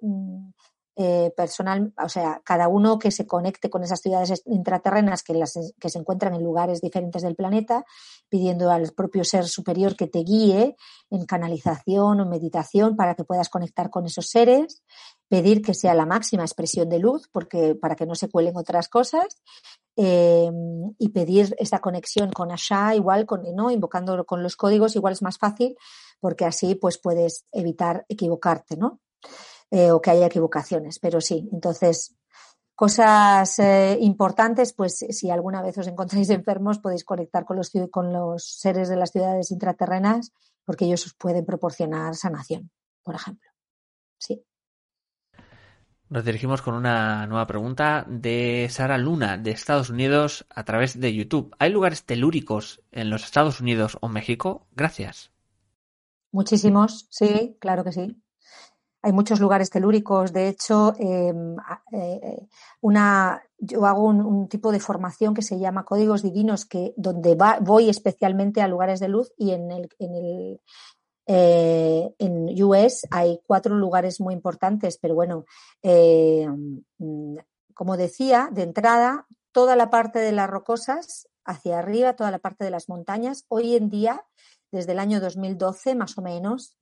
Eh, 0.99 1.31
personal, 1.37 1.93
o 2.03 2.09
sea, 2.09 2.41
cada 2.43 2.67
uno 2.67 2.97
que 2.97 3.11
se 3.11 3.27
conecte 3.27 3.69
con 3.69 3.83
esas 3.83 4.01
ciudades 4.01 4.41
intraterrenas 4.47 5.21
que, 5.21 5.35
las, 5.35 5.53
que 5.79 5.91
se 5.91 5.99
encuentran 5.99 6.33
en 6.33 6.43
lugares 6.43 6.81
diferentes 6.81 7.21
del 7.21 7.35
planeta, 7.35 7.85
pidiendo 8.29 8.71
al 8.71 8.91
propio 8.93 9.23
ser 9.23 9.45
superior 9.45 9.95
que 9.95 10.07
te 10.07 10.23
guíe 10.23 10.75
en 11.11 11.25
canalización 11.27 12.19
o 12.19 12.25
meditación 12.25 12.95
para 12.95 13.13
que 13.13 13.25
puedas 13.25 13.47
conectar 13.47 13.91
con 13.91 14.07
esos 14.07 14.27
seres, 14.27 14.81
pedir 15.27 15.61
que 15.61 15.75
sea 15.75 15.93
la 15.93 16.07
máxima 16.07 16.41
expresión 16.41 16.89
de 16.89 16.97
luz, 16.97 17.29
porque 17.31 17.75
para 17.75 17.95
que 17.95 18.07
no 18.07 18.15
se 18.15 18.29
cuelen 18.29 18.57
otras 18.57 18.89
cosas, 18.89 19.27
eh, 19.97 20.49
y 20.97 21.09
pedir 21.09 21.55
esa 21.59 21.77
conexión 21.77 22.31
con 22.31 22.51
Asha, 22.51 22.95
igual, 22.95 23.27
con, 23.27 23.43
¿no? 23.55 23.69
invocándolo 23.69 24.25
con 24.25 24.41
los 24.41 24.55
códigos, 24.55 24.95
igual 24.95 25.13
es 25.13 25.21
más 25.21 25.37
fácil, 25.37 25.77
porque 26.19 26.45
así 26.45 26.73
pues 26.73 26.97
puedes 26.97 27.45
evitar 27.51 28.03
equivocarte, 28.09 28.77
¿no? 28.77 28.99
Eh, 29.71 29.91
o 29.91 30.01
que 30.01 30.11
haya 30.11 30.27
equivocaciones, 30.27 30.99
pero 30.99 31.21
sí, 31.21 31.49
entonces 31.51 32.15
cosas 32.75 33.57
eh, 33.59 33.97
importantes, 34.01 34.73
pues 34.73 34.97
si 35.09 35.29
alguna 35.29 35.61
vez 35.61 35.77
os 35.77 35.87
encontráis 35.87 36.29
enfermos 36.31 36.79
podéis 36.79 37.03
conectar 37.03 37.45
con 37.45 37.57
los, 37.57 37.71
con 37.91 38.13
los 38.13 38.43
seres 38.43 38.89
de 38.89 38.95
las 38.95 39.11
ciudades 39.11 39.51
intraterrenas 39.51 40.31
porque 40.67 40.83
ellos 40.83 41.05
os 41.05 41.13
pueden 41.13 41.45
proporcionar 41.45 42.13
sanación, 42.15 42.69
por 43.01 43.15
ejemplo. 43.15 43.49
Sí. 44.19 44.43
Nos 46.09 46.25
dirigimos 46.25 46.61
con 46.61 46.73
una 46.73 47.25
nueva 47.25 47.47
pregunta 47.47 48.05
de 48.09 48.67
Sara 48.69 48.97
Luna, 48.97 49.37
de 49.37 49.51
Estados 49.51 49.89
Unidos, 49.89 50.45
a 50.49 50.65
través 50.65 50.99
de 50.99 51.13
YouTube. 51.13 51.55
¿Hay 51.57 51.71
lugares 51.71 52.03
telúricos 52.03 52.81
en 52.91 53.09
los 53.09 53.23
Estados 53.23 53.61
Unidos 53.61 53.97
o 54.01 54.09
México? 54.09 54.67
Gracias. 54.73 55.31
Muchísimos, 56.33 57.07
sí, 57.11 57.55
claro 57.61 57.85
que 57.85 57.93
sí. 57.93 58.21
Hay 59.01 59.13
muchos 59.13 59.39
lugares 59.39 59.69
telúricos. 59.69 60.33
De 60.33 60.47
hecho, 60.47 60.93
em, 60.97 61.55
eh, 61.91 62.47
una, 62.81 63.41
yo 63.57 63.85
hago 63.85 64.03
un, 64.03 64.47
tipo 64.47 64.71
de 64.71 64.79
formación 64.79 65.33
que 65.33 65.41
se 65.41 65.59
llama 65.59 65.85
Códigos 65.85 66.23
Divinos, 66.23 66.65
que 66.65 66.93
donde 66.97 67.37
voy 67.61 67.89
especialmente 67.89 68.61
a 68.61 68.67
lugares 68.67 68.99
de 68.99 69.07
luz 69.07 69.31
y 69.37 69.51
en 69.51 69.71
el, 69.71 69.89
en 69.99 70.15
el 70.15 70.61
eh, 71.29 72.13
en 72.19 72.63
US 72.63 73.05
hay 73.11 73.41
cuatro 73.45 73.75
lugares 73.75 74.21
muy 74.21 74.33
importantes, 74.33 74.97
pero 74.97 75.13
bueno, 75.13 75.45
mm, 75.83 77.37
como 77.73 77.97
decía, 77.97 78.49
de 78.51 78.63
entrada, 78.63 79.27
toda 79.51 79.75
la 79.75 79.89
parte 79.89 80.19
de 80.19 80.31
las 80.31 80.49
rocosas 80.49 81.27
hacia 81.45 81.79
arriba, 81.79 82.15
toda 82.15 82.31
la 82.31 82.39
parte 82.39 82.63
de 82.63 82.71
las 82.71 82.89
montañas, 82.89 83.45
hoy 83.47 83.75
en 83.75 83.89
día 83.89 84.25
desde 84.71 84.91
el 84.91 84.99
año 84.99 85.19
2012, 85.19 85.95
más 85.95 86.17
o 86.17 86.21
menos, 86.21 86.75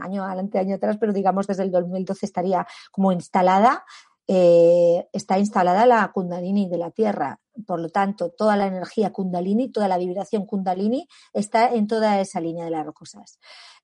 año 0.00 0.24
adelante, 0.24 0.58
año 0.58 0.76
atrás, 0.76 0.96
pero 0.98 1.12
digamos 1.12 1.46
desde 1.46 1.64
el 1.64 1.70
2012 1.70 2.26
estaría 2.26 2.66
como 2.90 3.12
instalada, 3.12 3.84
eh, 4.28 5.08
está 5.12 5.38
instalada 5.38 5.86
la 5.86 6.10
Kundalini 6.12 6.68
de 6.68 6.78
la 6.78 6.90
Tierra. 6.90 7.38
Por 7.64 7.80
lo 7.80 7.88
tanto, 7.90 8.30
toda 8.30 8.56
la 8.56 8.66
energía 8.66 9.12
Kundalini, 9.12 9.70
toda 9.70 9.88
la 9.88 9.98
vibración 9.98 10.46
Kundalini 10.46 11.08
está 11.32 11.72
en 11.72 11.86
toda 11.86 12.20
esa 12.20 12.40
línea 12.40 12.64
de 12.64 12.72
las 12.72 12.84
rocosas. 12.84 13.38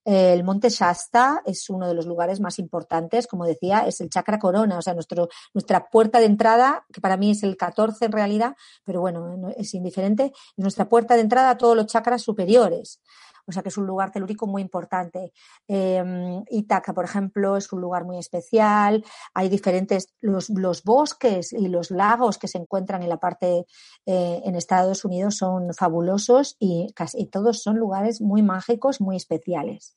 El 0.05 0.43
monte 0.43 0.69
Shasta 0.69 1.41
es 1.45 1.69
uno 1.69 1.87
de 1.87 1.93
los 1.93 2.05
lugares 2.05 2.41
más 2.41 2.59
importantes, 2.59 3.25
como 3.25 3.45
decía, 3.45 3.87
es 3.87 4.01
el 4.01 4.09
chakra 4.09 4.37
corona, 4.37 4.77
o 4.77 4.81
sea, 4.81 4.93
nuestro, 4.93 5.29
nuestra 5.53 5.89
puerta 5.89 6.19
de 6.19 6.25
entrada, 6.25 6.85
que 6.91 6.99
para 6.99 7.15
mí 7.15 7.31
es 7.31 7.41
el 7.43 7.55
14 7.55 8.05
en 8.05 8.11
realidad, 8.11 8.55
pero 8.83 8.99
bueno, 8.99 9.49
es 9.55 9.73
indiferente, 9.73 10.25
es 10.25 10.61
nuestra 10.61 10.89
puerta 10.89 11.15
de 11.15 11.21
entrada 11.21 11.51
a 11.51 11.57
todos 11.57 11.77
los 11.77 11.87
chakras 11.87 12.21
superiores 12.21 12.99
o 13.45 13.51
sea 13.51 13.61
que 13.61 13.69
es 13.69 13.77
un 13.77 13.85
lugar 13.85 14.11
telúrico 14.11 14.47
muy 14.47 14.61
importante. 14.61 15.33
Eh, 15.67 16.03
Ítaca, 16.49 16.93
por 16.93 17.05
ejemplo, 17.05 17.57
es 17.57 17.71
un 17.73 17.81
lugar 17.81 18.05
muy 18.05 18.17
especial. 18.17 19.03
Hay 19.33 19.49
diferentes, 19.49 20.13
los, 20.21 20.49
los 20.49 20.83
bosques 20.83 21.53
y 21.53 21.67
los 21.67 21.91
lagos 21.91 22.37
que 22.37 22.47
se 22.47 22.57
encuentran 22.57 23.03
en 23.03 23.09
la 23.09 23.17
parte 23.17 23.65
eh, 24.05 24.41
en 24.43 24.55
Estados 24.55 25.05
Unidos 25.05 25.37
son 25.37 25.73
fabulosos 25.73 26.55
y 26.59 26.91
casi 26.93 27.25
todos 27.25 27.61
son 27.61 27.77
lugares 27.77 28.21
muy 28.21 28.41
mágicos, 28.41 29.01
muy 29.01 29.17
especiales. 29.17 29.95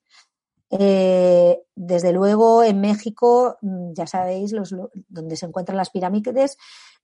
Eh, 0.71 1.63
desde 1.77 2.13
luego, 2.13 2.65
en 2.65 2.81
México, 2.81 3.57
mm, 3.63 3.93
ya 3.93 4.07
sabéis, 4.07 4.53
los, 4.53 4.75
donde 5.09 5.37
se 5.37 5.47
encuentran 5.47 5.77
las 5.77 5.91
pirámides, 5.91 6.57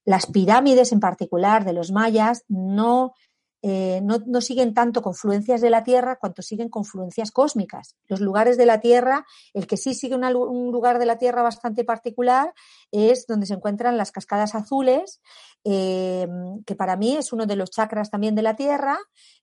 las 0.04 0.26
pirámides 0.26 0.92
en 0.92 1.00
particular 1.00 1.64
de 1.64 1.72
los 1.72 1.92
mayas 1.92 2.44
no 2.48 3.14
eh, 3.64 4.00
no, 4.02 4.40
siguen 4.40 4.74
tanto 4.74 5.02
confluencias 5.02 5.60
de 5.60 5.70
la 5.70 5.84
Tierra 5.84 6.16
cuanto 6.16 6.42
siguen 6.42 6.68
confluencias 6.68 7.30
cósmicas. 7.30 7.96
Los 8.08 8.20
lugares 8.20 8.56
de 8.56 8.66
la 8.66 8.80
Tierra, 8.80 9.24
el 9.54 9.68
que 9.68 9.76
sí 9.76 9.94
sigue 9.94 10.16
un 10.16 10.72
lugar 10.72 10.98
de 10.98 11.06
la 11.06 11.16
Tierra 11.16 11.42
bastante 11.42 11.84
particular 11.84 12.52
es 12.90 13.26
donde 13.28 13.46
se 13.46 13.54
encuentran 13.54 13.96
las 13.96 14.10
cascadas 14.10 14.56
azules, 14.56 15.20
eh, 15.62 16.26
que 16.66 16.74
para 16.74 16.96
mí 16.96 17.16
es 17.16 17.32
uno 17.32 17.46
de 17.46 17.54
los 17.54 17.70
chakras 17.70 18.10
también 18.10 18.34
de 18.34 18.42
la 18.42 18.56
Tierra, 18.56 18.98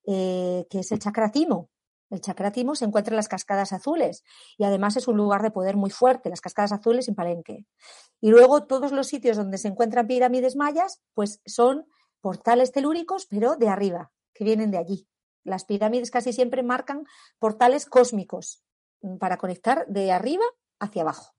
eh, 0.05 0.67
que 0.69 0.79
es 0.79 0.91
el 0.91 0.99
chakra 0.99 1.31
timo. 1.31 1.69
El 2.09 2.19
chakra 2.19 2.51
timo 2.51 2.75
se 2.75 2.85
encuentra 2.85 3.13
en 3.13 3.17
las 3.17 3.27
cascadas 3.29 3.71
azules 3.71 4.23
y 4.57 4.63
además 4.63 4.97
es 4.97 5.07
un 5.07 5.15
lugar 5.15 5.43
de 5.43 5.51
poder 5.51 5.77
muy 5.77 5.91
fuerte, 5.91 6.29
las 6.29 6.41
cascadas 6.41 6.73
azules 6.73 7.07
en 7.07 7.15
Palenque. 7.15 7.65
Y 8.19 8.31
luego 8.31 8.65
todos 8.65 8.91
los 8.91 9.07
sitios 9.07 9.37
donde 9.37 9.59
se 9.59 9.69
encuentran 9.69 10.07
pirámides 10.07 10.55
mayas, 10.55 11.01
pues 11.13 11.39
son 11.45 11.85
portales 12.21 12.71
telúricos, 12.71 13.25
pero 13.25 13.55
de 13.55 13.69
arriba, 13.69 14.11
que 14.33 14.43
vienen 14.43 14.71
de 14.71 14.77
allí. 14.77 15.07
Las 15.43 15.65
pirámides 15.65 16.11
casi 16.11 16.33
siempre 16.33 16.63
marcan 16.63 17.05
portales 17.39 17.85
cósmicos 17.85 18.63
mm, 19.01 19.17
para 19.17 19.37
conectar 19.37 19.85
de 19.87 20.11
arriba 20.11 20.43
hacia 20.79 21.01
abajo. 21.01 21.33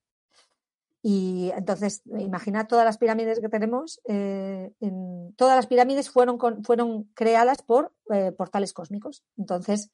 Y 1.03 1.51
entonces, 1.57 2.03
imagina 2.19 2.67
todas 2.67 2.85
las 2.85 2.99
pirámides 2.99 3.41
que 3.41 3.49
tenemos. 3.49 4.01
Eh, 4.05 4.71
en, 4.81 5.33
todas 5.35 5.57
las 5.57 5.67
pirámides 5.67 6.11
fueron, 6.11 6.39
fueron 6.63 7.05
creadas 7.15 7.63
por 7.63 7.93
eh, 8.13 8.33
portales 8.33 8.75
cósmicos. 8.75 9.25
Entonces, 9.39 9.91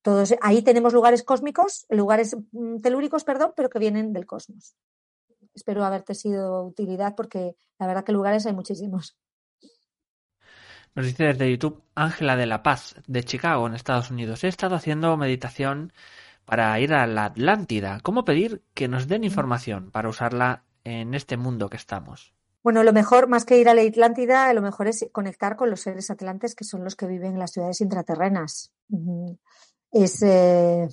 todos, 0.00 0.34
ahí 0.40 0.62
tenemos 0.62 0.94
lugares 0.94 1.22
cósmicos, 1.22 1.86
lugares 1.90 2.36
mm, 2.52 2.78
telúricos, 2.78 3.24
perdón, 3.24 3.52
pero 3.54 3.68
que 3.68 3.78
vienen 3.78 4.12
del 4.12 4.26
cosmos. 4.26 4.74
Espero 5.54 5.84
haberte 5.84 6.14
sido 6.14 6.64
utilidad 6.64 7.14
porque 7.14 7.54
la 7.78 7.86
verdad 7.86 8.04
que 8.04 8.12
lugares 8.12 8.46
hay 8.46 8.54
muchísimos. 8.54 9.18
Nos 10.94 11.06
dice 11.06 11.24
desde 11.24 11.50
YouTube 11.50 11.82
Ángela 11.94 12.36
de 12.36 12.46
la 12.46 12.62
Paz, 12.62 12.96
de 13.06 13.24
Chicago, 13.24 13.66
en 13.66 13.74
Estados 13.74 14.10
Unidos. 14.10 14.44
He 14.44 14.48
estado 14.48 14.74
haciendo 14.74 15.16
meditación 15.16 15.92
para 16.44 16.78
ir 16.80 16.92
a 16.92 17.06
la 17.06 17.26
Atlántida. 17.26 18.00
¿Cómo 18.02 18.24
pedir 18.24 18.62
que 18.74 18.88
nos 18.88 19.08
den 19.08 19.24
información 19.24 19.90
para 19.90 20.10
usarla 20.10 20.64
en 20.84 21.14
este 21.14 21.38
mundo 21.38 21.70
que 21.70 21.78
estamos? 21.78 22.34
Bueno, 22.62 22.84
lo 22.84 22.92
mejor, 22.92 23.26
más 23.26 23.46
que 23.46 23.58
ir 23.58 23.68
a 23.70 23.74
la 23.74 23.82
Atlántida, 23.82 24.52
lo 24.52 24.60
mejor 24.60 24.86
es 24.86 25.06
conectar 25.12 25.56
con 25.56 25.70
los 25.70 25.80
seres 25.80 26.10
atlantes 26.10 26.54
que 26.54 26.64
son 26.64 26.84
los 26.84 26.94
que 26.94 27.06
viven 27.06 27.32
en 27.32 27.38
las 27.38 27.52
ciudades 27.52 27.80
intraterrenas. 27.80 28.72
Es, 29.90 30.22
eh, 30.22 30.88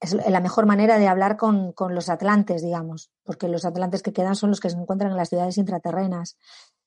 es 0.00 0.12
la 0.12 0.40
mejor 0.40 0.66
manera 0.66 0.98
de 0.98 1.08
hablar 1.08 1.38
con, 1.38 1.72
con, 1.72 1.94
los 1.94 2.10
atlantes, 2.10 2.62
digamos, 2.62 3.10
porque 3.24 3.48
los 3.48 3.64
atlantes 3.64 4.02
que 4.02 4.12
quedan 4.12 4.36
son 4.36 4.50
los 4.50 4.60
que 4.60 4.70
se 4.70 4.76
encuentran 4.76 5.12
en 5.12 5.16
las 5.16 5.30
ciudades 5.30 5.56
intraterrenas. 5.56 6.36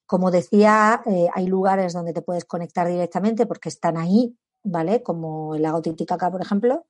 Como 0.05 0.31
decía, 0.31 1.01
eh, 1.05 1.27
hay 1.33 1.47
lugares 1.47 1.93
donde 1.93 2.13
te 2.13 2.21
puedes 2.21 2.45
conectar 2.45 2.87
directamente 2.87 3.45
porque 3.45 3.69
están 3.69 3.97
ahí, 3.97 4.37
¿vale? 4.63 5.01
Como 5.03 5.55
el 5.55 5.63
lago 5.63 5.81
Titicaca, 5.81 6.31
por 6.31 6.41
ejemplo, 6.41 6.85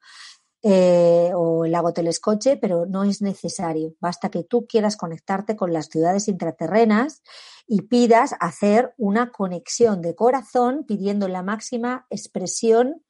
eh, 0.67 1.31
o 1.35 1.65
el 1.65 1.71
lago 1.71 1.93
Telescoche, 1.93 2.57
pero 2.57 2.87
no 2.87 3.03
es 3.03 3.21
necesario. 3.21 3.93
Basta 3.99 4.29
que 4.29 4.43
tú 4.43 4.65
quieras 4.65 4.97
conectarte 4.97 5.55
con 5.55 5.71
las 5.71 5.89
ciudades 5.89 6.27
intraterrenas 6.27 7.21
y 7.67 7.83
pidas 7.83 8.33
hacer 8.39 8.93
una 8.97 9.31
conexión 9.31 10.01
de 10.01 10.15
corazón 10.15 10.83
pidiendo 10.87 11.27
la 11.27 11.43
máxima 11.43 12.07
expresión 12.09 13.03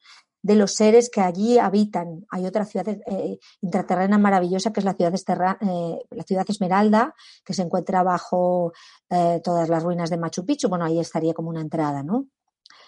de 0.46 0.54
los 0.54 0.74
seres 0.74 1.10
que 1.10 1.20
allí 1.20 1.58
habitan. 1.58 2.24
Hay 2.30 2.46
otra 2.46 2.64
ciudad 2.64 2.86
eh, 2.88 3.38
intraterrena 3.62 4.16
maravillosa 4.16 4.72
que 4.72 4.78
es 4.78 4.84
la 4.84 4.94
ciudad, 4.94 5.12
eh, 5.60 5.98
la 6.10 6.22
ciudad 6.22 6.46
Esmeralda, 6.48 7.16
que 7.44 7.52
se 7.52 7.62
encuentra 7.62 8.04
bajo 8.04 8.72
eh, 9.10 9.40
todas 9.42 9.68
las 9.68 9.82
ruinas 9.82 10.08
de 10.08 10.18
Machu 10.18 10.46
Picchu. 10.46 10.68
Bueno, 10.68 10.84
ahí 10.84 11.00
estaría 11.00 11.34
como 11.34 11.50
una 11.50 11.60
entrada, 11.60 12.04
¿no? 12.04 12.26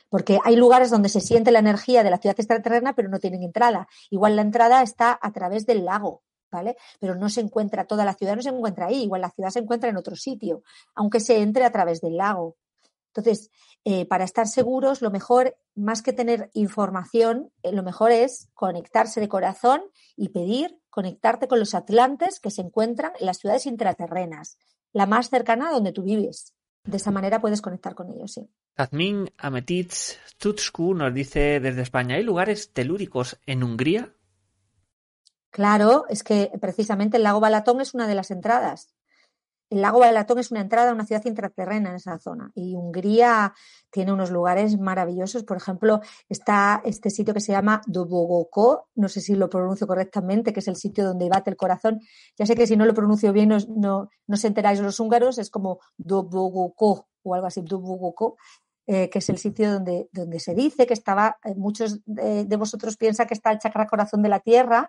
Porque 0.08 0.38
hay 0.44 0.54
lugares 0.54 0.88
donde 0.88 1.08
se 1.08 1.20
siente 1.20 1.50
la 1.50 1.58
energía 1.58 2.04
de 2.04 2.10
la 2.10 2.18
ciudad 2.18 2.38
extraterrena, 2.38 2.94
pero 2.94 3.08
no 3.08 3.18
tienen 3.18 3.42
entrada. 3.42 3.88
Igual 4.08 4.36
la 4.36 4.42
entrada 4.42 4.80
está 4.82 5.18
a 5.20 5.32
través 5.32 5.66
del 5.66 5.84
lago, 5.84 6.22
¿vale? 6.52 6.76
Pero 7.00 7.16
no 7.16 7.28
se 7.28 7.40
encuentra 7.40 7.86
toda 7.86 8.04
la 8.04 8.14
ciudad, 8.14 8.36
no 8.36 8.42
se 8.42 8.50
encuentra 8.50 8.86
ahí, 8.86 9.02
igual 9.02 9.22
la 9.22 9.30
ciudad 9.30 9.50
se 9.50 9.58
encuentra 9.58 9.90
en 9.90 9.96
otro 9.96 10.14
sitio, 10.14 10.62
aunque 10.94 11.18
se 11.18 11.42
entre 11.42 11.64
a 11.64 11.72
través 11.72 12.00
del 12.00 12.18
lago. 12.18 12.56
Entonces, 13.18 13.50
eh, 13.84 14.06
para 14.06 14.22
estar 14.22 14.46
seguros, 14.46 15.02
lo 15.02 15.10
mejor, 15.10 15.56
más 15.74 16.02
que 16.02 16.12
tener 16.12 16.50
información, 16.54 17.50
eh, 17.64 17.72
lo 17.72 17.82
mejor 17.82 18.12
es 18.12 18.48
conectarse 18.54 19.20
de 19.20 19.28
corazón 19.28 19.82
y 20.16 20.28
pedir 20.28 20.78
conectarte 20.88 21.48
con 21.48 21.58
los 21.58 21.74
atlantes 21.74 22.38
que 22.38 22.52
se 22.52 22.62
encuentran 22.62 23.10
en 23.18 23.26
las 23.26 23.38
ciudades 23.38 23.66
intraterrenas, 23.66 24.56
la 24.92 25.06
más 25.06 25.30
cercana 25.30 25.68
a 25.68 25.72
donde 25.72 25.90
tú 25.92 26.04
vives. 26.04 26.54
De 26.84 26.96
esa 26.96 27.10
manera 27.10 27.40
puedes 27.40 27.60
conectar 27.60 27.96
con 27.96 28.08
ellos, 28.08 28.32
sí. 28.32 28.48
Azmin 28.76 29.28
Ametitz 29.36 30.16
Tutsku 30.38 30.94
nos 30.94 31.12
dice 31.12 31.58
desde 31.58 31.82
España, 31.82 32.14
¿hay 32.14 32.22
lugares 32.22 32.72
telúricos 32.72 33.40
en 33.46 33.64
Hungría? 33.64 34.14
Claro, 35.50 36.04
es 36.08 36.22
que 36.22 36.52
precisamente 36.60 37.16
el 37.16 37.24
lago 37.24 37.40
Balatón 37.40 37.80
es 37.80 37.94
una 37.94 38.06
de 38.06 38.14
las 38.14 38.30
entradas. 38.30 38.94
El 39.70 39.82
lago 39.82 40.00
Balatón 40.00 40.38
es 40.38 40.50
una 40.50 40.62
entrada 40.62 40.90
a 40.90 40.94
una 40.94 41.04
ciudad 41.04 41.24
intraterrena 41.26 41.90
en 41.90 41.96
esa 41.96 42.18
zona 42.18 42.50
y 42.54 42.74
Hungría 42.74 43.52
tiene 43.90 44.12
unos 44.12 44.30
lugares 44.30 44.78
maravillosos. 44.78 45.44
Por 45.44 45.58
ejemplo, 45.58 46.00
está 46.28 46.80
este 46.84 47.10
sitio 47.10 47.34
que 47.34 47.40
se 47.40 47.52
llama 47.52 47.82
Dobogoko, 47.86 48.88
no 48.94 49.08
sé 49.08 49.20
si 49.20 49.34
lo 49.34 49.50
pronuncio 49.50 49.86
correctamente, 49.86 50.54
que 50.54 50.60
es 50.60 50.68
el 50.68 50.76
sitio 50.76 51.04
donde 51.04 51.28
bate 51.28 51.50
el 51.50 51.56
corazón. 51.56 52.00
Ya 52.38 52.46
sé 52.46 52.54
que 52.54 52.66
si 52.66 52.76
no 52.76 52.86
lo 52.86 52.94
pronuncio 52.94 53.32
bien 53.32 53.50
no, 53.50 54.08
se 54.32 54.46
enteráis 54.46 54.80
los 54.80 55.00
húngaros, 55.00 55.38
es 55.38 55.50
como 55.50 55.80
Dobogoko 55.98 57.08
o 57.22 57.34
algo 57.34 57.46
así, 57.46 57.60
Dobogoko. 57.60 58.36
Eh, 58.90 59.10
que 59.10 59.18
es 59.18 59.28
el 59.28 59.36
sitio 59.36 59.70
donde, 59.70 60.08
donde 60.12 60.40
se 60.40 60.54
dice 60.54 60.86
que 60.86 60.94
estaba, 60.94 61.36
eh, 61.44 61.54
muchos 61.54 62.00
de, 62.06 62.46
de, 62.46 62.56
vosotros 62.56 62.96
piensan 62.96 63.26
que 63.26 63.34
está 63.34 63.52
el 63.52 63.58
chakra 63.58 63.86
corazón 63.86 64.22
de 64.22 64.30
la 64.30 64.40
tierra, 64.40 64.88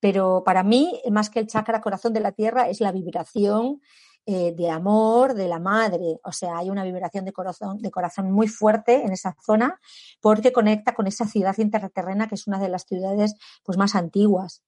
pero 0.00 0.42
para 0.44 0.64
mí, 0.64 1.00
más 1.12 1.30
que 1.30 1.38
el 1.38 1.46
chakra 1.46 1.80
corazón 1.80 2.12
de 2.12 2.18
la 2.18 2.32
tierra, 2.32 2.68
es 2.68 2.80
la 2.80 2.90
vibración 2.90 3.80
eh, 4.26 4.52
de 4.56 4.70
amor 4.70 5.34
de 5.34 5.48
la 5.48 5.60
madre. 5.60 6.18
O 6.24 6.32
sea, 6.32 6.58
hay 6.58 6.68
una 6.68 6.84
vibración 6.84 7.24
de 7.24 7.32
corazón, 7.32 7.78
de 7.78 7.90
corazón 7.90 8.32
muy 8.32 8.48
fuerte 8.48 9.02
en 9.04 9.12
esa 9.12 9.36
zona 9.44 9.80
porque 10.20 10.52
conecta 10.52 10.94
con 10.94 11.06
esa 11.06 11.26
ciudad 11.26 11.56
interterrena 11.58 12.28
que 12.28 12.34
es 12.34 12.46
una 12.46 12.58
de 12.58 12.68
las 12.68 12.84
ciudades 12.84 13.34
pues, 13.64 13.78
más 13.78 13.94
antiguas 13.94 14.62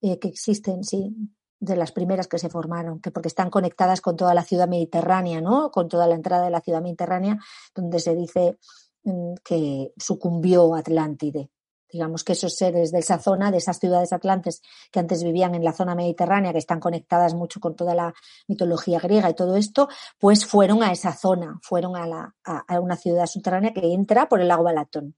eh, 0.00 0.18
que 0.18 0.28
existen, 0.28 0.84
sí 0.84 1.14
de 1.60 1.76
las 1.76 1.92
primeras 1.92 2.28
que 2.28 2.38
se 2.38 2.48
formaron, 2.48 3.00
que 3.00 3.10
porque 3.10 3.28
están 3.28 3.50
conectadas 3.50 4.00
con 4.00 4.16
toda 4.16 4.34
la 4.34 4.42
ciudad 4.42 4.68
mediterránea, 4.68 5.40
¿no? 5.40 5.70
Con 5.70 5.88
toda 5.88 6.06
la 6.06 6.14
entrada 6.14 6.44
de 6.44 6.50
la 6.50 6.60
ciudad 6.60 6.82
mediterránea, 6.82 7.38
donde 7.74 8.00
se 8.00 8.14
dice 8.14 8.58
mm, 9.04 9.34
que 9.44 9.92
sucumbió 9.96 10.74
Atlántide. 10.74 11.50
Digamos 11.94 12.24
que 12.24 12.32
esos 12.32 12.56
seres 12.56 12.90
de 12.90 12.98
esa 12.98 13.20
zona, 13.20 13.52
de 13.52 13.58
esas 13.58 13.78
ciudades 13.78 14.12
atlantes 14.12 14.62
que 14.90 14.98
antes 14.98 15.22
vivían 15.22 15.54
en 15.54 15.62
la 15.62 15.72
zona 15.72 15.94
mediterránea, 15.94 16.50
que 16.50 16.58
están 16.58 16.80
conectadas 16.80 17.34
mucho 17.34 17.60
con 17.60 17.76
toda 17.76 17.94
la 17.94 18.12
mitología 18.48 18.98
griega 18.98 19.30
y 19.30 19.34
todo 19.34 19.54
esto, 19.54 19.88
pues 20.18 20.44
fueron 20.44 20.82
a 20.82 20.90
esa 20.90 21.12
zona, 21.12 21.60
fueron 21.62 21.94
a, 21.94 22.04
la, 22.08 22.34
a, 22.42 22.80
una 22.80 22.96
ciudad 22.96 23.26
subterránea 23.26 23.72
que 23.72 23.92
entra 23.92 24.28
por 24.28 24.40
el 24.40 24.48
lago 24.48 24.64
Balatón. 24.64 25.14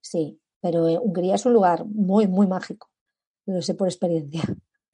Sí, 0.00 0.40
pero 0.60 0.88
eh, 0.88 0.98
Hungría 1.00 1.36
es 1.36 1.46
un 1.46 1.52
lugar 1.52 1.84
muy, 1.84 2.26
muy 2.26 2.48
mágico. 2.48 2.90
Lo 3.46 3.62
sé 3.62 3.74
por 3.74 3.86
experiencia. 3.86 4.42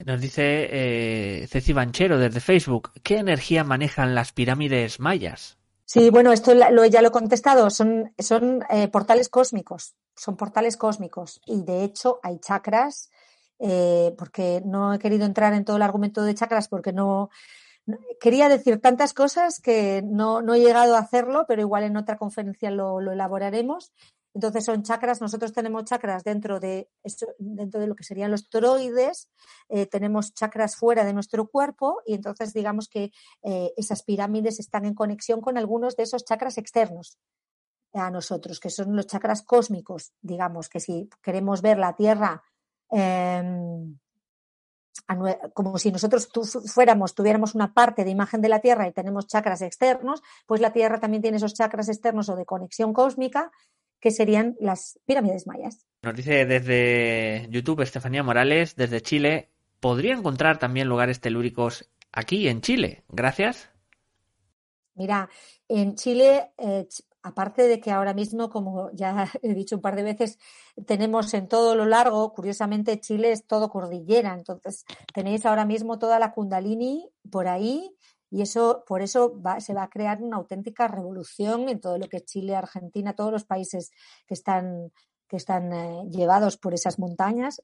Nos 0.05 0.21
dice 0.21 0.69
eh, 0.71 1.47
Ceci 1.47 1.73
Banchero 1.73 2.19
desde 2.19 2.39
Facebook, 2.39 2.91
¿qué 3.01 3.17
energía 3.17 3.63
manejan 3.63 4.13
las 4.13 4.31
pirámides 4.31 4.99
mayas? 4.99 5.57
Sí, 5.85 6.11
bueno, 6.11 6.31
esto 6.31 6.53
lo, 6.53 6.85
ya 6.85 7.01
lo 7.01 7.07
he 7.07 7.11
contestado, 7.11 7.67
son, 7.71 8.13
son 8.19 8.63
eh, 8.69 8.89
portales 8.89 9.27
cósmicos, 9.27 9.95
son 10.19 10.35
portales 10.35 10.77
cósmicos 10.77 11.41
y 11.45 11.63
de 11.63 11.83
hecho 11.83 12.19
hay 12.23 12.39
chakras, 12.39 13.09
eh, 13.59 14.13
porque 14.17 14.61
no 14.65 14.93
he 14.93 14.99
querido 14.99 15.25
entrar 15.25 15.53
en 15.53 15.65
todo 15.65 15.77
el 15.77 15.81
argumento 15.81 16.23
de 16.23 16.35
chakras 16.35 16.67
porque 16.67 16.93
no, 16.93 17.29
quería 18.19 18.49
decir 18.49 18.81
tantas 18.81 19.13
cosas 19.13 19.59
que 19.59 20.01
no, 20.05 20.41
no, 20.41 20.53
he 20.53 20.59
llegado 20.59 20.95
a 20.95 20.99
hacerlo, 20.99 21.45
pero 21.47 21.61
igual 21.61 21.83
en 21.83 21.97
otra 21.97 22.17
conferencia 22.17 22.69
lo, 22.69 22.99
lo 22.99 23.13
elaboraremos. 23.13 23.93
Entonces 24.35 24.63
son 24.65 24.83
chakras, 24.83 25.21
nosotros 25.21 25.53
tenemos 25.53 25.85
chakras 25.85 26.23
dentro 26.23 26.59
de, 26.59 26.87
dentro 27.39 27.79
de 27.79 27.87
lo 27.87 27.95
que 27.95 28.03
serían 28.03 28.29
los 28.29 28.47
toroides, 28.47 29.27
eh, 29.69 29.87
tenemos 29.87 30.33
chakras 30.35 30.75
fuera 30.75 31.03
de 31.03 31.13
nuestro 31.13 31.47
cuerpo 31.47 32.01
y 32.05 32.13
entonces 32.13 32.53
digamos 32.53 32.87
que 32.89 33.11
eh, 33.41 33.73
esas 33.75 34.03
pirámides 34.03 34.59
están 34.59 34.85
en 34.85 34.93
conexión 34.93 35.41
con 35.41 35.57
algunos 35.57 35.95
de 35.95 36.03
esos 36.03 36.25
chakras 36.25 36.59
externos 36.59 37.17
a 37.93 38.09
nosotros, 38.11 38.59
que 38.59 38.69
son 38.69 38.95
los 38.95 39.07
chakras 39.07 39.41
cósmicos, 39.41 40.13
digamos 40.21 40.69
que 40.69 40.79
si 40.79 41.09
queremos 41.21 41.61
ver 41.61 41.77
la 41.77 41.95
Tierra 41.95 42.43
em, 42.89 43.97
como 45.53 45.77
si 45.77 45.91
nosotros 45.91 46.29
fuéramos, 46.71 47.15
tuviéramos 47.15 47.55
una 47.55 47.73
parte 47.73 48.03
de 48.03 48.11
imagen 48.11 48.41
de 48.41 48.49
la 48.49 48.59
Tierra 48.59 48.87
y 48.87 48.91
tenemos 48.91 49.27
chakras 49.27 49.61
externos, 49.61 50.21
pues 50.45 50.61
la 50.61 50.71
Tierra 50.71 50.99
también 50.99 51.21
tiene 51.21 51.37
esos 51.37 51.53
chakras 51.53 51.89
externos 51.89 52.29
o 52.29 52.35
de 52.35 52.45
conexión 52.45 52.93
cósmica 52.93 53.51
que 53.99 54.11
serían 54.11 54.55
las 54.59 54.99
pirámides 55.05 55.47
mayas. 55.47 55.85
Nos 56.03 56.15
dice 56.15 56.45
desde 56.45 57.47
YouTube 57.49 57.81
Estefanía 57.81 58.23
Morales, 58.23 58.75
desde 58.75 59.01
Chile, 59.01 59.49
¿podría 59.79 60.13
encontrar 60.13 60.59
también 60.59 60.87
lugares 60.87 61.19
telúricos 61.19 61.89
aquí 62.11 62.47
en 62.47 62.61
Chile? 62.61 63.03
Gracias. 63.09 63.69
Mira, 64.95 65.29
en 65.67 65.95
Chile, 65.95 66.51
eh, 66.57 66.87
aparte 67.21 67.67
de 67.67 67.79
que 67.79 67.91
ahora 67.91 68.13
mismo, 68.13 68.49
como 68.49 68.91
ya 68.91 69.27
he 69.41 69.53
dicho 69.53 69.75
un 69.75 69.81
par 69.81 69.95
de 69.95 70.03
veces, 70.03 70.37
tenemos 70.85 71.33
en 71.33 71.47
todo 71.47 71.75
lo 71.75 71.85
largo, 71.85 72.33
curiosamente 72.33 72.99
Chile 72.99 73.31
es 73.31 73.45
todo 73.45 73.69
cordillera, 73.69 74.33
entonces 74.33 74.85
tenéis 75.13 75.45
ahora 75.45 75.65
mismo 75.65 75.99
toda 75.99 76.19
la 76.19 76.31
Kundalini 76.31 77.09
por 77.29 77.47
ahí 77.47 77.95
y 78.31 78.41
eso, 78.41 78.83
por 78.87 79.01
eso 79.01 79.41
se 79.59 79.73
va 79.73 79.83
a 79.83 79.89
crear 79.89 80.21
una 80.21 80.37
auténtica 80.37 80.87
revolución 80.87 81.67
en 81.67 81.79
todo 81.79 81.97
lo 81.97 82.07
que 82.07 82.17
es 82.17 82.25
Chile, 82.25 82.55
Argentina, 82.55 83.15
todos 83.15 83.31
los 83.31 83.43
países 83.43 83.91
que 84.27 84.35
están, 84.35 84.91
que 85.27 85.37
están 85.37 85.73
eh, 85.73 86.03
llevados 86.09 86.57
por 86.57 86.73
esas 86.73 86.99
montañas 86.99 87.63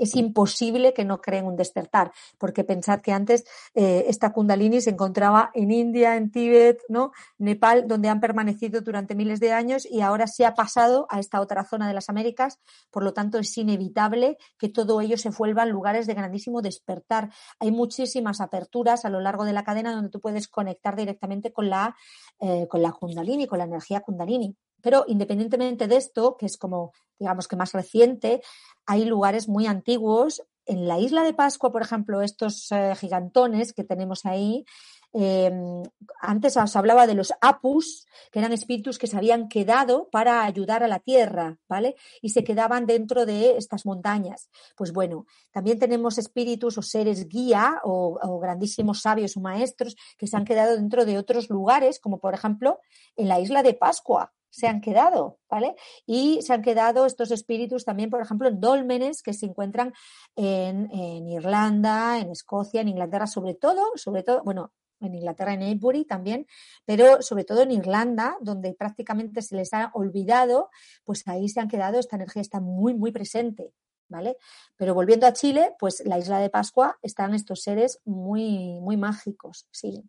es 0.00 0.16
imposible 0.16 0.92
que 0.94 1.04
no 1.04 1.20
creen 1.20 1.46
un 1.46 1.56
despertar, 1.56 2.12
porque 2.38 2.64
pensad 2.64 3.00
que 3.00 3.12
antes 3.12 3.44
eh, 3.74 4.04
esta 4.08 4.32
Kundalini 4.32 4.80
se 4.80 4.90
encontraba 4.90 5.50
en 5.54 5.70
India, 5.70 6.16
en 6.16 6.30
Tíbet, 6.30 6.80
¿no? 6.88 7.12
Nepal, 7.38 7.86
donde 7.86 8.08
han 8.08 8.20
permanecido 8.20 8.80
durante 8.80 9.14
miles 9.14 9.38
de 9.38 9.52
años 9.52 9.86
y 9.88 10.00
ahora 10.00 10.26
se 10.26 10.46
ha 10.46 10.54
pasado 10.54 11.06
a 11.10 11.20
esta 11.20 11.40
otra 11.40 11.64
zona 11.64 11.86
de 11.86 11.94
las 11.94 12.08
Américas, 12.08 12.58
por 12.90 13.04
lo 13.04 13.12
tanto 13.12 13.38
es 13.38 13.56
inevitable 13.58 14.38
que 14.58 14.68
todo 14.68 15.00
ello 15.00 15.16
se 15.16 15.30
vuelvan 15.30 15.70
lugares 15.70 16.06
de 16.06 16.14
grandísimo 16.14 16.62
despertar. 16.62 17.30
Hay 17.58 17.70
muchísimas 17.70 18.40
aperturas 18.40 19.04
a 19.04 19.10
lo 19.10 19.20
largo 19.20 19.44
de 19.44 19.52
la 19.52 19.64
cadena 19.64 19.94
donde 19.94 20.10
tú 20.10 20.20
puedes 20.20 20.48
conectar 20.48 20.96
directamente 20.96 21.52
con 21.52 21.68
la, 21.68 21.96
eh, 22.40 22.66
con 22.68 22.82
la 22.82 22.92
Kundalini, 22.92 23.46
con 23.46 23.58
la 23.58 23.64
energía 23.64 24.00
Kundalini. 24.00 24.56
Pero 24.82 25.04
independientemente 25.06 25.86
de 25.86 25.96
esto, 25.96 26.36
que 26.36 26.46
es 26.46 26.56
como, 26.56 26.92
digamos 27.18 27.48
que 27.48 27.56
más 27.56 27.72
reciente, 27.72 28.42
hay 28.86 29.04
lugares 29.04 29.48
muy 29.48 29.66
antiguos. 29.66 30.42
En 30.66 30.88
la 30.88 30.98
isla 30.98 31.22
de 31.22 31.34
Pascua, 31.34 31.72
por 31.72 31.82
ejemplo, 31.82 32.22
estos 32.22 32.70
eh, 32.72 32.94
gigantones 32.96 33.72
que 33.72 33.84
tenemos 33.84 34.26
ahí, 34.26 34.64
em, 35.12 35.82
antes 36.20 36.56
os 36.56 36.76
hablaba 36.76 37.06
de 37.06 37.14
los 37.14 37.32
apus, 37.40 38.06
que 38.30 38.38
eran 38.38 38.52
espíritus 38.52 38.98
que 38.98 39.06
se 39.08 39.16
habían 39.16 39.48
quedado 39.48 40.08
para 40.10 40.44
ayudar 40.44 40.82
a 40.82 40.88
la 40.88 41.00
tierra, 41.00 41.58
¿vale? 41.68 41.96
Y 42.22 42.30
se 42.30 42.44
quedaban 42.44 42.86
dentro 42.86 43.26
de 43.26 43.56
estas 43.56 43.86
montañas. 43.86 44.50
Pues 44.76 44.92
bueno, 44.92 45.26
también 45.50 45.78
tenemos 45.78 46.18
espíritus 46.18 46.78
o 46.78 46.82
seres 46.82 47.28
guía 47.28 47.80
o, 47.84 48.18
o 48.22 48.38
grandísimos 48.38 49.02
sabios 49.02 49.36
o 49.36 49.40
maestros 49.40 49.96
que 50.16 50.26
se 50.26 50.36
han 50.36 50.44
quedado 50.44 50.76
dentro 50.76 51.04
de 51.04 51.18
otros 51.18 51.50
lugares, 51.50 51.98
como 51.98 52.18
por 52.18 52.34
ejemplo 52.34 52.80
en 53.16 53.28
la 53.28 53.40
isla 53.40 53.62
de 53.62 53.74
Pascua 53.74 54.32
se 54.50 54.66
han 54.66 54.80
quedado, 54.80 55.38
¿vale? 55.48 55.76
Y 56.06 56.42
se 56.42 56.52
han 56.52 56.62
quedado 56.62 57.06
estos 57.06 57.30
espíritus 57.30 57.84
también, 57.84 58.10
por 58.10 58.20
ejemplo, 58.20 58.48
en 58.48 58.60
dólmenes 58.60 59.22
que 59.22 59.32
se 59.32 59.46
encuentran 59.46 59.94
en, 60.36 60.90
Irlanda, 61.28 62.18
en 62.18 62.30
Escocia, 62.30 62.80
en 62.80 62.88
Inglaterra, 62.88 63.26
sobre 63.26 63.54
todo, 63.54 63.84
sobre 63.94 64.22
todo, 64.22 64.42
bueno, 64.42 64.72
en 65.00 65.14
Inglaterra, 65.14 65.54
en 65.54 65.62
Avebury 65.62 66.04
también, 66.04 66.46
pero 66.84 67.22
sobre 67.22 67.44
todo 67.44 67.62
en 67.62 67.70
Irlanda, 67.70 68.36
donde 68.42 68.74
prácticamente 68.74 69.40
se 69.40 69.56
les 69.56 69.72
ha 69.72 69.90
olvidado, 69.94 70.68
pues 71.04 71.26
ahí 71.26 71.48
se 71.48 71.60
han 71.60 71.68
quedado, 71.68 71.98
esta 71.98 72.16
energía 72.16 72.42
está 72.42 72.60
muy, 72.60 72.92
muy 72.92 73.10
presente, 73.10 73.72
¿vale? 74.08 74.36
Pero 74.76 74.92
volviendo 74.92 75.26
a 75.26 75.32
Chile, 75.32 75.74
pues 75.78 76.02
la 76.04 76.18
isla 76.18 76.38
de 76.38 76.50
Pascua 76.50 76.98
están 77.00 77.32
estos 77.32 77.62
seres 77.62 78.00
muy, 78.04 78.78
muy 78.80 78.98
mágicos, 78.98 79.68
sí. 79.70 80.04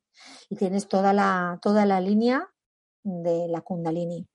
Y 0.50 0.58
tienes 0.58 0.90
toda 0.90 1.14
la, 1.14 1.60
toda 1.62 1.86
la 1.86 2.02
línea 2.02 2.50
de 3.04 3.48
la 3.48 3.62
Kundalini. 3.62 4.28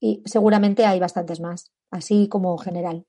Y 0.00 0.22
seguramente 0.24 0.86
hay 0.86 0.98
bastantes 0.98 1.40
más, 1.40 1.72
así 1.90 2.28
como 2.28 2.56
general. 2.58 3.04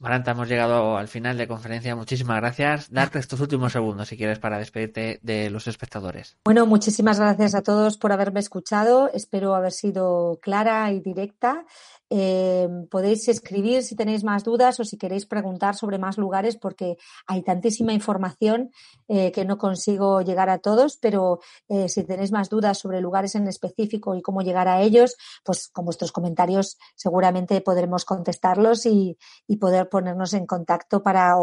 Maranta, 0.00 0.30
hemos 0.30 0.48
llegado 0.48 0.96
al 0.96 1.08
final 1.08 1.36
de 1.36 1.48
conferencia. 1.48 1.96
Muchísimas 1.96 2.36
gracias. 2.36 2.88
Darte 2.88 3.18
estos 3.18 3.40
últimos 3.40 3.72
segundos, 3.72 4.06
si 4.06 4.16
quieres, 4.16 4.38
para 4.38 4.58
despedirte 4.58 5.18
de 5.22 5.50
los 5.50 5.66
espectadores. 5.66 6.36
Bueno, 6.44 6.66
muchísimas 6.66 7.18
gracias 7.18 7.56
a 7.56 7.62
todos 7.62 7.98
por 7.98 8.12
haberme 8.12 8.38
escuchado. 8.38 9.10
Espero 9.12 9.56
haber 9.56 9.72
sido 9.72 10.38
clara 10.40 10.92
y 10.92 11.00
directa. 11.00 11.64
Eh, 12.10 12.66
podéis 12.90 13.28
escribir 13.28 13.82
si 13.82 13.94
tenéis 13.94 14.24
más 14.24 14.42
dudas 14.42 14.80
o 14.80 14.84
si 14.84 14.96
queréis 14.96 15.26
preguntar 15.26 15.74
sobre 15.74 15.98
más 15.98 16.16
lugares 16.16 16.56
porque 16.56 16.96
hay 17.26 17.42
tantísima 17.42 17.92
información 17.92 18.70
eh, 19.08 19.30
que 19.30 19.44
no 19.44 19.58
consigo 19.58 20.22
llegar 20.22 20.48
a 20.48 20.58
todos, 20.58 20.96
pero 20.96 21.40
eh, 21.68 21.88
si 21.88 22.04
tenéis 22.04 22.32
más 22.32 22.48
dudas 22.48 22.78
sobre 22.78 23.02
lugares 23.02 23.34
en 23.34 23.46
específico 23.46 24.14
y 24.14 24.22
cómo 24.22 24.40
llegar 24.40 24.68
a 24.68 24.80
ellos, 24.80 25.16
pues 25.44 25.68
con 25.68 25.84
vuestros 25.84 26.10
comentarios 26.10 26.78
seguramente 26.94 27.60
podremos 27.60 28.06
contestarlos 28.06 28.86
y, 28.86 29.18
y 29.46 29.56
poder 29.56 29.90
ponernos 29.90 30.32
en 30.32 30.46
contacto 30.46 31.02
para 31.02 31.34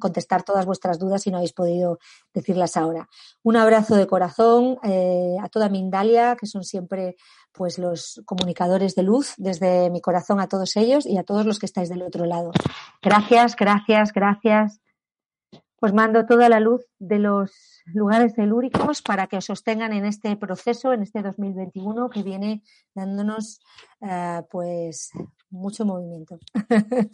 contestar 0.00 0.42
todas 0.42 0.66
vuestras 0.66 0.98
dudas 0.98 1.22
si 1.22 1.30
no 1.30 1.36
habéis 1.36 1.52
podido 1.52 2.00
decirlas 2.34 2.76
ahora. 2.76 3.08
Un 3.42 3.56
abrazo 3.56 3.94
de 3.94 4.06
corazón 4.06 4.78
a 4.82 5.48
toda 5.48 5.68
Mindalia, 5.68 6.36
que 6.36 6.46
son 6.46 6.64
siempre 6.64 7.16
pues 7.52 7.78
los 7.78 8.22
comunicadores 8.24 8.94
de 8.94 9.02
luz 9.02 9.34
desde 9.36 9.90
mi 9.90 10.00
corazón 10.00 10.40
a 10.40 10.48
todos 10.48 10.76
ellos 10.76 11.06
y 11.06 11.18
a 11.18 11.24
todos 11.24 11.46
los 11.46 11.58
que 11.58 11.66
estáis 11.66 11.88
del 11.88 12.02
otro 12.02 12.24
lado. 12.24 12.52
Gracias, 13.02 13.56
gracias, 13.56 14.12
gracias. 14.12 14.80
Pues 15.76 15.92
mando 15.92 16.26
toda 16.26 16.48
la 16.48 16.60
luz 16.60 16.84
de 16.98 17.18
los 17.18 17.82
lugares 17.86 18.34
telúricos 18.34 19.02
para 19.02 19.26
que 19.26 19.36
os 19.36 19.46
sostengan 19.46 19.92
en 19.92 20.04
este 20.04 20.36
proceso, 20.36 20.92
en 20.92 21.02
este 21.02 21.22
2021 21.22 22.08
que 22.08 22.22
viene 22.22 22.62
dándonos 22.94 23.60
eh, 24.00 24.42
pues 24.50 25.10
mucho 25.50 25.84
movimiento. 25.84 26.38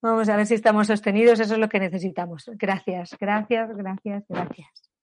Vamos 0.00 0.28
a 0.28 0.36
ver 0.36 0.46
si 0.46 0.54
estamos 0.54 0.86
sostenidos, 0.86 1.40
eso 1.40 1.54
es 1.54 1.60
lo 1.60 1.68
que 1.68 1.80
necesitamos. 1.80 2.50
Gracias, 2.54 3.16
gracias, 3.18 3.74
gracias, 3.76 4.24
gracias. 4.28 4.93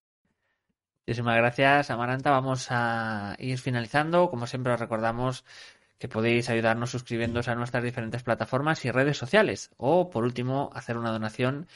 Muchísimas 1.12 1.36
gracias, 1.36 1.92
Amaranta. 1.92 2.32
Vamos 2.32 2.68
a 2.70 3.36
ir 3.38 3.60
finalizando. 3.60 4.30
Como 4.30 4.48
siempre, 4.48 4.72
os 4.72 4.80
recordamos 4.80 5.44
que 6.00 6.08
podéis 6.08 6.50
ayudarnos 6.50 6.92
suscribiéndose 6.92 7.52
a 7.52 7.56
nuestras 7.56 7.84
diferentes 7.84 8.24
plataformas 8.24 8.86
y 8.86 8.92
redes 8.92 9.18
sociales 9.18 9.72
o 9.76 10.10
por 10.10 10.24
último 10.24 10.70
hacer 10.74 10.96
una 10.98 11.12
donación 11.12 11.68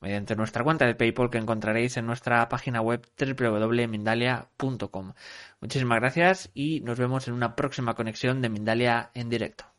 mediante 0.00 0.36
nuestra 0.36 0.62
cuenta 0.62 0.86
de 0.86 0.94
PayPal 0.94 1.28
que 1.28 1.38
encontraréis 1.38 1.96
en 1.96 2.06
nuestra 2.06 2.48
página 2.48 2.80
web 2.82 3.04
www.mindalia.com. 3.18 5.14
Muchísimas 5.60 5.98
gracias 5.98 6.52
y 6.54 6.80
nos 6.82 6.96
vemos 6.96 7.26
en 7.26 7.34
una 7.34 7.56
próxima 7.56 7.94
conexión 7.94 8.42
de 8.42 8.48
Mindalia 8.48 9.10
en 9.14 9.28
directo. 9.28 9.73